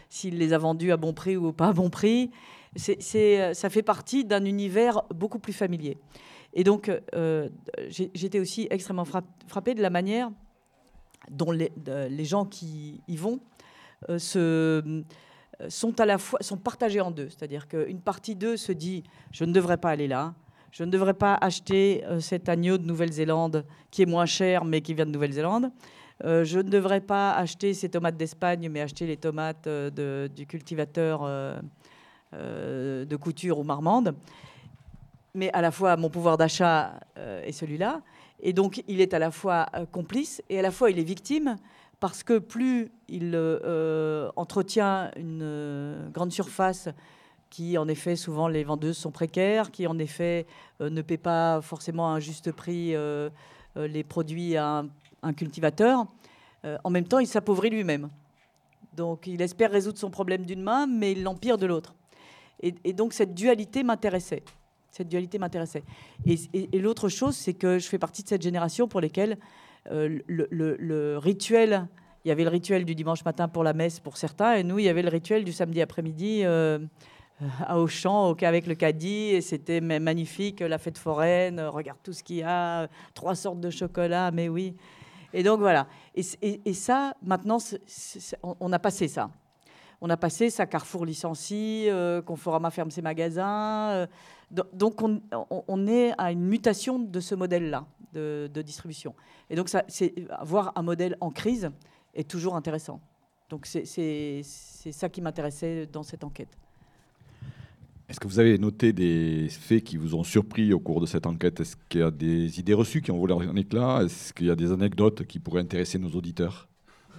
s'il 0.10 0.39
les 0.39 0.52
a 0.52 0.58
vendus 0.58 0.91
à 0.91 0.98
bon 0.98 1.14
prix 1.14 1.38
ou 1.38 1.54
pas 1.54 1.68
à 1.68 1.74
bon 1.74 1.91
prix 1.91 2.32
c'est, 2.78 3.41
euh, 3.41 3.53
ça 3.53 3.69
fait 3.69 3.82
partie 3.82 4.23
d'un 4.23 4.45
univers 4.45 5.01
beaucoup 5.13 5.39
plus 5.39 5.53
familier. 5.53 5.97
Et 6.53 6.63
donc, 6.63 6.91
euh, 7.13 7.49
j'étais 7.89 8.39
aussi 8.39 8.67
extrêmement 8.69 9.05
frappée 9.05 9.75
de 9.75 9.82
la 9.82 9.89
manière 9.89 10.32
dont 11.30 11.51
les, 11.51 11.71
gens 12.25 12.45
qui 12.45 13.01
y 13.07 13.17
vont 13.17 13.39
euh, 14.09 14.17
sont 14.17 15.99
à 15.99 16.05
la 16.05 16.17
fois 16.17 16.39
sont 16.41 16.57
partagés 16.57 17.01
en 17.01 17.11
deux. 17.11 17.30
C'est-à-dire 17.30 17.67
qu'une 17.67 17.99
partie 17.99 18.36
d'eux 18.36 18.57
se 18.57 18.71
dit 18.71 19.03
je 19.32 19.43
ne 19.43 19.51
devrais 19.51 19.78
pas 19.78 19.89
aller 19.89 20.07
là, 20.07 20.36
je 20.71 20.84
ne 20.84 20.91
devrais 20.91 21.13
pas 21.13 21.36
acheter 21.36 22.03
cet 22.19 22.47
agneau 22.47 22.78
de 22.78 22.86
Nouvelle-Zélande 22.86 23.65
qui 23.91 24.03
est 24.03 24.07
moins 24.07 24.25
cher 24.25 24.63
mais 24.63 24.82
qui 24.82 24.93
vient 24.93 25.05
de 25.05 25.11
Nouvelle-Zélande. 25.11 25.71
je 26.23 26.57
ne 26.57 26.69
devrais 26.69 27.01
pas 27.01 27.34
acheter 27.34 27.73
ces 27.73 27.89
tomates 27.89 28.17
d'Espagne, 28.17 28.69
mais 28.69 28.82
acheter 28.82 29.05
les 29.05 29.17
tomates 29.17 29.67
du 29.67 30.47
cultivateur 30.47 31.23
de 32.34 33.15
couture 33.15 33.59
ou 33.59 33.63
marmande. 33.63 34.15
Mais 35.38 35.51
à 35.53 35.61
la 35.61 35.69
fois, 35.69 35.95
mon 35.97 36.09
pouvoir 36.09 36.36
d'achat 36.36 36.99
euh, 37.19 37.43
est 37.43 37.51
celui-là. 37.51 38.01
Et 38.39 38.53
donc, 38.53 38.84
il 38.88 39.01
est 39.01 39.13
à 39.13 39.19
la 39.19 39.30
fois 39.30 39.67
euh, 39.75 39.86
complice 39.86 40.41
et 40.49 40.57
à 40.57 40.63
la 40.63 40.71
fois, 40.71 40.89
il 40.89 40.97
est 40.97 41.03
victime 41.03 41.57
parce 41.99 42.23
que 42.23 42.39
plus 42.39 42.89
il 43.07 43.36
entretient 44.36 45.11
une 45.15 46.09
grande 46.11 46.32
surface 46.32 46.89
qui, 47.51 47.78
en 47.78 47.88
effet, 47.88 48.15
souvent 48.15 48.47
les 48.47 48.63
vendeuses 48.63 48.97
sont 48.97 49.11
précaires, 49.11 49.69
qui, 49.69 49.86
en 49.86 49.97
effet, 49.99 50.47
ne 50.80 51.01
paie 51.01 51.17
pas 51.17 51.61
forcément 51.61 52.11
à 52.11 52.15
un 52.15 52.19
juste 52.19 52.51
prix 52.51 52.93
les 53.75 54.03
produits 54.03 54.57
à 54.57 54.84
un 55.23 55.34
cultivateur, 55.34 56.05
en 56.84 56.89
même 56.91 57.07
temps, 57.07 57.17
il 57.17 57.25
s'appauvrit 57.25 57.71
lui-même. 57.71 58.09
Donc, 58.93 59.25
il 59.25 59.41
espère 59.41 59.71
résoudre 59.71 59.97
son 59.97 60.11
problème 60.11 60.45
d'une 60.45 60.61
main, 60.61 60.86
mais 60.86 61.13
il 61.13 61.23
l'empire 61.23 61.57
de 61.57 61.65
l'autre. 61.65 61.95
Et, 62.62 62.93
donc 62.93 63.14
cette 63.14 63.34
dualité 63.34 63.84
m'intéressait. 63.84 64.43
Cette 64.91 65.10
dualité 65.10 65.38
m'intéressait. 65.38 65.84
Et, 66.26 66.80
l'autre 66.80 67.10
chose, 67.10 67.36
c'est 67.36 67.53
que 67.53 67.80
je 67.80 67.88
fais 67.88 67.99
partie 67.99 68.24
de 68.24 68.28
cette 68.28 68.41
génération 68.41 68.88
pour 68.88 69.01
lesquelles 69.01 69.38
euh, 69.91 70.20
le, 70.28 71.18
rituel, 71.18 71.88
il 72.26 72.30
y 72.30 72.32
avait 72.32 72.43
le 72.43 72.49
rituel 72.49 72.84
du 72.84 72.95
dimanche 72.95 73.24
matin 73.24 73.47
pour 73.47 73.64
la 73.64 73.74
messe 73.74 73.99
pour 73.99 74.18
certains, 74.18 74.55
et 74.55 74.64
nous, 74.64 74.80
il 74.80 74.86
y 74.86 74.89
avait 74.89 75.03
le 75.03 75.10
rituel 75.10 75.43
du 75.43 75.53
samedi 75.53 75.82
après-midi 75.82 76.41
euh, 76.43 76.80
à 77.60 77.80
Auchan 77.80 78.34
avec 78.34 78.66
le 78.66 78.76
caddie, 78.76 79.30
et 79.36 79.41
c'était 79.41 79.82
magnifique, 79.82 80.62
la 80.62 80.78
fête 80.80 80.97
foraine, 80.97 81.60
regarde 81.62 81.99
tout 82.01 82.14
ce 82.14 82.24
qu'il 82.24 82.38
y 82.38 82.43
a, 82.43 82.88
trois 83.14 83.36
sortes 83.36 83.60
de 83.60 83.70
chocolat, 83.70 84.32
mais 84.32 84.49
oui. 84.49 84.76
Et 85.34 85.43
donc 85.43 85.60
voilà. 85.60 85.88
Et, 86.16 86.74
ça, 86.74 87.14
maintenant, 87.22 87.60
on 88.43 88.74
a 88.74 88.80
passé 88.80 89.08
ça 89.08 89.30
on 90.02 90.10
a 90.10 90.18
passé 90.18 90.50
ça, 90.50 90.66
Carrefour 90.66 91.06
licencie, 91.06 91.86
euh, 91.89 92.22
Conforama 92.22 92.70
ferme 92.70 92.91
ses 92.91 93.02
magasins. 93.02 93.89
Euh, 93.91 94.08
donc 94.74 95.02
on, 95.02 95.88
est 95.88 96.14
à 96.18 96.32
une 96.32 96.45
mutation 96.45 97.00
de 97.00 97.20
ce 97.20 97.36
modèle-là 97.36 97.86
de, 98.14 98.62
distribution. 98.62 99.14
Et 99.50 99.56
donc 99.56 99.70
ça, 99.70 99.84
c'est 99.88 100.14
avoir 100.30 100.72
un 100.76 100.84
modèle 100.84 101.18
en 101.20 101.32
crise 101.32 101.70
est 102.14 102.30
toujours 102.30 102.56
intéressant. 102.56 103.02
Donc 103.50 103.66
c'est 103.66 104.41
ça 104.43 105.10
qui 105.10 105.22
m'intéressait 105.22 105.86
dans 105.88 106.04
cette 106.04 106.24
enquête. 106.24 106.50
Est-ce 108.08 108.22
que 108.22 108.28
vous 108.28 108.39
avez 108.39 108.58
noté 108.58 108.93
des 108.93 109.50
faits 109.50 109.84
qui 109.84 109.98
vous 109.98 110.16
ont 110.16 110.24
surpris 110.24 110.72
au 110.72 110.80
cours 110.80 111.02
de 111.02 111.06
cette 111.06 111.26
enquête? 111.26 111.60
Est-ce 111.60 111.76
qu'il 111.89 112.00
y 112.00 112.04
a 112.04 112.12
des 112.12 112.58
idées 112.58 112.74
reçues 112.74 113.02
qui 113.02 113.12
ont 113.12 113.18
volé 113.18 113.34
en 113.34 113.56
éclat 113.58 114.02
Est-ce 114.04 114.32
qu'il 114.32 114.45
y 114.45 114.52
a 114.52 114.56
des 114.56 114.72
anecdotes 114.72 115.26
qui 115.26 115.39
pourraient 115.39 115.62
intéresser 115.62 116.00
nos 116.00 116.12
auditeurs? 116.12 116.70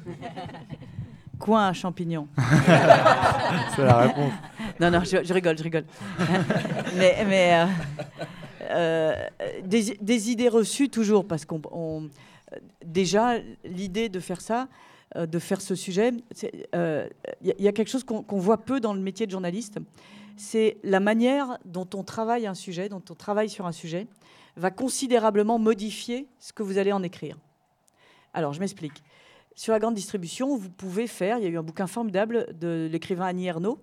Coin 1.39 1.69
à 1.69 1.73
champignons. 1.73 2.29
C'est 3.77 3.85
la 3.85 3.97
réponse. 3.99 4.33
Non, 4.81 4.91
non, 4.91 5.03
je, 5.05 5.33
rigole, 5.33 5.57
je 5.57 5.63
rigole. 5.63 5.85
mais, 6.97 7.25
mais 7.27 7.55
euh, 7.55 7.67
euh, 8.71 9.61
des, 9.65 10.31
idées 10.31 10.49
reçues 10.49 10.89
toujours, 10.89 11.27
parce 11.27 11.45
qu'on 11.45 12.09
déjà 12.85 13.39
l'idée 13.65 14.09
de 14.09 14.21
faire 14.21 14.41
ça, 14.41 14.69
euh, 15.17 15.27
de 15.27 15.39
faire 15.39 15.61
ce 15.61 15.75
sujet, 15.75 16.13
il 16.43 17.09
y, 17.43 17.69
a 17.69 17.73
quelque 17.73 17.91
chose 17.91 18.05
qu'on 18.05 18.39
voit 18.39 18.59
peu 18.59 18.81
dans 18.81 18.95
le 18.95 19.01
métier 19.01 19.27
de 19.27 19.31
journaliste, 19.31 19.79
c'est 20.37 20.77
la 20.85 21.01
manière 21.01 21.59
dont 21.65 21.89
on 21.95 22.05
travaille 22.05 22.47
un 22.47 22.55
sujet, 22.55 22.89
dont 22.89 23.03
on 23.11 23.15
travaille 23.15 23.49
sur 23.49 23.67
un 23.67 23.73
sujet, 23.73 24.07
va 24.57 24.71
considérablement 24.71 25.59
modifier 25.59 26.27
ce 26.39 26.53
que 26.53 26.63
vous 26.63 26.79
allez 26.79 26.93
en 26.93 27.03
écrire. 27.03 27.37
Alors, 28.35 28.53
je 28.53 28.61
m'explique. 28.61 29.03
Sur 29.59 29.73
la 29.73 29.81
grande 29.81 29.97
distribution, 29.97 30.57
vous 30.57 30.71
pouvez 30.71 31.09
faire, 31.09 31.39
il 31.39 31.43
y 31.43 31.47
a 31.49 31.51
eu 31.51 31.59
un 31.59 31.65
bouquin 31.65 31.89
formidable 31.89 32.47
de 32.61 32.89
l'écrivain 32.89 33.27
Annie 33.27 33.47
Ernaux, 33.47 33.81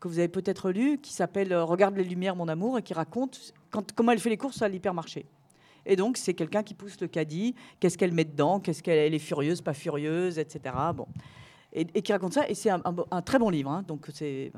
que 0.00 0.08
vous 0.08 0.18
avez 0.18 0.26
peut-être 0.26 0.72
lu, 0.72 0.98
qui 0.98 1.12
s'appelle 1.12 1.52
euh, 1.52 1.62
Regarde 1.62 1.96
les 1.96 2.02
lumières, 2.02 2.34
mon 2.34 2.48
amour, 2.48 2.76
et 2.76 2.82
qui 2.82 2.92
raconte 2.92 3.54
comment 3.94 4.10
elle 4.10 4.18
fait 4.18 4.30
les 4.30 4.36
courses 4.36 4.62
à 4.62 4.68
l'hypermarché. 4.68 5.24
Et 5.84 5.94
donc, 5.94 6.16
c'est 6.16 6.34
quelqu'un 6.34 6.64
qui 6.64 6.74
pousse 6.74 7.00
le 7.00 7.06
caddie, 7.06 7.54
qu'est-ce 7.78 7.96
qu'elle 7.96 8.10
met 8.10 8.24
dedans, 8.24 8.58
qu'est-ce 8.58 8.82
qu'elle 8.82 9.14
est 9.14 9.20
furieuse, 9.20 9.60
pas 9.60 9.74
furieuse, 9.74 10.40
etc. 10.40 10.74
Bon. 10.92 11.06
Et, 11.72 11.84
qui 12.02 12.12
raconte 12.12 12.32
ça, 12.32 12.48
et 12.48 12.54
c'est 12.56 12.70
un, 12.70 13.22
très 13.24 13.38
bon 13.38 13.48
livre. 13.48 13.70
Hein. 13.70 13.84
donc, 13.86 14.08
c'est, 14.12 14.50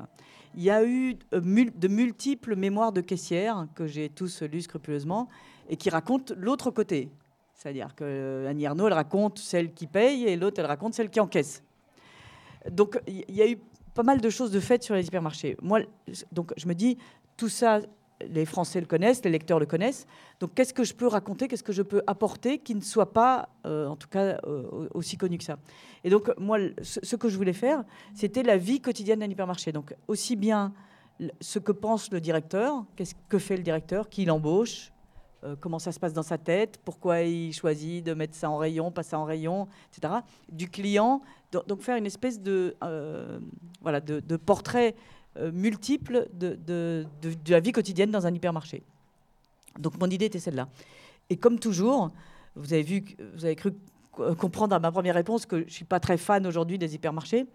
il 0.55 0.63
y 0.63 0.71
a 0.71 0.83
eu 0.83 1.15
euh, 1.35 1.41
de 1.75 1.87
multiples 1.87 2.55
mémoires 2.55 2.91
de 2.91 3.01
caissières 3.01 3.67
que 3.75 3.85
j'ai 3.85 4.09
tous 4.09 4.41
lus 4.41 4.63
scrupuleusement, 4.63 5.29
et 5.69 5.77
qui 5.77 5.91
racontent 5.91 6.33
l'autre 6.35 6.71
côté. 6.71 7.11
C'est-à-dire 7.59 7.93
que 7.93 8.05
euh, 8.05 8.65
Arnaud, 8.65 8.87
elle 8.87 8.93
raconte 8.93 9.37
celle 9.37 9.73
qui 9.73 9.85
paye 9.85 10.23
et 10.23 10.37
l'autre, 10.37 10.61
elle 10.61 10.65
raconte 10.65 10.93
celle 10.93 11.09
qui 11.09 11.19
encaisse. 11.19 11.61
Donc, 12.71 12.97
il 13.05 13.35
y 13.35 13.41
a 13.41 13.49
eu 13.49 13.57
pas 13.93 14.03
mal 14.03 14.21
de 14.21 14.29
choses 14.29 14.49
de 14.51 14.61
faites 14.61 14.81
sur 14.81 14.95
les 14.95 15.05
hypermarchés. 15.05 15.57
Moi, 15.61 15.81
donc, 16.31 16.53
je 16.55 16.69
me 16.69 16.73
dis, 16.73 16.97
tout 17.35 17.49
ça, 17.49 17.81
les 18.21 18.45
Français 18.45 18.79
le 18.79 18.85
connaissent, 18.85 19.25
les 19.25 19.29
lecteurs 19.29 19.59
le 19.59 19.65
connaissent. 19.65 20.07
Donc, 20.39 20.53
qu'est-ce 20.53 20.73
que 20.73 20.85
je 20.85 20.93
peux 20.93 21.07
raconter, 21.07 21.49
qu'est-ce 21.49 21.63
que 21.63 21.73
je 21.73 21.81
peux 21.81 22.01
apporter 22.07 22.59
qui 22.59 22.75
ne 22.75 22.81
soit 22.81 23.11
pas, 23.11 23.49
euh, 23.65 23.87
en 23.87 23.97
tout 23.97 24.07
cas, 24.07 24.39
euh, 24.45 24.87
aussi 24.93 25.17
connu 25.17 25.37
que 25.37 25.43
ça? 25.43 25.57
Et 26.05 26.09
donc, 26.09 26.31
moi, 26.37 26.59
ce, 26.81 27.15
que 27.17 27.27
je 27.27 27.35
voulais 27.35 27.51
faire, 27.51 27.83
c'était 28.15 28.43
la 28.43 28.55
vie 28.55 28.79
quotidienne 28.79 29.19
d'un 29.19 29.29
hypermarché. 29.29 29.73
Donc, 29.73 29.93
aussi 30.07 30.37
bien 30.37 30.71
ce 31.41 31.59
que 31.59 31.73
pense 31.73 32.09
le 32.09 32.21
directeur, 32.21 32.85
qu'est-ce 32.95 33.15
que 33.27 33.37
fait 33.37 33.57
le 33.57 33.63
directeur, 33.63 34.07
qui 34.07 34.23
l'embauche, 34.23 34.93
euh, 35.43 35.55
comment 35.59 35.79
ça 35.79 35.91
se 35.91 35.99
passe 35.99 36.13
dans 36.13 36.23
sa 36.23 36.37
tête, 36.37 36.79
pourquoi 36.83 37.21
il 37.21 37.53
choisit 37.53 38.03
de 38.03 38.13
mettre 38.13 38.35
ça 38.35 38.49
en 38.49 38.57
rayon, 38.57 38.91
pas 38.91 39.03
ça 39.03 39.17
en 39.17 39.23
rayon, 39.23 39.67
etc. 39.91 40.15
Du 40.51 40.69
client, 40.69 41.21
donc 41.51 41.81
faire 41.81 41.95
une 41.95 42.05
espèce 42.05 42.41
de, 42.41 42.75
euh, 42.83 43.39
voilà, 43.81 44.01
de, 44.01 44.37
portrait 44.37 44.95
euh, 45.37 45.51
multiple 45.51 46.27
de, 46.33 46.57
de, 46.65 47.05
la 47.47 47.61
vie 47.61 47.71
quotidienne 47.71 48.11
dans 48.11 48.27
un 48.27 48.33
hypermarché. 48.33 48.83
Donc 49.79 49.97
mon 49.99 50.09
idée 50.09 50.25
était 50.25 50.39
celle-là. 50.39 50.67
Et 51.29 51.37
comme 51.37 51.57
toujours, 51.57 52.09
vous 52.55 52.73
avez 52.73 52.83
vu, 52.83 53.05
vous 53.35 53.45
avez 53.45 53.55
cru 53.55 53.71
comprendre 54.37 54.75
à 54.75 54.79
ma 54.79 54.91
première 54.91 55.15
réponse 55.15 55.45
que 55.45 55.59
je 55.59 55.63
ne 55.63 55.69
suis 55.69 55.85
pas 55.85 56.01
très 56.01 56.17
fan 56.17 56.45
aujourd'hui 56.45 56.77
des 56.77 56.95
hypermarchés 56.95 57.45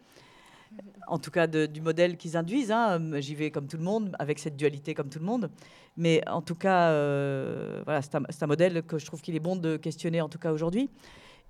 en 1.06 1.18
tout 1.18 1.30
cas 1.30 1.46
du 1.46 1.80
modèle 1.80 2.16
qu'ils 2.16 2.36
induisent. 2.36 2.70
Hein. 2.72 3.00
J'y 3.20 3.34
vais 3.34 3.50
comme 3.50 3.66
tout 3.66 3.76
le 3.76 3.82
monde, 3.82 4.14
avec 4.18 4.38
cette 4.38 4.56
dualité 4.56 4.94
comme 4.94 5.08
tout 5.08 5.18
le 5.18 5.24
monde. 5.24 5.50
Mais 5.96 6.26
en 6.28 6.42
tout 6.42 6.54
cas, 6.54 6.90
euh, 6.90 7.82
voilà, 7.84 8.02
c'est 8.02 8.14
un, 8.14 8.46
modèle 8.46 8.82
que 8.82 8.98
je 8.98 9.06
trouve 9.06 9.20
qu'il 9.20 9.36
est 9.36 9.40
bon 9.40 9.56
de 9.56 9.76
questionner, 9.76 10.20
en 10.20 10.28
tout 10.28 10.38
cas 10.38 10.52
aujourd'hui. 10.52 10.90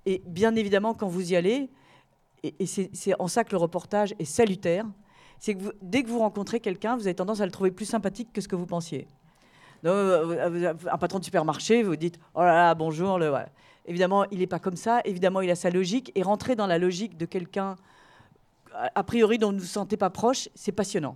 Et 0.05 0.21
bien 0.27 0.55
évidemment, 0.55 0.93
quand 0.93 1.07
vous 1.07 1.31
y 1.31 1.35
allez, 1.35 1.69
et, 2.43 2.65
c'est 2.65 3.19
en 3.19 3.27
ça 3.27 3.43
que 3.43 3.51
le 3.51 3.57
reportage 3.57 4.13
est 4.19 4.25
salutaire, 4.25 4.85
c'est 5.39 5.55
que 5.55 5.63
dès 5.81 6.03
que 6.03 6.09
vous 6.09 6.19
rencontrez 6.19 6.59
quelqu'un, 6.59 6.95
vous 6.95 7.07
avez 7.07 7.15
tendance 7.15 7.41
à 7.41 7.45
le 7.45 7.51
trouver 7.51 7.71
plus 7.71 7.85
sympathique 7.85 8.31
que 8.31 8.41
ce 8.41 8.47
que 8.47 8.55
vous 8.55 8.67
pensiez. 8.67 9.07
un 9.83 10.97
patron 10.99 11.19
de 11.19 11.23
supermarché, 11.23 11.81
vous 11.81 11.95
dites 11.95 12.19
oh 12.35 12.41
là 12.41 12.53
là, 12.53 12.75
bonjour. 12.75 13.19
Évidemment, 13.87 14.25
il 14.31 14.39
n'est 14.39 14.47
pas 14.47 14.59
comme 14.59 14.75
ça. 14.75 15.01
Évidemment, 15.05 15.41
il 15.41 15.49
a 15.49 15.55
sa 15.55 15.69
logique. 15.69 16.11
Et 16.15 16.23
rentrer 16.23 16.55
dans 16.55 16.67
la 16.67 16.77
logique 16.77 17.17
de 17.17 17.25
quelqu'un, 17.25 17.75
a 18.93 19.03
priori, 19.03 19.37
dont 19.37 19.49
vous 19.49 19.55
ne 19.55 19.59
vous 19.59 19.65
sentez 19.65 19.97
pas 19.97 20.09
proche, 20.09 20.49
c'est 20.55 20.71
passionnant. 20.71 21.15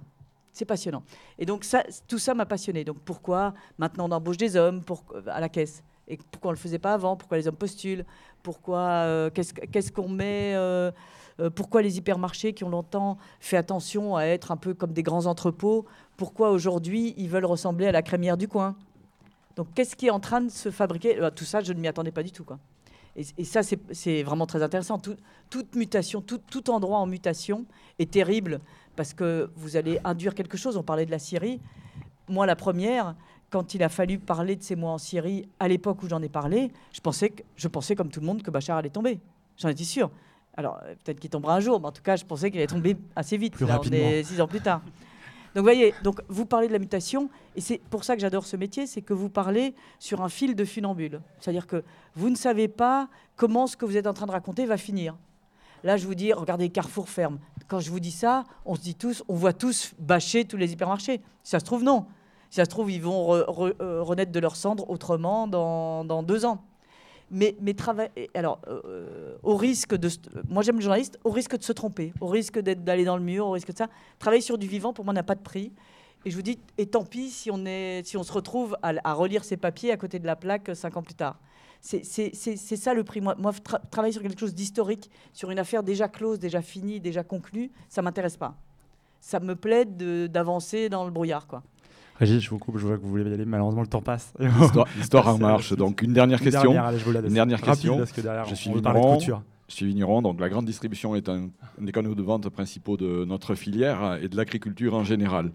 C'est 0.52 0.66
passionnant. 0.66 1.04
Et 1.38 1.46
donc, 1.46 1.64
ça, 1.64 1.84
tout 2.08 2.18
ça 2.18 2.34
m'a 2.34 2.46
passionné. 2.46 2.84
Donc, 2.84 2.98
pourquoi 3.06 3.54
maintenant 3.78 4.10
on 4.10 4.12
embauche 4.12 4.38
des 4.38 4.56
hommes 4.56 4.84
pour, 4.84 5.04
à 5.28 5.40
la 5.40 5.50
caisse? 5.50 5.84
Et 6.08 6.18
pourquoi 6.32 6.50
on 6.50 6.52
ne 6.54 6.58
le 6.58 6.62
faisait 6.62 6.80
pas 6.80 6.94
avant? 6.94 7.16
Pourquoi 7.16 7.38
les 7.38 7.48
hommes 7.48 7.56
postulent? 7.56 8.04
Pourquoi 8.42 8.80
euh, 8.80 9.30
Qu'est-ce 9.30 9.92
qu'on 9.92 10.10
met 10.10 10.54
euh, 10.56 10.92
euh, 11.40 11.50
Pourquoi 11.52 11.82
les 11.84 11.98
hypermarchés 11.98 12.54
qui 12.54 12.64
ont 12.64 12.70
longtemps 12.70 13.18
fait 13.40 13.58
attention 13.58 14.16
à 14.16 14.24
être 14.24 14.52
un 14.52 14.58
peu 14.58 14.74
comme 14.74 14.92
des 14.92 15.04
grands 15.04 15.28
entrepôts? 15.28 15.86
Pourquoi 16.18 16.50
aujourd'hui 16.50 17.14
ils 17.18 17.30
veulent 17.30 17.46
ressembler 17.46 17.88
à 17.88 17.92
la 17.92 18.02
crémière 18.02 18.38
du 18.38 18.48
coin? 18.48 18.76
Donc, 19.56 19.68
qu'est-ce 19.76 19.96
qui 19.96 20.08
est 20.08 20.12
en 20.12 20.20
train 20.20 20.42
de 20.42 20.50
se 20.50 20.72
fabriquer? 20.72 21.20
Euh, 21.20 21.30
Tout 21.30 21.46
ça, 21.46 21.62
je 21.62 21.74
ne 21.74 21.80
m'y 21.80 21.88
attendais 21.88 22.12
pas 22.12 22.24
du 22.24 22.32
tout. 22.32 22.46
Et, 23.16 23.44
ça, 23.44 23.62
c'est 23.64 24.24
vraiment 24.24 24.46
très 24.46 24.64
intéressant. 24.64 25.00
toute 25.00 25.76
mutation, 25.76 26.22
tout, 26.22 26.70
endroit 26.70 27.00
en 27.00 27.06
mutation 27.06 27.66
est 27.98 28.12
terrible 28.12 28.60
parce 28.96 29.14
que 29.14 29.50
vous 29.56 29.78
allez 29.78 30.00
induire 30.04 30.36
quelque 30.36 30.58
chose. 30.58 30.78
On 30.78 30.84
parlait 30.84 31.06
de 31.06 31.12
la 31.12 31.20
Syrie. 31.20 31.60
Moi, 32.28 32.46
la 32.46 32.56
première, 32.56 33.16
quand 33.50 33.74
il 33.74 33.84
a 33.84 33.90
fallu 33.90 34.20
parler 34.20 34.56
de 34.56 34.64
ces 34.64 34.76
mois 34.76 34.92
en 34.92 34.98
Syrie, 34.98 35.50
à 35.60 35.68
l'époque 35.68 36.04
où 36.04 36.08
j'en 36.08 36.22
ai 36.22 36.30
parlé, 36.30 36.72
je 36.94 37.02
pensais, 37.02 37.30
que, 37.30 37.44
je 37.56 37.68
pensais 37.68 37.96
comme 37.96 38.10
tout 38.10 38.20
le 38.20 38.26
monde 38.26 38.44
que 38.44 38.52
Bachar 38.52 38.78
allait 38.78 38.90
tomber. 38.90 39.20
J'en 39.58 39.70
étais 39.70 39.84
sûr. 39.84 40.12
Alors, 40.56 40.80
euh, 40.84 40.94
peut-être 41.04 41.20
qu'il 41.20 41.30
tombera 41.30 41.56
un 41.56 41.60
jour, 41.60 41.80
mais 41.80 41.88
en 41.88 41.92
tout 41.92 42.02
cas, 42.02 42.16
je 42.16 42.26
pensais 42.26 42.52
qu'il 42.52 42.60
allait 42.60 42.68
tomber 42.68 42.96
assez 43.16 43.38
vite. 43.38 43.54
Plus 43.54 43.66
Là, 43.66 43.80
on 43.84 43.92
est 43.92 44.24
six 44.24 44.40
ans 44.40 44.48
plus 44.48 44.62
tard. 44.62 44.82
Donc, 45.56 45.64
voyez, 45.64 45.94
donc, 46.04 46.22
vous 46.28 46.46
parlez 46.46 46.68
de 46.68 46.74
la 46.74 46.80
mutation, 46.80 47.30
et 47.56 47.62
c'est 47.62 47.80
pour 47.90 48.04
ça 48.04 48.16
que 48.16 48.22
j'adore 48.22 48.46
ce 48.46 48.56
métier, 48.56 48.86
c'est 48.88 49.02
que 49.02 49.14
vous 49.14 49.30
parlez 49.30 49.74
sur 49.98 50.22
un 50.22 50.30
fil 50.30 50.56
de 50.56 50.66
funambule. 50.66 51.22
C'est-à-dire 51.40 51.68
que 51.68 51.84
vous 52.16 52.30
ne 52.30 52.36
savez 52.36 52.68
pas 52.68 53.10
comment 53.36 53.68
ce 53.68 53.76
que 53.76 53.86
vous 53.86 53.98
êtes 53.98 54.08
en 54.08 54.14
train 54.14 54.28
de 54.28 54.32
raconter 54.32 54.66
va 54.66 54.78
finir. 54.78 55.16
Là, 55.84 55.98
je 55.98 56.06
vous 56.06 56.16
dis, 56.16 56.34
regardez, 56.34 56.70
Carrefour 56.70 57.10
ferme. 57.10 57.40
Quand 57.68 57.80
je 57.80 57.90
vous 57.90 58.00
dis 58.00 58.12
ça, 58.12 58.44
on 58.66 58.76
se 58.76 58.82
dit 58.82 58.96
tous, 58.96 59.24
on 59.28 59.36
voit 59.36 59.54
tous 59.54 59.94
bâcher 59.98 60.46
tous 60.46 60.58
les 60.58 60.72
hypermarchés. 60.74 61.22
Si 61.44 61.52
ça 61.52 61.60
se 61.60 61.66
trouve, 61.66 61.84
non. 61.84 62.06
Si 62.50 62.58
ça 62.58 62.66
se 62.66 62.70
trouve, 62.70 62.92
ils 62.92 63.02
vont 63.02 63.34
euh, 63.34 63.44
renaître 63.48 64.32
de 64.32 64.40
leurs 64.40 64.56
cendres 64.56 64.90
autrement 64.90 65.48
dans, 65.48 66.04
dans 66.04 66.24
deux 66.24 66.46
ans 66.46 66.64
mais, 67.32 67.56
mais 67.62 67.76
alors, 68.34 68.60
euh, 68.68 69.38
au 69.44 69.56
risque 69.56 69.96
de. 69.96 70.10
Moi, 70.50 70.64
j'aime 70.64 70.78
le 70.78 70.82
journaliste, 70.82 71.20
au 71.24 71.30
risque 71.30 71.58
de 71.58 71.64
se 71.64 71.72
tromper, 71.72 72.14
au 72.22 72.28
risque 72.28 72.60
d'aller 72.60 73.06
dans 73.06 73.18
le 73.18 73.24
mur, 73.24 73.46
au 73.46 73.52
risque 73.52 73.72
de 73.72 73.78
ça. 73.78 73.88
Travailler 74.18 74.42
sur 74.42 74.58
du 74.58 74.68
vivant, 74.68 74.94
pour 74.94 75.06
moi, 75.06 75.14
n'a 75.14 75.24
pas 75.24 75.36
de 75.36 75.42
prix. 75.42 75.72
Et 76.26 76.32
je 76.32 76.36
vous 76.36 76.42
dis, 76.42 76.60
et 76.78 76.86
tant 76.86 77.06
pis 77.06 77.30
si 77.30 77.50
on, 77.50 77.66
est, 77.66 78.02
si 78.06 78.18
on 78.18 78.24
se 78.24 78.32
retrouve 78.34 78.78
à, 78.82 79.14
relire 79.14 79.44
ces 79.44 79.58
papiers 79.58 79.92
à 79.92 79.98
côté 79.98 80.20
de 80.20 80.26
la 80.26 80.36
plaque 80.36 80.72
cinq 80.74 80.98
ans 80.98 81.04
plus 81.04 81.14
tard. 81.14 81.40
C'est 81.82 82.34
ça 82.34 82.94
le 82.94 83.04
prix. 83.06 83.22
Moi, 83.22 83.36
moi 83.38 83.54
travailler 83.90 84.12
sur 84.12 84.22
quelque 84.22 84.40
chose 84.40 84.54
d'historique, 84.54 85.10
sur 85.32 85.50
une 85.50 85.60
affaire 85.60 85.82
déjà 85.82 86.10
close, 86.10 86.38
déjà 86.38 86.62
finie, 86.62 87.00
déjà 87.00 87.24
conclue, 87.24 87.72
ça 87.88 88.02
m'intéresse 88.02 88.36
pas. 88.36 88.56
Ça 89.22 89.40
me 89.40 89.56
plaît 89.56 89.86
d'avancer 89.86 90.90
dans 90.90 91.06
le 91.06 91.12
brouillard, 91.12 91.48
quoi. 91.48 91.64
Régis, 92.20 92.44
je 92.44 92.50
vous 92.50 92.60
coupe, 92.60 92.78
je 92.78 92.86
vois 92.86 92.98
que 92.98 93.02
vous 93.02 93.10
voulez 93.10 93.30
y 93.30 93.34
aller. 93.34 93.46
Malheureusement, 93.46 93.82
le 93.82 93.88
temps 93.88 94.02
passe. 94.02 94.34
L'histoire 94.98 95.28
en 95.28 95.38
marche. 95.38 95.74
Donc, 95.74 96.02
une 96.02 96.12
dernière 96.12 96.42
question. 96.42 96.72
Une 96.72 97.34
dernière, 97.34 97.62
question. 97.62 98.04
je 98.04 98.56
suis 98.56 98.72
vigneron. 98.74 99.20
Je 99.20 99.76
suis 99.76 99.86
vigneron, 99.86 100.22
donc 100.22 100.40
la 100.42 100.50
grande 100.50 100.66
distribution 100.66 101.16
est 101.16 101.30
un, 101.30 101.50
des 101.80 101.92
canaux 101.92 102.16
de 102.16 102.24
vente 102.24 102.50
principaux 102.50 102.98
de 102.98 103.24
notre 103.24 103.54
filière 103.54 104.18
et 104.22 104.28
de 104.28 104.36
l'agriculture 104.36 104.96
en 104.96 105.04
général. 105.04 105.52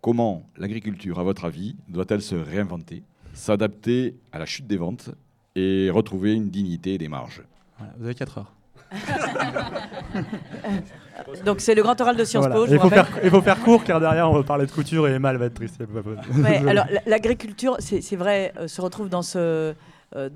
Comment 0.00 0.48
l'agriculture, 0.56 1.20
à 1.20 1.22
votre 1.22 1.44
avis, 1.44 1.76
doit-elle 1.88 2.22
se 2.22 2.34
réinventer, 2.34 3.02
s'adapter 3.34 4.16
à 4.32 4.38
la 4.38 4.46
chute 4.46 4.66
des 4.66 4.78
ventes 4.78 5.10
et 5.54 5.90
retrouver 5.90 6.32
une 6.32 6.48
dignité 6.48 6.96
des 6.96 7.08
marges? 7.08 7.42
Vous 7.98 8.06
avez 8.06 8.14
4 8.14 8.38
heures. 8.38 8.52
Donc 11.44 11.60
c'est 11.60 11.74
le 11.74 11.82
grand 11.82 12.00
oral 12.00 12.16
de 12.16 12.24
Sciences 12.24 12.48
Po. 12.48 12.66
Il 12.66 12.78
faut, 12.78 12.88
faire, 12.88 13.06
il 13.22 13.28
faut, 13.30 13.42
faire, 13.42 13.62
court 13.62 13.84
car 13.84 14.00
derrière 14.00 14.30
on 14.30 14.34
va 14.34 14.42
parler 14.42 14.66
de 14.66 14.70
couture 14.70 15.06
et 15.08 15.12
Emma 15.12 15.32
va 15.34 15.46
être 15.46 15.54
triste. 15.54 15.80
alors 16.66 16.86
l'agriculture, 17.06 17.76
c'est 17.78 18.16
vrai, 18.16 18.52
euh, 18.58 18.68
se 18.68 18.80
retrouve 18.80 19.08
dans 19.08 19.22
ce... 19.22 19.74
Euh, 20.16 20.28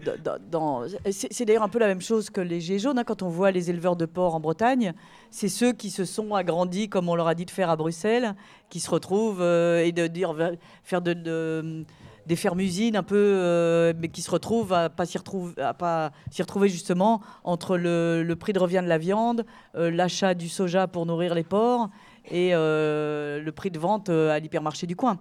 dans, 0.51 0.83
c'est 1.11 1.45
d'ailleurs 1.45 1.63
un 1.63 1.69
peu 1.69 1.79
la 1.79 1.87
même 1.87 2.01
chose 2.01 2.31
que 2.31 2.41
les 2.41 2.61
Gilets 2.61 2.81
jaunes. 2.81 2.99
Hein, 2.99 3.05
quand 3.05 3.23
on 3.23 3.29
voit 3.29 3.53
les 3.53 3.71
éleveurs 3.71 3.95
de 3.95 4.07
porc 4.07 4.35
en 4.35 4.41
Bretagne, 4.41 4.93
c'est 5.31 5.49
ceux 5.49 5.73
qui 5.73 5.91
se 5.91 6.05
sont 6.05 6.35
agrandis, 6.35 6.89
comme 6.89 7.09
on 7.09 7.15
leur 7.15 7.29
a 7.29 7.37
dit 7.37 7.45
de 7.45 7.53
faire 7.53 7.71
à 7.71 7.77
Bruxelles, 7.77 8.35
qui 8.71 8.81
se 8.81 8.91
retrouvent 8.91 9.41
euh, 9.41 9.85
et 9.85 9.93
de 9.93 10.09
dire 10.09 10.35
faire 10.83 11.01
de, 11.01 11.13
de 11.13 11.85
des 12.29 12.37
fermes-usines 12.37 12.95
un 12.95 13.03
peu, 13.03 13.17
euh, 13.17 13.95
mais 13.99 14.09
qui 14.09 14.21
se 14.21 14.31
retrouvent 14.31 14.75
à 14.75 14.89
retrouver, 14.89 15.55
pas 15.79 16.13
s'y 16.31 16.43
retrouver 16.43 16.69
justement 16.69 17.23
entre 17.43 17.79
le, 17.79 18.35
prix 18.39 18.53
de 18.53 18.59
revient 18.59 18.83
de 18.85 18.89
la 18.89 18.99
viande, 18.99 19.47
euh, 19.75 19.91
l'achat 19.91 20.35
du 20.35 20.49
soja 20.49 20.87
pour 20.87 21.07
nourrir 21.07 21.35
les 21.35 21.43
porcs 21.43 21.89
et 22.31 22.51
euh, 22.53 23.43
le 23.43 23.53
prix 23.53 23.71
de 23.71 23.79
vente 23.79 24.11
à 24.11 24.39
l'hypermarché 24.39 24.87
du 24.87 24.95
coin. 24.95 25.19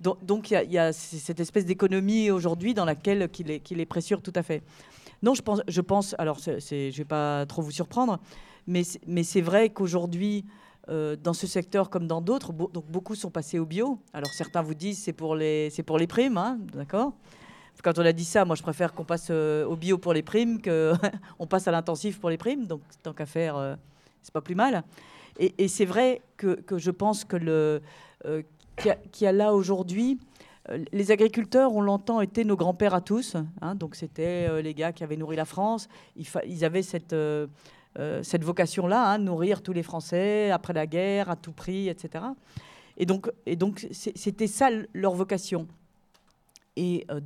Donc 0.00 0.50
il 0.50 0.70
y, 0.70 0.78
a 0.78 0.92
cette 0.92 1.40
espèce 1.40 1.66
d'économie 1.66 2.30
aujourd'hui 2.30 2.72
dans 2.72 2.86
laquelle 2.86 3.28
qu'il 3.28 3.50
est, 3.50 3.60
qu'il 3.60 3.80
est 3.80 3.86
précieux 3.86 4.16
tout 4.18 4.32
à 4.34 4.42
fait. 4.42 4.62
Non, 5.22 5.34
je 5.34 5.42
pense, 5.42 5.60
je 5.68 5.80
pense 5.82 6.14
alors 6.18 6.38
je 6.38 6.50
ne 6.52 6.90
vais 6.90 7.04
pas 7.04 7.44
trop 7.46 7.60
vous 7.60 7.70
surprendre, 7.70 8.18
mais 8.66 8.84
c'est 8.84 9.40
vrai 9.42 9.70
qu'aujourd'hui, 9.70 10.44
euh, 10.88 11.14
dans 11.16 11.34
ce 11.34 11.46
secteur 11.46 11.90
comme 11.90 12.06
dans 12.06 12.20
d'autres, 12.20 12.52
donc 12.52 12.86
beaucoup 12.86 13.14
sont 13.14 13.30
passés 13.30 13.58
au 13.58 13.66
bio. 13.66 13.98
Alors 14.12 14.30
certains 14.32 14.62
vous 14.62 14.74
disent 14.74 14.98
c'est 14.98 15.12
pour 15.12 15.36
les 15.36 15.68
c'est 15.70 15.82
pour 15.82 15.98
les 15.98 16.06
primes, 16.06 16.38
hein, 16.38 16.58
d'accord? 16.74 17.12
Quand 17.82 17.98
on 17.98 18.04
a 18.04 18.12
dit 18.12 18.24
ça, 18.24 18.44
moi 18.44 18.56
je 18.56 18.62
préfère 18.62 18.92
qu'on 18.92 19.04
passe 19.04 19.28
euh, 19.30 19.64
au 19.64 19.76
bio 19.76 19.98
pour 19.98 20.12
les 20.12 20.22
primes 20.22 20.60
que 20.60 20.92
on 21.38 21.46
passe 21.46 21.68
à 21.68 21.70
l'intensif 21.70 22.18
pour 22.18 22.30
les 22.30 22.38
primes. 22.38 22.66
Donc 22.66 22.80
tant 23.02 23.12
qu'à 23.12 23.26
faire, 23.26 23.56
euh, 23.56 23.76
c'est 24.22 24.32
pas 24.32 24.40
plus 24.40 24.54
mal. 24.54 24.84
Et, 25.38 25.68
c'est 25.68 25.86
vrai 25.86 26.20
que, 26.36 26.58
je 26.76 26.90
pense 26.90 27.24
que 27.24 27.36
le 27.36 27.80
qu'il 28.76 29.22
y, 29.22 29.26
a 29.26 29.32
là 29.32 29.54
aujourd'hui. 29.54 30.18
Les 30.92 31.10
agriculteurs 31.10 31.74
ont 31.74 31.80
longtemps 31.80 32.20
été 32.20 32.44
nos 32.44 32.56
grands-pères 32.56 32.94
à 32.94 33.00
tous. 33.00 33.36
Hein, 33.62 33.74
donc, 33.74 33.94
c'était 33.94 34.62
les 34.62 34.74
gars 34.74 34.92
qui 34.92 35.02
avaient 35.02 35.16
nourri 35.16 35.36
la 35.36 35.46
France. 35.46 35.88
Ils, 36.16 36.64
avaient 36.64 36.82
cette, 36.82 37.12
euh, 37.12 37.46
cette 38.22 38.44
vocation-là, 38.44 39.12
hein, 39.12 39.18
nourrir 39.18 39.62
tous 39.62 39.72
les 39.72 39.82
Français 39.82 40.50
après 40.50 40.72
la 40.72 40.86
guerre, 40.86 41.28
à 41.28 41.36
tout 41.36 41.52
prix, 41.52 41.88
etc. 41.88 42.24
Et 43.00 43.06
donc, 43.56 43.86
c'était 43.92 44.46
ça 44.46 44.68
leur 44.92 45.14
vocation. 45.14 45.66
Et 46.76 47.06
euh, 47.10 47.20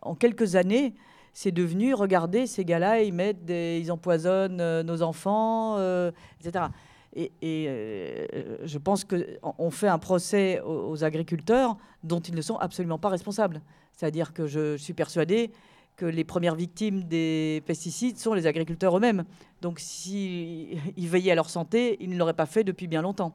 en 0.00 0.14
quelques 0.14 0.56
années, 0.56 0.94
c'est 1.34 1.52
devenu, 1.52 1.92
regardez, 1.92 2.46
ces 2.46 2.64
gars-là, 2.64 3.02
ils 3.02 3.12
mettent 3.12 3.48
ils 3.48 3.92
empoisonnent 3.92 4.62
euh, 4.62 4.82
nos 4.82 5.02
enfants, 5.02 5.76
etc. 6.40 6.64
Et, 7.14 7.28
je 8.62 8.78
pense 8.78 9.04
qu'on 9.04 9.70
fait 9.70 9.88
un 9.88 9.98
procès 9.98 10.60
aux, 10.62 11.04
agriculteurs 11.04 11.76
dont 12.02 12.20
ils 12.20 12.34
ne 12.34 12.40
sont 12.42 12.56
absolument 12.56 12.98
pas 12.98 13.10
responsables. 13.10 13.60
C'est-à-dire 13.92 14.32
que 14.32 14.46
je 14.46 14.78
suis 14.78 14.94
persuadée 14.94 15.52
que 16.00 16.06
les 16.06 16.24
premières 16.24 16.54
victimes 16.54 17.02
des 17.02 17.62
pesticides 17.66 18.16
sont 18.16 18.32
les 18.32 18.46
agriculteurs 18.46 18.96
eux-mêmes. 18.96 19.24
Donc 19.60 19.78
s'ils 19.80 20.80
veillaient 20.96 21.32
à 21.32 21.34
leur 21.34 21.50
santé, 21.50 21.98
ils 22.00 22.08
ne 22.08 22.16
l'auraient 22.16 22.32
pas 22.32 22.46
fait 22.46 22.64
depuis 22.64 22.86
bien 22.86 23.02
longtemps. 23.02 23.34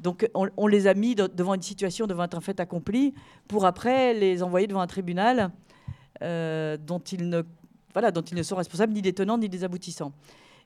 Donc 0.00 0.28
on, 0.34 0.66
les 0.66 0.88
a 0.88 0.94
mis 0.94 1.14
devant 1.14 1.54
une 1.54 1.62
situation, 1.62 2.08
devant 2.08 2.26
un 2.32 2.40
fait 2.40 2.58
accompli, 2.58 3.14
pour 3.46 3.64
après 3.64 4.12
les 4.12 4.42
envoyer 4.42 4.66
devant 4.66 4.80
un 4.80 4.88
tribunal 4.88 5.52
euh, 6.22 6.76
dont, 6.76 6.98
ils 6.98 7.28
ne, 7.28 7.42
voilà, 7.92 8.10
dont 8.10 8.22
ils 8.22 8.36
ne 8.36 8.42
sont 8.42 8.56
responsables 8.56 8.92
ni 8.92 9.00
des 9.00 9.12
tenants 9.12 9.38
ni 9.38 9.48
des 9.48 9.62
aboutissants. 9.62 10.12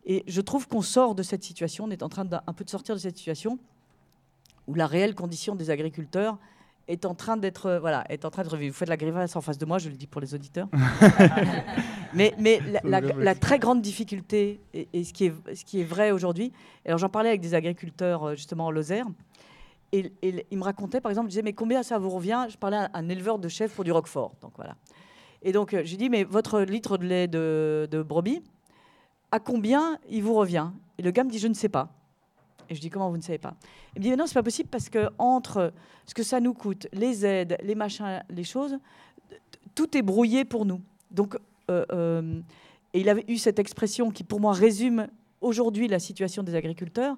Et 0.06 0.24
je 0.26 0.40
trouve 0.40 0.66
qu'on 0.66 0.80
sort 0.80 1.14
de 1.14 1.22
cette 1.22 1.44
situation, 1.44 1.84
on 1.84 1.90
est 1.90 2.02
en 2.02 2.08
train 2.08 2.24
d'un 2.24 2.40
peu 2.56 2.64
de 2.64 2.70
sortir 2.70 2.94
de 2.94 3.00
cette 3.00 3.18
situation 3.18 3.58
où 4.66 4.72
la 4.72 4.86
réelle 4.86 5.14
condition 5.14 5.54
des 5.54 5.68
agriculteurs 5.68 6.38
est 6.88 7.04
en 7.04 7.14
train 7.14 7.36
d'être 7.36 7.66
euh, 7.66 7.80
voilà 7.80 8.04
est 8.08 8.24
en 8.24 8.30
train 8.30 8.42
de 8.42 8.48
Vous 8.48 8.72
faites 8.72 8.88
la 8.88 8.96
grimace 8.96 9.36
en 9.36 9.40
face 9.40 9.58
de 9.58 9.66
moi, 9.66 9.78
je 9.78 9.88
le 9.88 9.94
dis 9.94 10.06
pour 10.06 10.20
les 10.20 10.34
auditeurs. 10.34 10.68
mais 12.14 12.34
mais 12.38 12.60
la, 12.84 13.34
très 13.34 13.58
grande 13.58 13.82
difficulté 13.82 14.60
et, 14.74 15.04
ce 15.04 15.12
qui 15.12 15.26
est 15.26 15.54
ce 15.54 15.64
qui 15.64 15.80
est 15.80 15.84
vrai 15.84 16.10
aujourd'hui. 16.10 16.52
Alors 16.86 16.98
j'en 16.98 17.08
parlais 17.08 17.28
avec 17.28 17.40
des 17.40 17.54
agriculteurs 17.54 18.24
euh, 18.24 18.34
justement 18.34 18.66
en 18.66 18.70
Lozère. 18.70 19.06
Et, 19.92 20.12
ils 20.50 20.58
me 20.58 20.64
racontaient, 20.64 21.00
par 21.00 21.10
exemple, 21.10 21.28
je 21.28 21.30
disais, 21.30 21.42
mais 21.42 21.54
combien 21.54 21.82
ça 21.82 21.98
vous 21.98 22.10
revient? 22.10 22.46
Je 22.50 22.58
parlais 22.58 22.76
à 22.76 22.90
un 22.92 23.08
éleveur 23.08 23.38
de 23.38 23.48
chèvres 23.48 23.72
pour 23.72 23.84
du 23.84 23.92
Roquefort. 23.92 24.34
Donc 24.42 24.52
voilà. 24.56 24.76
Et 25.40 25.52
donc, 25.52 25.72
euh, 25.72 25.80
j'ai 25.84 25.96
dit, 25.96 26.10
mais 26.10 26.24
votre 26.24 26.60
litre 26.60 26.98
de 26.98 27.06
lait 27.06 27.26
de, 27.26 27.88
de 27.90 28.02
brebis, 28.02 28.42
à 29.30 29.40
combien 29.40 29.98
il 30.10 30.22
vous 30.22 30.34
revient? 30.34 30.68
Et 30.98 31.02
le 31.02 31.10
gars 31.10 31.24
me 31.24 31.30
dit, 31.30 31.38
je 31.38 31.48
ne 31.48 31.54
sais 31.54 31.70
pas. 31.70 31.97
Et 32.68 32.74
je 32.74 32.80
dis 32.80 32.90
comment 32.90 33.10
vous 33.10 33.16
ne 33.16 33.22
savez 33.22 33.38
pas? 33.38 33.54
Il 33.94 34.00
me 34.00 34.02
dit 34.04 34.10
mais 34.10 34.16
non, 34.16 34.26
c'est 34.26 34.34
pas 34.34 34.42
possible 34.42 34.68
parce 34.68 34.88
que 34.88 35.08
entre 35.18 35.72
ce 36.06 36.14
que 36.14 36.22
ça 36.22 36.40
nous 36.40 36.54
coûte, 36.54 36.86
les 36.92 37.24
aides, 37.24 37.56
les 37.62 37.74
machins, 37.74 38.22
les 38.28 38.44
choses, 38.44 38.78
tout 39.74 39.96
est 39.96 40.02
brouillé 40.02 40.44
pour 40.44 40.64
nous. 40.64 40.80
Donc, 41.10 41.36
euh, 41.70 41.84
euh, 41.92 42.40
et 42.94 43.00
il 43.00 43.08
avait 43.08 43.24
eu 43.28 43.36
cette 43.36 43.58
expression 43.58 44.10
qui 44.10 44.24
pour 44.24 44.40
moi 44.40 44.52
résume 44.52 45.08
aujourd'hui 45.40 45.88
la 45.88 45.98
situation 45.98 46.42
des 46.42 46.54
agriculteurs. 46.54 47.16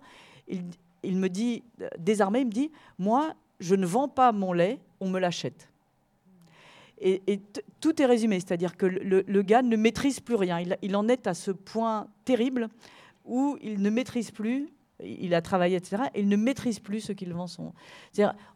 Il, 0.48 0.62
il 1.02 1.16
me 1.16 1.28
dit, 1.28 1.62
désarmé, 1.98 2.40
il 2.40 2.46
me 2.46 2.52
dit, 2.52 2.70
moi, 2.98 3.34
je 3.58 3.74
ne 3.74 3.86
vends 3.86 4.08
pas 4.08 4.32
mon 4.32 4.52
lait, 4.52 4.78
on 5.00 5.08
me 5.08 5.18
l'achète. 5.18 5.68
Et, 7.02 7.40
tout 7.80 8.02
est 8.02 8.06
résumé, 8.06 8.40
c'est-à-dire 8.40 8.76
que 8.76 8.84
le, 8.84 9.42
gars 9.42 9.62
ne 9.62 9.76
maîtrise 9.76 10.20
plus 10.20 10.34
rien. 10.34 10.62
Il, 10.82 10.96
en 10.96 11.08
est 11.08 11.26
à 11.26 11.32
ce 11.32 11.50
point 11.50 12.08
terrible 12.26 12.68
où 13.24 13.56
il 13.62 13.80
ne 13.80 13.88
maîtrise 13.88 14.30
plus, 14.30 14.68
il 15.04 15.34
a 15.34 15.42
travaillé, 15.42 15.76
etc., 15.76 16.04
et 16.14 16.20
il 16.20 16.28
ne 16.28 16.36
maîtrise 16.36 16.78
plus 16.78 17.00
ce 17.00 17.12
qu'il 17.12 17.32
vend. 17.32 17.46
Son... 17.46 17.72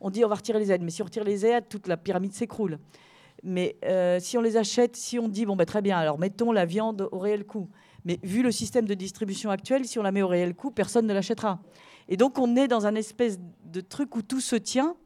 On 0.01 0.11
dit 0.11 0.25
on 0.25 0.29
va 0.29 0.35
retirer 0.37 0.59
les 0.59 0.73
aides, 0.73 0.83
mais 0.83 0.91
si 0.91 1.03
on 1.03 1.05
retire 1.05 1.25
les 1.25 1.47
aides, 1.47 1.69
toute 1.69 1.89
la 1.89 1.97
pyramide 1.97 2.33
s'écroule. 2.33 2.79
Mais 3.43 3.77
euh, 3.85 4.19
si 4.21 4.39
on 4.39 4.41
les 4.41 4.57
achète, 4.57 4.97
si 4.97 5.19
on 5.19 5.29
dit, 5.29 5.45
bon, 5.45 5.55
ben, 5.55 5.67
très 5.67 5.83
bien, 5.83 5.99
alors 5.99 6.19
mettons 6.19 6.51
la 6.51 6.65
viande 6.65 7.09
au 7.13 7.19
réel 7.19 7.45
coût. 7.45 7.69
Mais 8.05 8.19
vu 8.23 8.43
le 8.43 8.51
système 8.51 8.87
de 8.87 8.95
distribution 8.95 9.51
actuel, 9.51 9.85
si 9.85 9.99
on 9.99 10.03
la 10.03 10.13
met 10.13 10.23
au 10.23 10.29
réel 10.29 10.55
coût, 10.55 10.71
personne 10.71 11.07
ne 11.07 11.15
l'achètera. 11.15 11.61
Et 12.09 12.17
donc 12.17 12.39
on 12.39 12.57
est 12.57 12.69
dans 12.69 12.87
un 12.87 12.95
espèce 12.95 13.39
de 13.65 13.81
truc 13.81 14.15
où 14.17 14.23
tout 14.23 14.41
se 14.41 14.57
tient 14.57 14.97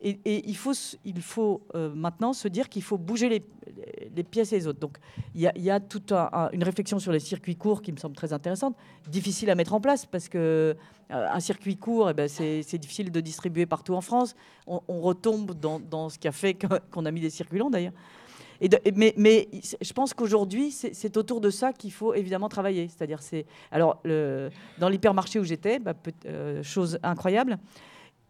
et, 0.00 0.48
il 0.48 0.56
faut, 0.56 1.62
euh, 1.74 1.94
maintenant 1.94 2.32
se 2.32 2.48
dire 2.48 2.68
qu'il 2.68 2.82
faut 2.82 2.98
bouger 2.98 3.28
les, 3.28 4.22
pièces 4.22 4.52
et 4.52 4.56
les 4.56 4.66
autres. 4.66 4.80
Donc 4.80 4.98
il 5.34 5.40
y, 5.40 5.70
a, 5.70 5.80
toute 5.80 6.12
une 6.12 6.62
réflexion 6.62 6.98
sur 6.98 7.12
les 7.12 7.20
circuits 7.20 7.56
courts 7.56 7.80
qui 7.80 7.92
me 7.92 7.96
semble 7.96 8.14
très 8.14 8.32
intéressante, 8.32 8.76
difficile 9.08 9.50
à 9.50 9.54
mettre 9.54 9.72
en 9.72 9.80
place 9.80 10.04
parce 10.04 10.28
que 10.28 10.76
euh, 11.10 11.28
un 11.30 11.40
circuit 11.40 11.76
court, 11.76 12.10
eh 12.10 12.14
ben, 12.14 12.28
c'est 12.28 12.78
difficile 12.78 13.10
de 13.10 13.20
distribuer 13.20 13.66
partout 13.66 13.94
en 13.94 14.00
France. 14.00 14.34
On, 14.66 15.00
retombe 15.00 15.52
dans, 15.52 16.08
ce 16.08 16.18
qui 16.18 16.28
a 16.28 16.32
fait 16.32 16.54
qu'on 16.90 17.06
a 17.06 17.10
mis 17.10 17.20
des 17.20 17.30
circuits 17.30 17.58
longs 17.58 17.70
d'ailleurs. 17.70 17.92
Mais, 18.94 19.48
je 19.80 19.92
pense 19.92 20.14
qu'aujourd'hui, 20.14 20.70
c'est 20.70 21.16
autour 21.16 21.40
de 21.40 21.50
ça 21.50 21.72
qu'il 21.72 21.92
faut 21.92 22.14
évidemment 22.14 22.48
travailler. 22.48 22.88
C'est-à-dire, 22.88 23.22
c'est 23.22 23.46
alors 23.70 24.02
dans 24.04 24.88
l'hypermarché 24.88 25.38
où 25.38 25.44
j'étais, 25.44 25.78
bah, 25.78 25.94
euh, 26.26 26.62
chose 26.62 26.98
incroyable, 27.02 27.58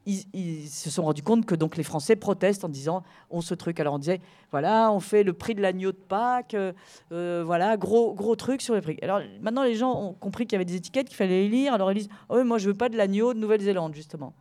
ils, 0.07 0.69
se 0.69 0.91
sont 0.91 1.05
rendus 1.05 1.23
compte 1.23 1.47
que 1.47 1.55
donc 1.55 1.77
les 1.77 1.83
Français 1.83 2.17
protestent 2.17 2.65
en 2.65 2.69
disant 2.69 3.03
on 3.31 3.41
ce 3.41 3.55
truc. 3.55 3.81
Alors 3.81 3.95
on 3.95 3.99
disait 3.99 4.21
voilà, 4.51 4.91
on 4.93 5.01
fait 5.01 5.23
le 5.23 5.33
prix 5.33 5.55
de 5.55 5.63
l'agneau 5.63 5.93
de 5.93 5.97
Pâques, 5.97 6.55
euh, 6.55 6.73
euh, 7.13 7.43
voilà, 7.45 7.77
gros 7.77 8.15
gros 8.15 8.37
truc 8.37 8.63
sur 8.63 8.75
les 8.75 8.81
prix. 8.81 8.99
Alors 9.03 9.21
maintenant 9.41 9.63
les 9.63 9.75
gens 9.75 9.93
ont 9.93 10.13
compris 10.13 10.47
qu'il 10.47 10.53
y 10.53 10.57
avait 10.57 10.65
des 10.65 10.77
étiquettes 10.77 11.09
qu'il 11.09 11.17
fallait 11.17 11.43
les 11.43 11.49
lire. 11.49 11.75
Alors 11.75 11.91
ils 11.93 11.99
disent 11.99 12.09
oh, 12.29 12.43
moi 12.45 12.59
je 12.59 12.69
veux 12.69 12.75
pas 12.75 12.89
de 12.89 12.97
l'agneau 12.97 13.35
de 13.35 13.39
Nouvelle-Zélande 13.39 13.95
justement. 13.95 14.35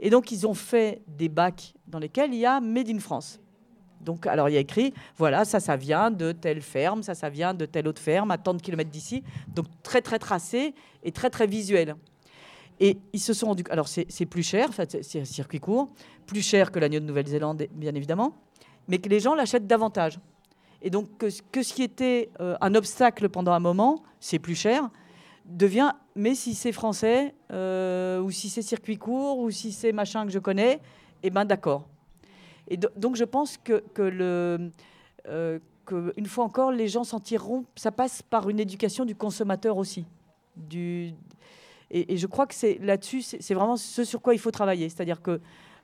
Et 0.00 0.10
donc 0.10 0.30
ils 0.30 0.46
ont 0.46 0.54
fait 0.54 1.02
des 1.06 1.28
bacs 1.28 1.74
dans 1.86 1.98
lesquels 1.98 2.32
il 2.32 2.40
y 2.40 2.46
a 2.46 2.60
Made 2.60 2.90
in 2.90 2.98
France. 2.98 3.40
Donc, 4.00 4.26
alors 4.26 4.48
il 4.48 4.52
y 4.52 4.56
a 4.56 4.60
écrit, 4.60 4.94
voilà, 5.16 5.44
ça, 5.44 5.58
ça 5.58 5.76
vient 5.76 6.10
de 6.10 6.30
telle 6.30 6.62
ferme, 6.62 7.02
ça, 7.02 7.14
ça 7.14 7.28
vient 7.28 7.52
de 7.52 7.66
telle 7.66 7.88
autre 7.88 8.00
ferme, 8.00 8.30
à 8.30 8.38
tant 8.38 8.54
de 8.54 8.62
kilomètres 8.62 8.90
d'ici. 8.90 9.24
Donc, 9.48 9.66
très, 9.82 10.00
très 10.00 10.20
tracé 10.20 10.72
et 11.02 11.10
très, 11.10 11.30
très 11.30 11.46
visuel. 11.46 11.96
Et 12.80 12.98
ils 13.12 13.20
se 13.20 13.32
sont 13.32 13.48
rendus. 13.48 13.64
Alors, 13.70 13.88
c'est 13.88 14.26
plus 14.26 14.42
cher, 14.42 14.70
c'est 14.72 15.20
un 15.20 15.24
circuit 15.24 15.60
court, 15.60 15.90
plus 16.26 16.42
cher 16.42 16.70
que 16.70 16.78
l'agneau 16.78 17.00
de 17.00 17.04
Nouvelle-Zélande, 17.04 17.66
bien 17.72 17.94
évidemment, 17.94 18.34
mais 18.86 18.98
que 18.98 19.08
les 19.08 19.20
gens 19.20 19.34
l'achètent 19.34 19.66
davantage. 19.66 20.18
Et 20.80 20.90
donc, 20.90 21.08
que, 21.18 21.28
ce 21.30 21.72
qui 21.72 21.82
était 21.82 22.30
euh, 22.40 22.56
un 22.60 22.74
obstacle 22.74 23.28
pendant 23.28 23.52
un 23.52 23.58
moment, 23.58 24.02
c'est 24.20 24.38
plus 24.38 24.54
cher, 24.54 24.88
devient. 25.44 25.92
Mais 26.14 26.34
si 26.34 26.54
c'est 26.54 26.72
français, 26.72 27.34
euh, 27.52 28.20
ou 28.20 28.30
si 28.30 28.48
c'est 28.48 28.62
circuit 28.62 28.96
court, 28.96 29.38
ou 29.38 29.50
si 29.50 29.72
c'est 29.72 29.92
machin 29.92 30.24
que 30.24 30.30
je 30.30 30.38
connais, 30.38 30.80
eh 31.22 31.30
ben 31.30 31.44
d'accord. 31.44 31.88
Et 32.68 32.76
donc, 32.76 33.16
je 33.16 33.24
pense 33.24 33.56
que, 33.56 33.82
que 33.94 34.02
le. 34.02 34.70
Euh, 35.28 35.58
une 36.16 36.26
fois 36.26 36.44
encore, 36.44 36.70
les 36.70 36.86
gens 36.86 37.02
s'en 37.02 37.18
tireront. 37.18 37.64
Ça 37.74 37.90
passe 37.90 38.22
par 38.22 38.50
une 38.50 38.60
éducation 38.60 39.06
du 39.06 39.14
consommateur 39.14 39.78
aussi. 39.78 40.04
Du, 40.54 41.14
et, 41.90 42.16
je 42.16 42.26
crois 42.26 42.46
que 42.46 42.54
c'est 42.54 42.78
là-dessus, 42.82 43.22
c'est 43.22 43.54
vraiment 43.54 43.76
ce 43.76 44.04
sur 44.04 44.20
quoi 44.20 44.34
il 44.34 44.38
faut 44.38 44.50
travailler. 44.50 44.88
C'est-à-dire 44.88 45.22
que 45.22 45.40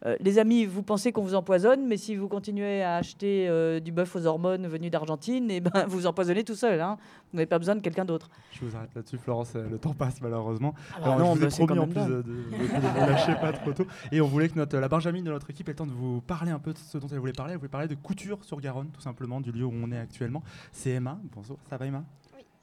euh, 0.06 0.16
les 0.20 0.38
amis, 0.38 0.66
vous 0.66 0.82
pensez 0.82 1.12
qu'on 1.12 1.22
vous 1.22 1.34
empoisonne, 1.34 1.86
mais 1.86 1.96
si 1.96 2.14
vous 2.14 2.28
continuez 2.28 2.82
à 2.82 2.96
acheter 2.96 3.48
euh, 3.48 3.80
du 3.80 3.90
bœuf 3.90 4.14
aux 4.16 4.26
hormones 4.26 4.66
venu 4.66 4.90
d'Argentine, 4.90 5.50
et 5.50 5.56
eh 5.56 5.60
ben, 5.60 5.84
vous 5.88 6.06
empoisonnez 6.06 6.44
tout 6.44 6.54
seul. 6.54 6.80
Hein. 6.80 6.98
Vous 7.32 7.38
n'avez 7.38 7.46
pas 7.46 7.58
besoin 7.58 7.74
de 7.74 7.80
quelqu'un 7.80 8.04
d'autre. 8.04 8.28
Je 8.52 8.64
vous 8.64 8.76
arrête 8.76 8.94
là-dessus, 8.94 9.16
Florence. 9.16 9.52
Euh, 9.56 9.66
le 9.68 9.78
temps 9.78 9.94
passe 9.94 10.20
malheureusement. 10.20 10.74
Ah 10.92 11.04
Alors, 11.04 11.18
non, 11.18 11.34
je 11.36 11.46
vous 11.46 11.62
ai 11.62 11.66
promis 11.66 11.80
en 11.80 11.86
plus 11.86 12.06
de, 12.06 12.22
ne 12.22 13.06
lâcher 13.06 13.34
pas 13.36 13.52
trop 13.52 13.72
tôt. 13.72 13.86
Et 14.12 14.20
on 14.20 14.26
voulait 14.26 14.50
que 14.50 14.56
notre, 14.56 14.76
la 14.76 14.88
Benjamin 14.88 15.22
de 15.22 15.30
notre 15.30 15.48
équipe 15.48 15.68
ait 15.68 15.72
le 15.72 15.76
temps 15.76 15.86
de 15.86 15.92
vous 15.92 16.20
parler 16.20 16.50
un 16.50 16.58
peu 16.58 16.74
de 16.74 16.78
ce 16.78 16.98
dont 16.98 17.08
elle 17.08 17.18
voulait 17.18 17.32
parler. 17.32 17.54
Elle 17.54 17.58
voulait 17.58 17.70
parler 17.70 17.88
de 17.88 17.94
couture 17.94 18.44
sur 18.44 18.60
Garonne, 18.60 18.90
tout 18.92 19.00
simplement, 19.00 19.40
du 19.40 19.52
lieu 19.52 19.64
où 19.64 19.72
on 19.72 19.90
est 19.90 19.98
actuellement. 19.98 20.42
C'est 20.70 20.90
Emma. 20.90 21.18
Bonjour, 21.34 21.58
ça 21.70 21.78
va 21.78 21.86
Emma? 21.86 22.04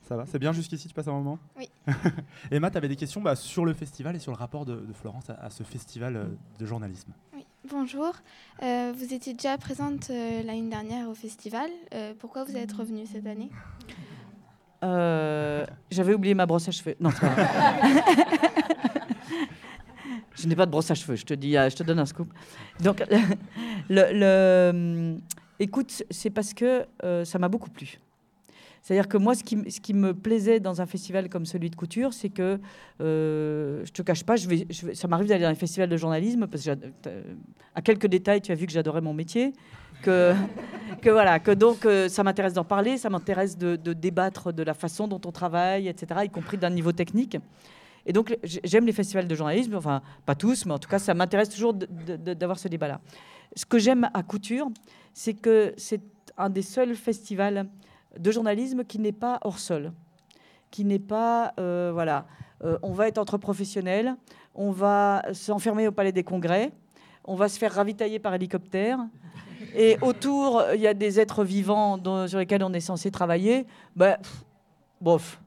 Ça 0.08 0.16
va 0.18 0.26
C'est 0.26 0.40
bien 0.40 0.52
jusqu'ici, 0.52 0.88
tu 0.88 0.94
passes 0.94 1.08
un 1.08 1.14
moment 1.14 1.38
Oui. 1.58 1.70
Emma, 2.52 2.70
tu 2.72 2.78
avais 2.78 2.88
des 2.88 2.96
questions 2.96 3.22
bah, 3.22 3.36
sur 3.36 3.66
le 3.66 3.74
festival 3.74 4.16
et 4.16 4.20
sur 4.20 4.32
le 4.32 4.38
rapport 4.38 4.66
de, 4.66 4.82
Florence 4.94 5.30
à, 5.30 5.50
ce 5.50 5.64
festival 5.64 6.16
euh, 6.16 6.26
de 6.60 6.66
journalisme. 6.66 7.12
Oui. 7.34 7.46
Bonjour, 7.70 8.14
euh, 8.64 8.92
vous 8.96 9.14
étiez 9.14 9.34
déjà 9.34 9.58
présente 9.58 10.10
euh, 10.10 10.42
l'année 10.44 10.68
dernière 10.70 11.08
au 11.10 11.14
festival. 11.14 11.70
pourquoi 12.20 12.44
vous 12.44 12.58
êtes 12.58 12.72
revenue 12.72 13.06
cette 13.06 13.28
année? 13.28 13.50
J'avais 15.92 16.16
oublié 16.16 16.34
ma 16.34 16.48
brosse 16.48 16.68
à 16.68 16.72
cheveux. 16.72 16.96
Non, 17.00 17.12
c'est 17.12 17.28
Je 20.34 20.48
n'ai 20.48 20.56
pas 20.56 20.66
de 20.66 20.72
brosse 20.72 20.90
à 20.90 20.96
cheveux, 20.96 21.16
je 21.16 21.26
te, 21.26 21.36
dis, 21.36 21.52
je 21.54 21.76
te 21.76 21.84
donne 21.84 22.00
un 22.00 22.06
scoop. 22.08 22.34
Donc, 22.80 23.04
le, 23.90 24.12
le 24.12 25.18
écoute, 25.60 26.04
c'est 26.10 26.32
parce 26.32 26.56
que 26.56 26.88
ça 27.24 27.38
m'a 27.38 27.48
beaucoup 27.48 27.70
plu. 27.70 28.00
C'est-à-dire 28.82 29.08
que 29.08 29.18
moi, 29.18 29.36
ce 29.36 29.44
qui, 29.44 29.94
me 29.94 30.14
plaisait 30.14 30.60
dans 30.60 30.82
un 30.82 30.88
festival 30.88 31.30
comme 31.30 31.46
celui 31.46 31.70
de 31.70 31.76
couture, 31.76 32.14
c'est 32.14 32.30
que, 32.30 32.60
euh, 33.00 33.86
je 33.86 33.92
te 33.92 34.02
cache 34.02 34.24
pas, 34.24 34.36
ça 34.38 35.08
m'arrive 35.08 35.28
d'aller 35.28 35.44
dans 35.44 35.50
un 35.50 35.56
festival 35.56 35.88
de 35.88 35.98
journalisme, 35.98 36.48
parce 36.48 36.64
que 36.64 36.72
à 37.76 37.82
quelques 37.82 38.08
détails, 38.08 38.42
tu 38.42 38.52
as 38.52 38.56
vu 38.56 38.66
que 38.66 38.72
j'adorais 38.72 39.02
mon 39.02 39.14
métier, 39.14 39.54
que, 40.02 40.34
que 41.02 41.12
voilà, 41.12 41.40
que 41.40 41.52
donc 41.52 41.86
euh, 41.86 42.10
ça 42.10 42.24
m'intéresse 42.24 42.54
d'en 42.54 42.64
parler, 42.64 42.98
ça 42.98 43.12
m'intéresse 43.12 43.56
de, 43.56 43.76
débattre 43.76 44.52
de 44.52 44.64
la 44.64 44.74
façon 44.74 45.08
dont 45.08 45.22
on 45.26 45.32
travaille, 45.32 45.88
etc., 45.88 46.22
y 46.24 46.30
compris 46.30 46.58
d'un 46.58 46.72
niveau 46.72 46.92
technique. 46.92 47.38
Et 48.08 48.14
donc, 48.14 48.36
j'aime 48.44 48.88
les 48.88 48.94
festivals 48.94 49.28
de 49.28 49.36
journalisme, 49.36 49.76
enfin, 49.76 50.02
pas 50.26 50.34
tous, 50.34 50.66
mais 50.66 50.74
en 50.74 50.80
tout 50.80 50.90
cas, 50.90 50.98
ça 50.98 51.14
m'intéresse 51.14 51.50
toujours 51.50 51.76
d'avoir 51.76 52.58
ce 52.58 52.68
débat-là. 52.68 53.00
Ce 53.56 53.64
que 53.64 53.78
j'aime 53.78 54.10
à 54.16 54.24
Couture, 54.24 54.72
c'est 55.14 55.36
que 55.36 55.76
c'est 55.78 56.02
un 56.36 56.50
des 56.50 56.64
seuls 56.64 56.96
festivals 56.96 57.68
de 58.18 58.32
journalisme 58.32 58.84
qui 58.84 59.00
n'est 59.00 59.12
pas 59.12 59.40
hors 59.44 59.60
sol, 59.60 59.92
qui 60.70 60.86
n'est 60.86 61.00
pas, 61.00 61.54
euh, 61.60 61.92
voilà, 61.94 62.26
euh, 62.64 62.78
on 62.82 62.92
va 62.92 63.08
être 63.08 63.18
entre 63.18 63.38
professionnels, 63.38 64.16
on 64.56 64.72
va 64.72 65.24
s'enfermer 65.34 65.88
au 65.88 65.92
palais 65.92 66.12
des 66.12 66.24
congrès, 66.24 66.72
on 67.26 67.36
va 67.36 67.50
se 67.50 67.58
faire 67.58 67.74
ravitailler 67.74 68.20
par 68.20 68.34
hélicoptère, 68.34 69.00
et 69.76 69.98
autour, 70.02 70.64
il 70.74 70.82
y 70.82 70.88
a 70.88 70.94
des 70.94 71.20
êtres 71.20 71.44
vivants 71.44 71.98
sur 72.28 72.40
lesquels 72.40 72.64
on 72.64 72.74
est 72.74 72.82
censé 72.82 73.12
travailler, 73.12 73.66
ben, 73.96 74.18
bof, 75.00 75.42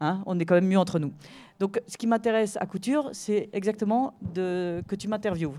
hein, 0.00 0.22
on 0.26 0.38
est 0.38 0.44
quand 0.44 0.54
même 0.54 0.68
mieux 0.68 0.78
entre 0.78 0.98
nous. 0.98 1.12
Donc, 1.58 1.80
ce 1.86 1.96
qui 1.96 2.06
m'intéresse 2.06 2.56
à 2.60 2.66
Couture, 2.66 3.10
c'est 3.12 3.48
exactement 3.52 4.14
de, 4.34 4.82
que 4.88 4.94
tu 4.94 5.08
m'interviewes. 5.08 5.54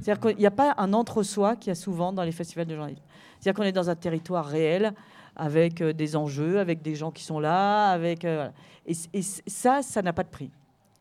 C'est-à-dire 0.00 0.20
qu'il 0.20 0.38
n'y 0.38 0.46
a 0.46 0.50
pas 0.50 0.74
un 0.78 0.92
entre-soi 0.92 1.56
qu'il 1.56 1.68
y 1.68 1.72
a 1.72 1.74
souvent 1.74 2.12
dans 2.12 2.24
les 2.24 2.32
festivals 2.32 2.66
de 2.66 2.74
journalisme. 2.74 3.02
C'est-à-dire 3.38 3.56
qu'on 3.56 3.68
est 3.68 3.72
dans 3.72 3.90
un 3.90 3.94
territoire 3.94 4.46
réel, 4.46 4.94
avec 5.36 5.80
euh, 5.80 5.92
des 5.92 6.16
enjeux, 6.16 6.58
avec 6.58 6.82
des 6.82 6.94
gens 6.94 7.10
qui 7.10 7.24
sont 7.24 7.40
là, 7.40 7.90
avec 7.90 8.24
euh, 8.24 8.48
et, 8.86 9.22
ça, 9.22 9.82
ça 9.82 10.02
n'a 10.02 10.12
pas 10.12 10.22
de 10.22 10.28
prix. 10.28 10.50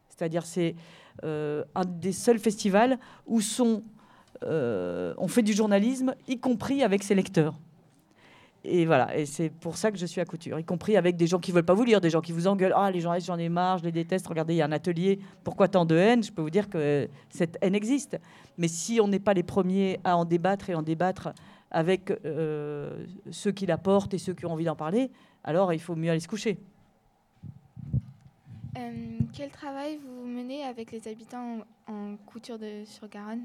C'est-à-dire 0.10 0.46
c'est 0.46 0.76
euh, 1.24 1.64
un 1.76 1.86
des 1.86 2.12
seuls 2.12 2.40
festivals 2.40 2.98
où 3.28 3.42
sont 3.42 3.84
on 4.46 5.30
fait 5.30 5.42
du 5.42 5.54
journalisme, 5.54 6.16
y 6.28 6.38
compris 6.38 6.84
avec 6.84 7.02
ses 7.02 7.16
lecteurs. 7.16 7.58
Et 8.66 8.86
voilà, 8.86 9.18
et 9.18 9.26
c'est 9.26 9.50
pour 9.50 9.78
ça 9.78 9.90
que 9.90 9.98
je 9.98 10.06
suis 10.06 10.20
à 10.20 10.26
couture, 10.26 10.60
y 10.60 10.66
compris 10.66 10.98
avec 10.98 11.16
des 11.16 11.28
gens 11.28 11.40
qui 11.40 11.54
veulent 11.54 11.64
pas 11.64 11.74
vous 11.74 11.84
lire, 11.84 12.02
des 12.02 12.10
gens 12.10 12.20
qui 12.20 12.34
vous 12.34 12.48
engueulent. 12.48 12.74
Ah, 12.76 12.92
les 12.92 13.00
journalistes, 13.00 13.28
j'en 13.28 13.38
ai 13.38 13.48
marre, 13.48 13.78
je 13.78 13.84
les 13.84 13.92
déteste. 13.94 14.28
Regardez, 14.28 14.54
il 14.54 14.58
y 14.58 14.62
a 14.62 14.66
un 14.66 14.72
atelier. 14.72 15.20
Pourquoi 15.46 15.70
tant 15.70 15.86
de 15.86 15.96
haine? 15.96 16.24
Je 16.24 16.32
peux 16.32 16.42
vous 16.42 16.50
dire 16.50 16.70
que 16.70 17.08
cette 17.30 17.58
haine 17.62 17.76
existe. 17.76 18.20
Mais 18.58 18.68
si 18.70 19.00
on 19.02 19.08
n'est 19.08 19.20
pas 19.20 19.34
les 19.34 19.44
premiers 19.44 20.00
à 20.04 20.18
en 20.18 20.26
débattre 20.26 20.70
et 20.70 20.76
en 20.76 20.82
débattre 20.82 21.30
avec 21.74 22.12
euh, 22.24 23.06
ceux 23.32 23.52
qui 23.52 23.66
la 23.66 23.78
portent 23.78 24.14
et 24.14 24.20
ceux 24.20 24.34
qui 24.34 24.46
ont 24.46 24.54
envie 24.54 24.66
d'en 24.66 24.76
parler, 24.76 25.10
alors 25.44 25.74
il 25.74 25.80
faut 25.80 25.96
mieux 25.96 26.12
aller 26.12 26.20
se 26.20 26.28
coucher. 26.28 26.58
Euh, 28.78 28.92
quel 29.34 29.50
travail 29.50 30.00
vous 30.06 30.26
menez 30.26 30.64
avec 30.64 30.92
les 30.92 31.08
habitants 31.08 31.60
en, 31.88 32.16
couture 32.26 32.58
de, 32.58 32.86
sur 32.86 33.10
Garonne? 33.10 33.42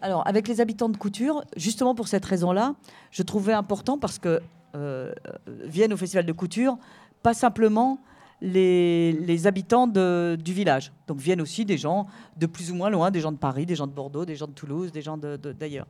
Alors, 0.00 0.26
avec 0.26 0.48
les 0.48 0.60
habitants 0.60 0.88
de 0.88 0.96
couture, 0.96 1.44
justement 1.56 1.94
pour 1.94 2.08
cette 2.08 2.24
raison-là, 2.24 2.74
je 3.10 3.22
trouvais 3.22 3.52
important 3.52 3.98
parce 3.98 4.18
que 4.18 4.40
euh, 4.74 5.12
viennent 5.46 5.92
au 5.92 5.96
festival 5.96 6.24
de 6.24 6.32
couture 6.32 6.78
pas 7.22 7.34
simplement 7.34 7.98
les, 8.40 9.12
les 9.12 9.46
habitants 9.46 9.86
de, 9.86 10.38
du 10.42 10.52
village. 10.52 10.92
Donc 11.08 11.18
viennent 11.18 11.40
aussi 11.40 11.64
des 11.64 11.76
gens 11.76 12.06
de 12.36 12.46
plus 12.46 12.70
ou 12.70 12.74
moins 12.74 12.90
loin, 12.90 13.10
des 13.10 13.20
gens 13.20 13.32
de 13.32 13.36
Paris, 13.36 13.66
des 13.66 13.74
gens 13.74 13.86
de 13.86 13.92
Bordeaux, 13.92 14.24
des 14.24 14.36
gens 14.36 14.46
de 14.46 14.52
Toulouse, 14.52 14.92
des 14.92 15.02
gens 15.02 15.18
d'ailleurs. 15.18 15.86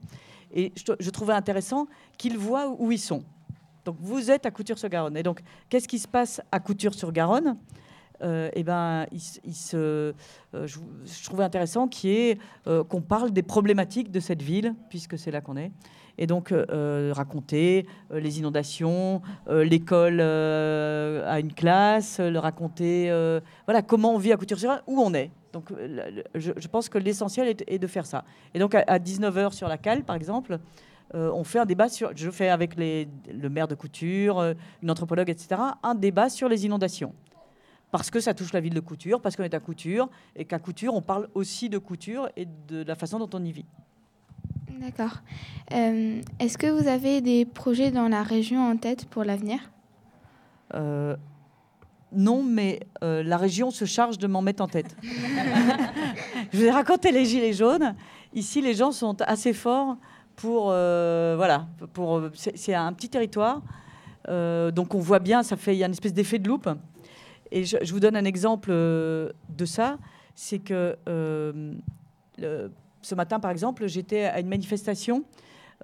Et 0.53 0.73
je, 0.77 1.11
trouvais 1.11 1.35
intéressant 1.35 1.87
qu'ils 2.17 2.39
voient 2.39 2.75
où 2.79 2.91
ils 2.91 2.99
sont. 2.99 3.23
Donc 3.85 3.97
vous 4.01 4.31
êtes 4.31 4.47
à 4.47 4.51
Couture-sur-Garonne. 4.51 5.17
Et 5.17 5.23
donc, 5.23 5.41
qu'est-ce 5.69 5.89
qui 5.89 5.99
se 5.99 6.09
passe 6.09 6.41
à 6.53 6.61
Couture-sur-Garonne? 6.61 7.57
Euh, 8.23 8.51
eh 8.55 8.65
ben, 8.65 9.07
euh, 9.75 10.13
je, 10.53 11.25
trouvais 11.25 11.45
intéressant 11.45 11.89
euh, 12.05 12.85
qu'on 12.85 13.01
parle 13.01 13.31
des 13.31 13.43
problématiques 13.43 14.11
de 14.11 14.21
cette 14.21 14.43
ville, 14.43 14.75
puisque 14.91 15.19
c'est 15.19 15.31
là 15.31 15.41
qu'on 15.41 15.57
est. 15.57 15.71
Et 16.21 16.27
donc 16.27 16.53
raconter 17.13 17.87
les 18.11 18.41
inondations, 18.41 19.23
l'école 19.49 20.21
à 20.21 21.39
une 21.39 21.53
classe, 21.53 22.19
le 22.19 22.41
raconter, 22.41 23.09
voilà, 23.67 23.83
comment 23.83 24.15
on 24.15 24.19
vit 24.19 24.33
à 24.33 24.37
Couture-sur 24.37 24.83
où 24.89 25.01
on 25.01 25.15
est. 25.15 25.31
Donc 25.59 25.73
je, 26.35 26.69
pense 26.69 26.89
que 26.89 26.99
l'essentiel 26.99 27.57
est, 27.67 27.79
de 27.79 27.87
faire 27.87 28.07
ça. 28.07 28.25
Et 28.55 28.59
donc 28.59 28.75
à, 28.75 28.99
19h 28.99 29.53
sur 29.53 29.69
la 29.69 29.79
cale, 29.79 30.05
par 30.05 30.17
exemple, 30.17 30.59
on 31.15 31.43
fait 31.43 31.59
un 31.59 31.67
débat 31.67 31.89
sur, 31.89 32.13
je 32.15 32.31
fais 32.31 32.49
avec 32.49 32.77
les, 32.77 33.09
le 33.33 33.49
maire 33.49 33.67
de 33.67 33.75
Couture, 33.75 34.55
une 34.83 34.91
anthropologue, 34.91 35.31
etc., 35.31 35.61
un 35.83 35.95
débat 35.95 36.29
sur 36.29 36.49
les 36.49 36.67
inondations 36.67 37.15
parce 37.91 38.11
que 38.11 38.21
ça 38.21 38.35
touche 38.35 38.53
la 38.53 38.61
ville 38.61 38.75
de 38.75 38.81
Couture, 38.81 39.21
parce 39.21 39.37
qu'on 39.37 39.45
est 39.45 39.55
à 39.55 39.61
Couture, 39.61 40.09
et 40.37 40.45
qu'à 40.45 40.59
Couture, 40.59 40.95
on 40.95 41.03
parle 41.03 41.29
aussi 41.35 41.69
de 41.69 41.79
couture 41.79 42.29
et 42.37 42.47
de 42.69 42.83
la 42.83 42.95
façon 42.95 43.19
dont 43.19 43.31
on 43.33 43.45
y 43.45 43.53
vit. 43.53 43.67
D'accord. 44.81 45.23
Euh, 45.73 46.21
est-ce 46.39 46.59
que 46.59 46.67
vous 46.67 46.87
avez 46.87 47.21
des 47.21 47.45
projets 47.45 47.91
dans 47.91 48.09
la 48.09 48.23
région 48.23 48.71
en 48.71 48.77
tête 48.77 49.07
pour 49.07 49.25
l'avenir? 49.25 49.59
Euh, 50.75 51.17
Non, 52.13 52.43
mais 52.43 52.81
euh, 53.03 53.23
la 53.23 53.37
région 53.37 53.71
se 53.71 53.85
charge 53.85 54.19
de 54.19 54.27
m'en 54.27 54.43
mettre 54.43 54.63
en 54.63 54.69
tête. 54.69 54.97
Je 56.53 56.59
vous 56.59 56.65
ai 56.65 56.71
raconté 56.71 57.13
les 57.13 57.25
Gilets 57.25 57.53
jaunes. 57.53 57.95
Ici, 58.35 58.61
les 58.63 58.75
gens 58.75 58.93
sont 58.93 59.21
assez 59.23 59.53
forts 59.53 59.97
pour... 60.37 60.67
voilà, 60.67 61.67
pour, 61.93 62.23
c'est 62.35 62.75
un 62.75 62.93
petit 62.93 63.09
territoire. 63.09 63.63
donc 64.27 64.95
on 64.95 65.01
voit 65.01 65.19
bien, 65.19 65.43
ça 65.43 65.57
fait, 65.57 65.75
il 65.75 65.79
y 65.79 65.83
a 65.83 65.87
une 65.87 65.93
espèce 65.93 66.15
d'effet 66.15 66.39
de 66.39 66.49
loupe. 66.49 66.69
Et 67.51 67.65
je, 67.65 67.93
vous 67.93 68.01
donne 68.01 68.17
un 68.17 68.25
exemple 68.25 68.69
euh, 68.71 69.31
de 69.49 69.65
ça, 69.65 69.99
c'est 70.35 70.59
que 70.59 70.97
euh, 71.09 71.73
ce 73.03 73.15
matin, 73.15 73.41
par 73.41 73.51
exemple, 73.51 73.87
j'étais 73.87 74.25
à 74.25 74.41
une 74.41 74.49
manifestation 74.49 75.25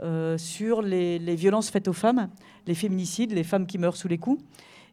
euh, 0.03 0.37
sur 0.37 0.83
les, 0.83 1.19
violences 1.35 1.71
faites 1.71 1.89
aux 1.89 1.95
femmes, 1.95 2.29
les 2.67 2.75
féminicides, 2.75 3.33
les 3.33 3.45
femmes 3.45 3.67
qui 3.67 3.79
meurent 3.79 3.97
sous 3.97 4.09
les 4.09 4.19
coups. 4.19 4.43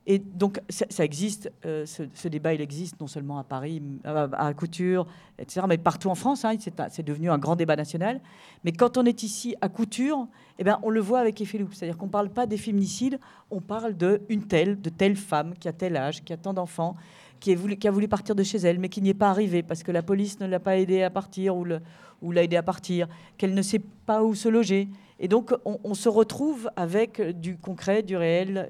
Et 0.08 0.18
donc, 0.18 0.60
ça, 0.70 1.06
existe, 1.06 1.52
ce, 1.64 2.28
débat, 2.28 2.56
il 2.56 2.62
existe 2.62 3.00
non 3.00 3.06
seulement 3.06 3.38
à 3.38 3.44
Paris, 3.44 3.84
à, 4.04 4.54
Couture, 4.54 5.06
etc., 5.38 5.66
mais 5.70 5.78
partout 5.78 6.10
en 6.10 6.16
France. 6.16 6.44
Hein, 6.44 6.56
c'est 6.90 7.06
devenu 7.06 7.30
un 7.30 7.38
grand 7.38 7.56
débat 7.56 7.76
national. 7.76 8.20
Mais 8.64 8.72
quand 8.72 8.98
on 8.98 9.06
est 9.06 9.22
ici 9.22 9.56
à 9.62 9.70
Couture, 9.70 10.28
eh 10.58 10.64
ben, 10.64 10.80
on 10.82 10.90
le 10.90 11.00
voit 11.02 11.20
avec 11.20 11.40
effet. 11.40 11.64
C'est-à-dire 11.72 11.98
qu'on 11.98 12.08
ne 12.08 12.12
parle 12.12 12.30
pas 12.30 12.48
des 12.48 12.58
féminicides, 12.58 13.20
on 13.52 13.62
parle 13.62 13.96
de 13.96 14.22
une 14.28 14.48
telle, 14.48 14.82
de 14.82 14.90
telle 14.90 15.16
femme 15.16 15.54
qui 15.60 15.68
a 15.68 15.74
tel 15.74 15.96
âge, 15.96 16.24
qui 16.24 16.34
a 16.34 16.38
tant 16.38 16.54
d'enfants, 16.54 16.96
qui, 17.42 17.54
a 17.54 17.92
voulu 17.92 18.08
partir 18.08 18.36
de 18.36 18.44
chez 18.44 18.60
elle, 18.60 18.80
mais 18.80 18.90
qui 18.90 19.02
n'y 19.02 19.10
est 19.10 19.16
pas 19.16 19.30
arrivée 19.30 19.64
parce 19.64 19.84
que 19.84 19.92
la 19.92 20.04
police 20.04 20.40
ne 20.40 20.48
l'a 20.48 20.60
pas 20.60 20.78
aidée 20.78 21.04
à 21.04 21.10
partir 21.10 21.56
ou, 21.56 21.66
l'a 21.66 22.44
aidée 22.44 22.56
à 22.56 22.64
partir, 22.64 23.08
qu'elle 23.38 23.54
ne 23.54 23.62
sait 23.62 23.82
pas 24.06 24.24
où 24.24 24.36
se 24.36 24.48
loger. 24.48 24.88
Et 25.20 25.28
donc, 25.28 25.54
on, 25.66 25.94
se 25.94 26.10
retrouve 26.10 26.70
avec 26.76 27.22
du 27.40 27.58
concret, 27.58 28.02
du 28.02 28.16
réel, 28.16 28.68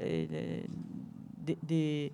des, 1.42 2.12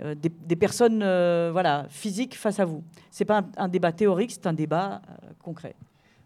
euh, 0.00 0.14
des, 0.16 0.56
personnes 0.56 1.02
euh, 1.04 1.50
voilà, 1.52 1.86
physiques 1.88 2.36
face 2.36 2.58
à 2.58 2.64
vous. 2.64 2.82
Ce 3.12 3.22
n'est 3.22 3.26
pas 3.26 3.44
un, 3.56 3.68
débat 3.68 3.92
théorique, 3.92 4.32
c'est 4.32 4.46
un 4.48 4.52
débat 4.52 5.00
euh, 5.08 5.28
concret. 5.40 5.76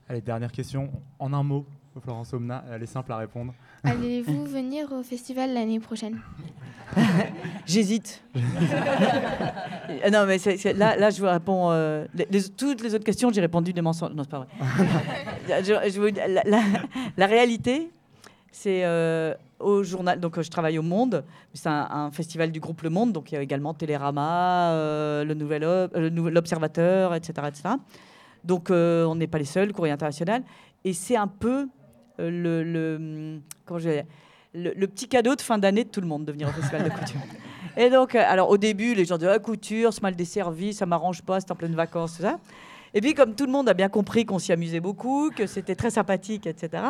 Allez, 0.08 0.22
dernière 0.22 0.50
question, 0.50 0.90
en 1.18 1.34
un 1.34 1.42
mot, 1.42 1.66
Florence 2.00 2.32
Omna, 2.32 2.64
elle 2.72 2.82
est 2.82 2.86
simple 2.86 3.12
à 3.12 3.18
répondre. 3.18 3.52
Allez-vous 3.84 4.46
venir 4.46 4.90
au 4.92 5.02
festival 5.02 5.52
l'année 5.52 5.80
prochaine 5.80 6.18
J'hésite. 7.66 8.22
non, 8.34 10.24
mais 10.26 10.38
là, 10.74 10.96
là, 10.96 11.10
je 11.10 11.20
vous 11.20 11.28
réponds. 11.28 12.06
toutes 12.56 12.82
les 12.82 12.94
autres 12.94 13.04
questions, 13.04 13.30
j'ai 13.30 13.42
répondu 13.42 13.74
des 13.74 13.82
mensonges. 13.82 14.12
Non, 14.14 14.22
c'est 14.22 14.30
pas 14.30 14.38
vrai. 14.38 15.62
je, 15.62 17.18
la, 17.18 17.26
réalité, 17.26 17.90
c'est 18.50 18.84
au 19.60 19.82
journal. 19.82 20.20
Donc, 20.20 20.40
je 20.40 20.48
travaille 20.48 20.78
au 20.78 20.82
Monde. 20.82 21.24
C'est 21.54 21.68
un, 21.68 22.10
festival 22.12 22.50
du 22.50 22.60
groupe 22.60 22.82
Le 22.82 22.90
Monde. 22.90 23.12
Donc, 23.12 23.32
il 23.32 23.34
y 23.34 23.38
a 23.38 23.42
également 23.42 23.74
Télérama, 23.74 24.72
euh, 24.72 25.24
le 25.24 25.34
Nouvel 25.34 26.32
l'Observateur, 26.32 27.14
etc., 27.14 27.48
etc. 27.48 27.74
Donc, 28.44 28.70
euh, 28.70 29.04
on 29.04 29.16
n'est 29.16 29.26
pas 29.26 29.38
les 29.38 29.44
seuls, 29.44 29.72
Courrier 29.72 29.92
International. 29.92 30.42
Et 30.84 30.92
c'est 30.92 31.16
un 31.16 31.26
peu 31.26 31.68
euh, 32.20 32.30
le, 32.30 32.62
le, 32.62 33.40
le, 34.54 34.86
petit 34.86 35.08
cadeau 35.08 35.34
de 35.34 35.40
fin 35.40 35.58
d'année 35.58 35.84
de 35.84 35.90
tout 35.90 36.00
le 36.00 36.06
monde 36.06 36.24
de 36.24 36.32
venir 36.32 36.48
au 36.48 36.52
festival 36.52 36.84
de 36.84 36.90
couture. 36.90 37.20
Et 37.76 37.90
donc, 37.90 38.14
alors 38.14 38.50
au 38.50 38.56
début, 38.58 38.94
les 38.94 39.04
gens 39.04 39.18
disaient 39.18 39.30
ah, 39.30 39.38
couture, 39.38 39.92
c'est 39.92 40.02
mal 40.02 40.16
desservi, 40.16 40.72
ça 40.72 40.86
m'arrange 40.86 41.22
pas, 41.22 41.40
c'est 41.40 41.50
en 41.50 41.54
pleine 41.54 41.74
vacances, 41.74 42.16
tout 42.16 42.22
ça. 42.22 42.38
Et 42.94 43.00
puis, 43.00 43.14
comme 43.14 43.34
tout 43.34 43.46
le 43.46 43.52
monde 43.52 43.68
a 43.68 43.74
bien 43.74 43.88
compris 43.88 44.24
qu'on 44.24 44.38
s'y 44.38 44.52
amusait 44.52 44.80
beaucoup, 44.80 45.30
que 45.30 45.46
c'était 45.46 45.74
très 45.76 45.90
sympathique, 45.90 46.46
etc. 46.46 46.82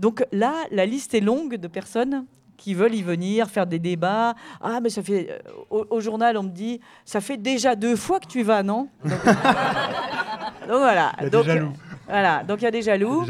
Donc 0.00 0.24
là, 0.32 0.54
la 0.70 0.86
liste 0.86 1.12
est 1.12 1.20
longue 1.20 1.56
de 1.56 1.68
personnes 1.68 2.24
qui 2.56 2.72
veulent 2.72 2.94
y 2.94 3.02
venir, 3.02 3.48
faire 3.48 3.66
des 3.66 3.78
débats. 3.78 4.34
Ah, 4.60 4.80
mais 4.82 4.88
ça 4.88 5.02
fait. 5.02 5.28
Euh, 5.30 5.84
au, 5.90 6.00
journal, 6.00 6.38
on 6.38 6.42
me 6.42 6.48
dit, 6.48 6.80
ça 7.04 7.20
fait 7.20 7.36
déjà 7.36 7.76
deux 7.76 7.96
fois 7.96 8.18
que 8.18 8.26
tu 8.26 8.42
vas, 8.42 8.62
non? 8.62 8.88
Donc, 9.04 10.78
voilà. 10.78 11.12
Il 11.18 11.24
y 11.24 11.26
a 11.26 11.30
donc, 11.30 11.44
des 11.44 11.52
jaloux. 11.52 11.72
Voilà, 12.06 12.42
donc 12.44 12.60
il 12.60 12.64
y 12.64 12.66
a 12.66 12.70
des 12.70 12.82
jaloux. 12.82 13.24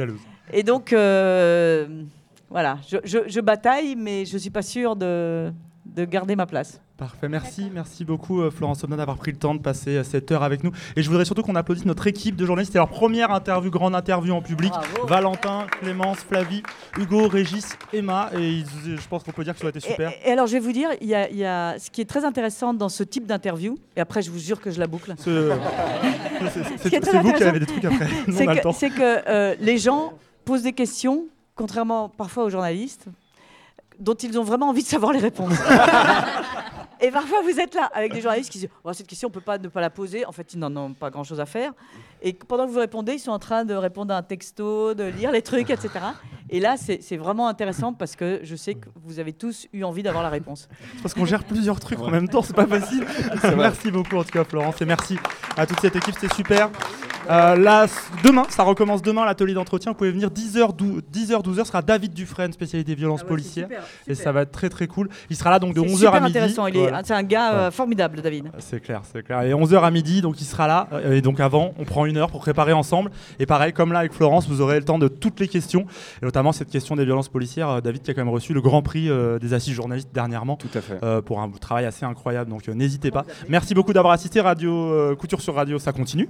Et 0.53 0.63
donc, 0.63 0.93
euh, 0.93 2.05
voilà, 2.49 2.79
je, 3.05 3.41
bataille, 3.41 3.95
mais 3.97 4.25
je 4.25 4.35
ne 4.35 4.39
suis 4.39 4.51
pas 4.51 4.63
sûre 4.63 4.97
de 4.97 5.53
garder 5.87 6.37
ma 6.37 6.47
place. 6.47 6.81
Parfait, 6.97 7.31
merci, 7.31 7.71
merci 7.73 8.05
beaucoup 8.05 8.43
euh, 8.43 8.51
Florence 8.51 8.81
Somna 8.81 8.95
d'avoir 8.95 9.17
pris 9.17 9.33
le 9.33 9.39
temps 9.39 9.55
de 9.55 9.61
passer 9.61 9.97
euh, 9.97 10.05
cette 10.05 10.31
heure 10.33 10.43
avec 10.43 10.63
nous. 10.63 10.71
Et 10.97 11.03
je 11.03 11.09
voudrais 11.09 11.25
surtout 11.25 11.43
qu'on 11.43 11.57
applaudisse 11.57 11.87
notre 11.87 12.07
équipe 12.07 12.37
de 12.37 12.45
journalistes. 12.45 12.73
C'était 12.73 12.79
leur 12.79 12.91
première 12.91 13.31
interview, 13.31 13.71
grande 13.71 13.95
interview 13.95 14.35
en 14.35 14.43
public. 14.43 14.71
Valentin, 15.09 15.67
Clémence, 15.81 16.19
Flavie, 16.19 16.63
Hugo, 16.99 17.27
Régis, 17.27 17.79
Emma. 17.95 18.31
Et 18.35 18.65
je 18.85 19.09
pense 19.09 19.23
qu'on 19.23 19.33
peut 19.33 19.45
dire 19.45 19.55
que 19.55 19.61
ça 19.61 19.67
a 19.69 19.71
été 19.71 19.81
super. 19.81 20.13
Et, 20.27 20.31
alors 20.31 20.47
je 20.47 20.53
vais 20.53 20.61
vous 20.61 20.73
dire, 20.73 20.91
il 21.01 21.09
y, 21.09 21.15
a, 21.15 21.79
ce 21.79 21.91
qui 21.91 22.03
est 22.03 22.09
très 22.09 22.27
intéressant 22.27 22.75
dans 22.75 22.91
ce 22.91 23.03
type 23.03 23.25
d'interview, 23.25 23.79
et 23.97 24.01
après 24.01 24.21
je 24.21 24.31
vous 24.31 24.39
jure 24.39 24.61
que 24.61 24.71
je 24.71 24.79
la 24.79 24.87
boucle. 24.87 25.15
C'est 25.19 25.31
vous 27.23 27.33
qui 27.33 27.45
avez 27.45 27.61
des 27.61 27.67
trucs 27.67 27.85
après. 27.85 28.09
C'est 28.73 28.91
que, 28.91 29.29
euh, 29.29 29.55
les 29.59 29.79
gens 29.79 30.13
posent 30.45 30.65
des 30.65 30.75
questions, 30.75 31.25
contrairement 31.55 32.11
parfois 32.11 32.45
aux 32.45 32.51
journalistes, 32.51 33.07
dont 34.01 34.15
ils 34.15 34.39
ont 34.39 34.45
vraiment 34.45 34.69
envie 34.71 34.83
de 34.83 34.89
savoir 34.89 35.13
les 35.13 35.21
réponses. 35.21 35.55
Et 37.03 37.11
parfois, 37.11 37.39
vous 37.43 37.59
êtes 37.59 37.75
là 37.75 37.91
avec 37.95 38.13
des 38.13 38.21
journalistes 38.21 38.51
qui 38.51 38.59
disent 38.59 38.69
oh, 38.85 38.93
Cette 38.93 39.07
question, 39.07 39.29
on 39.29 39.31
ne 39.31 39.35
peut 39.35 39.41
pas 39.41 39.57
ne 39.57 39.69
pas 39.69 39.81
la 39.81 39.89
poser. 39.89 40.27
En 40.27 40.33
fait, 40.33 40.53
ils 40.53 40.59
n'en 40.59 40.75
ont 40.77 40.93
pas 40.93 41.09
grand-chose 41.09 41.41
à 41.41 41.47
faire. 41.47 41.73
Et 42.21 42.35
pendant 42.35 42.67
que 42.67 42.73
vous 42.73 42.79
répondez, 42.79 43.15
ils 43.15 43.19
sont 43.19 43.31
en 43.31 43.39
train 43.39 43.65
de 43.65 43.73
répondre 43.73 44.13
à 44.13 44.19
un 44.19 44.23
texto, 44.23 44.93
de 44.93 45.05
lire 45.05 45.33
les 45.33 45.41
trucs, 45.41 45.71
etc. 45.71 45.89
Et 46.51 46.61
là, 46.61 46.77
c'est 46.77 47.17
vraiment 47.17 47.49
intéressant 47.49 47.95
parce 47.95 48.17
que 48.17 48.41
je 48.43 48.55
sais 48.55 48.75
que 48.75 48.89
vous 49.03 49.19
avez 49.19 49.33
tous 49.33 49.67
eu 49.73 49.83
envie 49.83 50.03
d'avoir 50.03 50.23
la 50.23 50.29
réponse. 50.29 50.69
Parce 51.01 51.15
qu'on 51.15 51.25
gère 51.25 51.45
plusieurs 51.45 51.81
trucs 51.81 52.01
en 52.01 52.11
même 52.11 52.29
temps, 52.29 52.43
c'est 52.43 52.57
pas 52.57 52.67
facile. 52.67 53.07
merci 53.57 53.91
beaucoup 53.91 54.17
en 54.17 54.25
tout 54.25 54.33
cas, 54.33 54.45
Florence. 54.45 54.83
Et 54.83 54.85
merci 54.85 55.17
à 55.57 55.67
toute 55.67 55.81
cette 55.81 55.97
équipe, 55.97 56.15
c'était 56.21 56.35
super. 56.35 56.71
Euh, 57.31 57.57
là, 57.57 57.87
demain, 58.25 58.45
ça 58.49 58.65
recommence 58.65 59.03
demain 59.03 59.25
l'atelier 59.25 59.55
d'entretien. 59.55 59.93
Vous 59.93 59.99
pouvez 59.99 60.11
venir 60.11 60.31
10h, 60.31 60.75
10h, 60.77 61.43
12h. 61.43 61.59
Ce 61.59 61.65
sera 61.65 61.83
David 61.83 62.13
Dufresne, 62.13 62.53
spécialité 62.53 62.95
violences 62.95 63.21
ah 63.25 63.29
policières. 63.29 63.69
Et 64.07 64.15
ça 64.15 64.33
va 64.33 64.43
être 64.43 64.51
très 64.51 64.69
très 64.69 64.87
cool. 64.87 65.09
Il 65.29 65.37
sera 65.37 65.51
là 65.51 65.59
donc 65.59 65.75
de 65.75 65.81
11h 65.81 66.11
à 66.11 66.21
midi. 66.21 66.39
intéressant. 66.39 66.67
C'est 67.05 67.15
un 67.15 67.23
gars 67.23 67.53
euh, 67.53 67.71
formidable, 67.71 68.21
David. 68.21 68.51
C'est 68.59 68.81
clair, 68.81 69.03
c'est 69.11 69.23
clair. 69.23 69.43
Et 69.43 69.53
11h 69.53 69.81
à 69.81 69.91
midi, 69.91 70.21
donc 70.23 70.41
il 70.41 70.45
sera 70.45 70.67
là. 70.67 70.89
Euh, 70.93 71.13
et 71.13 71.21
donc 71.21 71.39
avant, 71.41 71.73
on 71.79 71.85
prend 71.85 72.05
une 72.07 72.17
heure 72.17 72.31
pour 72.31 72.41
préparer 72.41 72.73
ensemble. 72.73 73.11
Et 73.39 73.47
pareil, 73.47 73.73
comme 73.73 73.93
là 73.93 74.01
avec 74.01 74.13
Florence, 74.13 74.49
vous 74.49 74.61
aurez 74.61 74.79
le 74.79 74.85
temps 74.85 74.99
de 74.99 75.09
toutes 75.09 75.39
les 75.39 75.49
questions. 75.49 75.87
Et 76.23 76.25
notamment 76.25 76.53
cette 76.53 76.71
question 76.71 76.97
des 76.97 77.05
violences 77.05 77.29
policières. 77.29 77.81
David 77.81 78.03
qui 78.03 78.11
a 78.11 78.15
quand 78.15 78.25
même 78.25 78.35
reçu 78.35 78.55
le 78.55 78.61
grand 78.61 78.83
prix 78.83 79.09
des 79.41 79.55
assises 79.55 79.75
journalistes 79.75 80.11
dernièrement. 80.13 80.57
Tout 80.57 80.69
à 80.75 80.81
fait. 80.81 81.23
pour 81.23 81.41
un 81.41 81.49
travail 81.51 81.87
assez 81.87 82.05
incroyable. 82.05 82.51
Donc 82.51 82.67
n'hésitez 82.69 83.11
pas. 83.11 83.25
Merci 83.49 83.75
beaucoup 83.75 83.93
d'avoir 83.93 84.15
assisté. 84.15 84.41
Radio 84.41 85.15
Couture 85.17 85.41
sur 85.41 85.55
Radio, 85.55 85.79
ça 85.79 85.93
continue. 85.93 86.29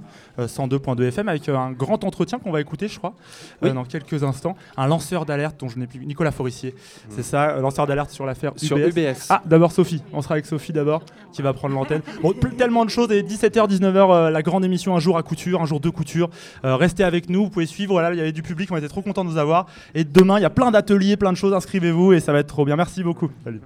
102.2 0.95 1.03
FM 1.07 1.29
avec 1.29 1.49
un 1.49 1.71
grand 1.71 2.03
entretien 2.03 2.39
qu'on 2.39 2.51
va 2.51 2.61
écouter, 2.61 2.87
je 2.87 2.97
crois, 2.97 3.13
dans 3.61 3.83
quelques 3.83 4.23
instants. 4.23 4.55
Un 4.77 4.87
lanceur 4.87 5.25
d'alerte 5.25 5.59
dont 5.59 5.67
je 5.67 5.77
n'ai 5.77 5.87
plus. 5.87 6.05
Nicolas 6.05 6.31
Forissier. 6.31 6.75
C'est 7.09 7.23
ça, 7.23 7.57
lanceur 7.57 7.87
d'alerte 7.87 8.11
sur 8.11 8.25
l'affaire 8.25 8.53
Sur 8.57 8.77
UBS. 8.77 9.27
Ah, 9.29 9.41
d'abord 9.45 9.71
Sophie. 9.71 10.03
On 10.13 10.21
sera 10.21 10.35
avec 10.35 10.45
Sophie 10.45 10.73
d'abord, 10.73 11.03
qui 11.31 11.41
va 11.41 11.53
prendre 11.53 11.75
l'antenne. 11.75 12.01
Bon, 12.21 12.33
tellement 12.57 12.85
de 12.85 12.89
choses. 12.89 13.11
Et 13.11 13.23
17h, 13.23 13.69
19h, 13.69 14.29
la 14.29 14.41
grande 14.41 14.65
émission 14.65 14.95
Un 14.95 14.99
jour 14.99 15.17
à 15.17 15.23
couture, 15.23 15.61
un 15.61 15.65
jour 15.65 15.79
de 15.79 15.89
couture. 15.89 16.29
restez 16.63 17.03
avec 17.03 17.29
nous, 17.29 17.45
vous 17.45 17.49
pouvez 17.49 17.65
suivre. 17.65 17.93
Voilà, 17.93 18.13
il 18.13 18.17
y 18.17 18.21
avait 18.21 18.31
du 18.31 18.43
public, 18.43 18.71
on 18.71 18.77
était 18.77 18.87
trop 18.87 19.01
contents 19.01 19.25
de 19.25 19.29
vous 19.29 19.37
avoir. 19.37 19.67
Et 19.95 20.03
demain, 20.03 20.37
il 20.39 20.41
y 20.41 20.45
a 20.45 20.49
plein 20.49 20.71
d'ateliers, 20.71 21.17
plein 21.17 21.31
de 21.31 21.37
choses. 21.37 21.53
Inscrivez-vous 21.53 22.13
et 22.13 22.19
ça 22.19 22.33
va 22.33 22.39
être 22.39 22.47
trop 22.47 22.65
bien. 22.65 22.75
Merci 22.75 23.03
beaucoup. 23.03 23.29
Salut. 23.43 23.61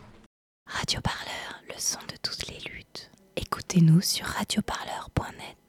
Radio 0.67 0.99
Parleur, 1.01 1.61
le 1.67 1.75
son 1.77 1.99
de 2.07 2.15
toutes 2.21 2.47
les 2.47 2.57
luttes. 2.71 3.11
Écoutez-nous 3.35 4.01
sur 4.01 4.25
radioparleur.net. 4.25 5.64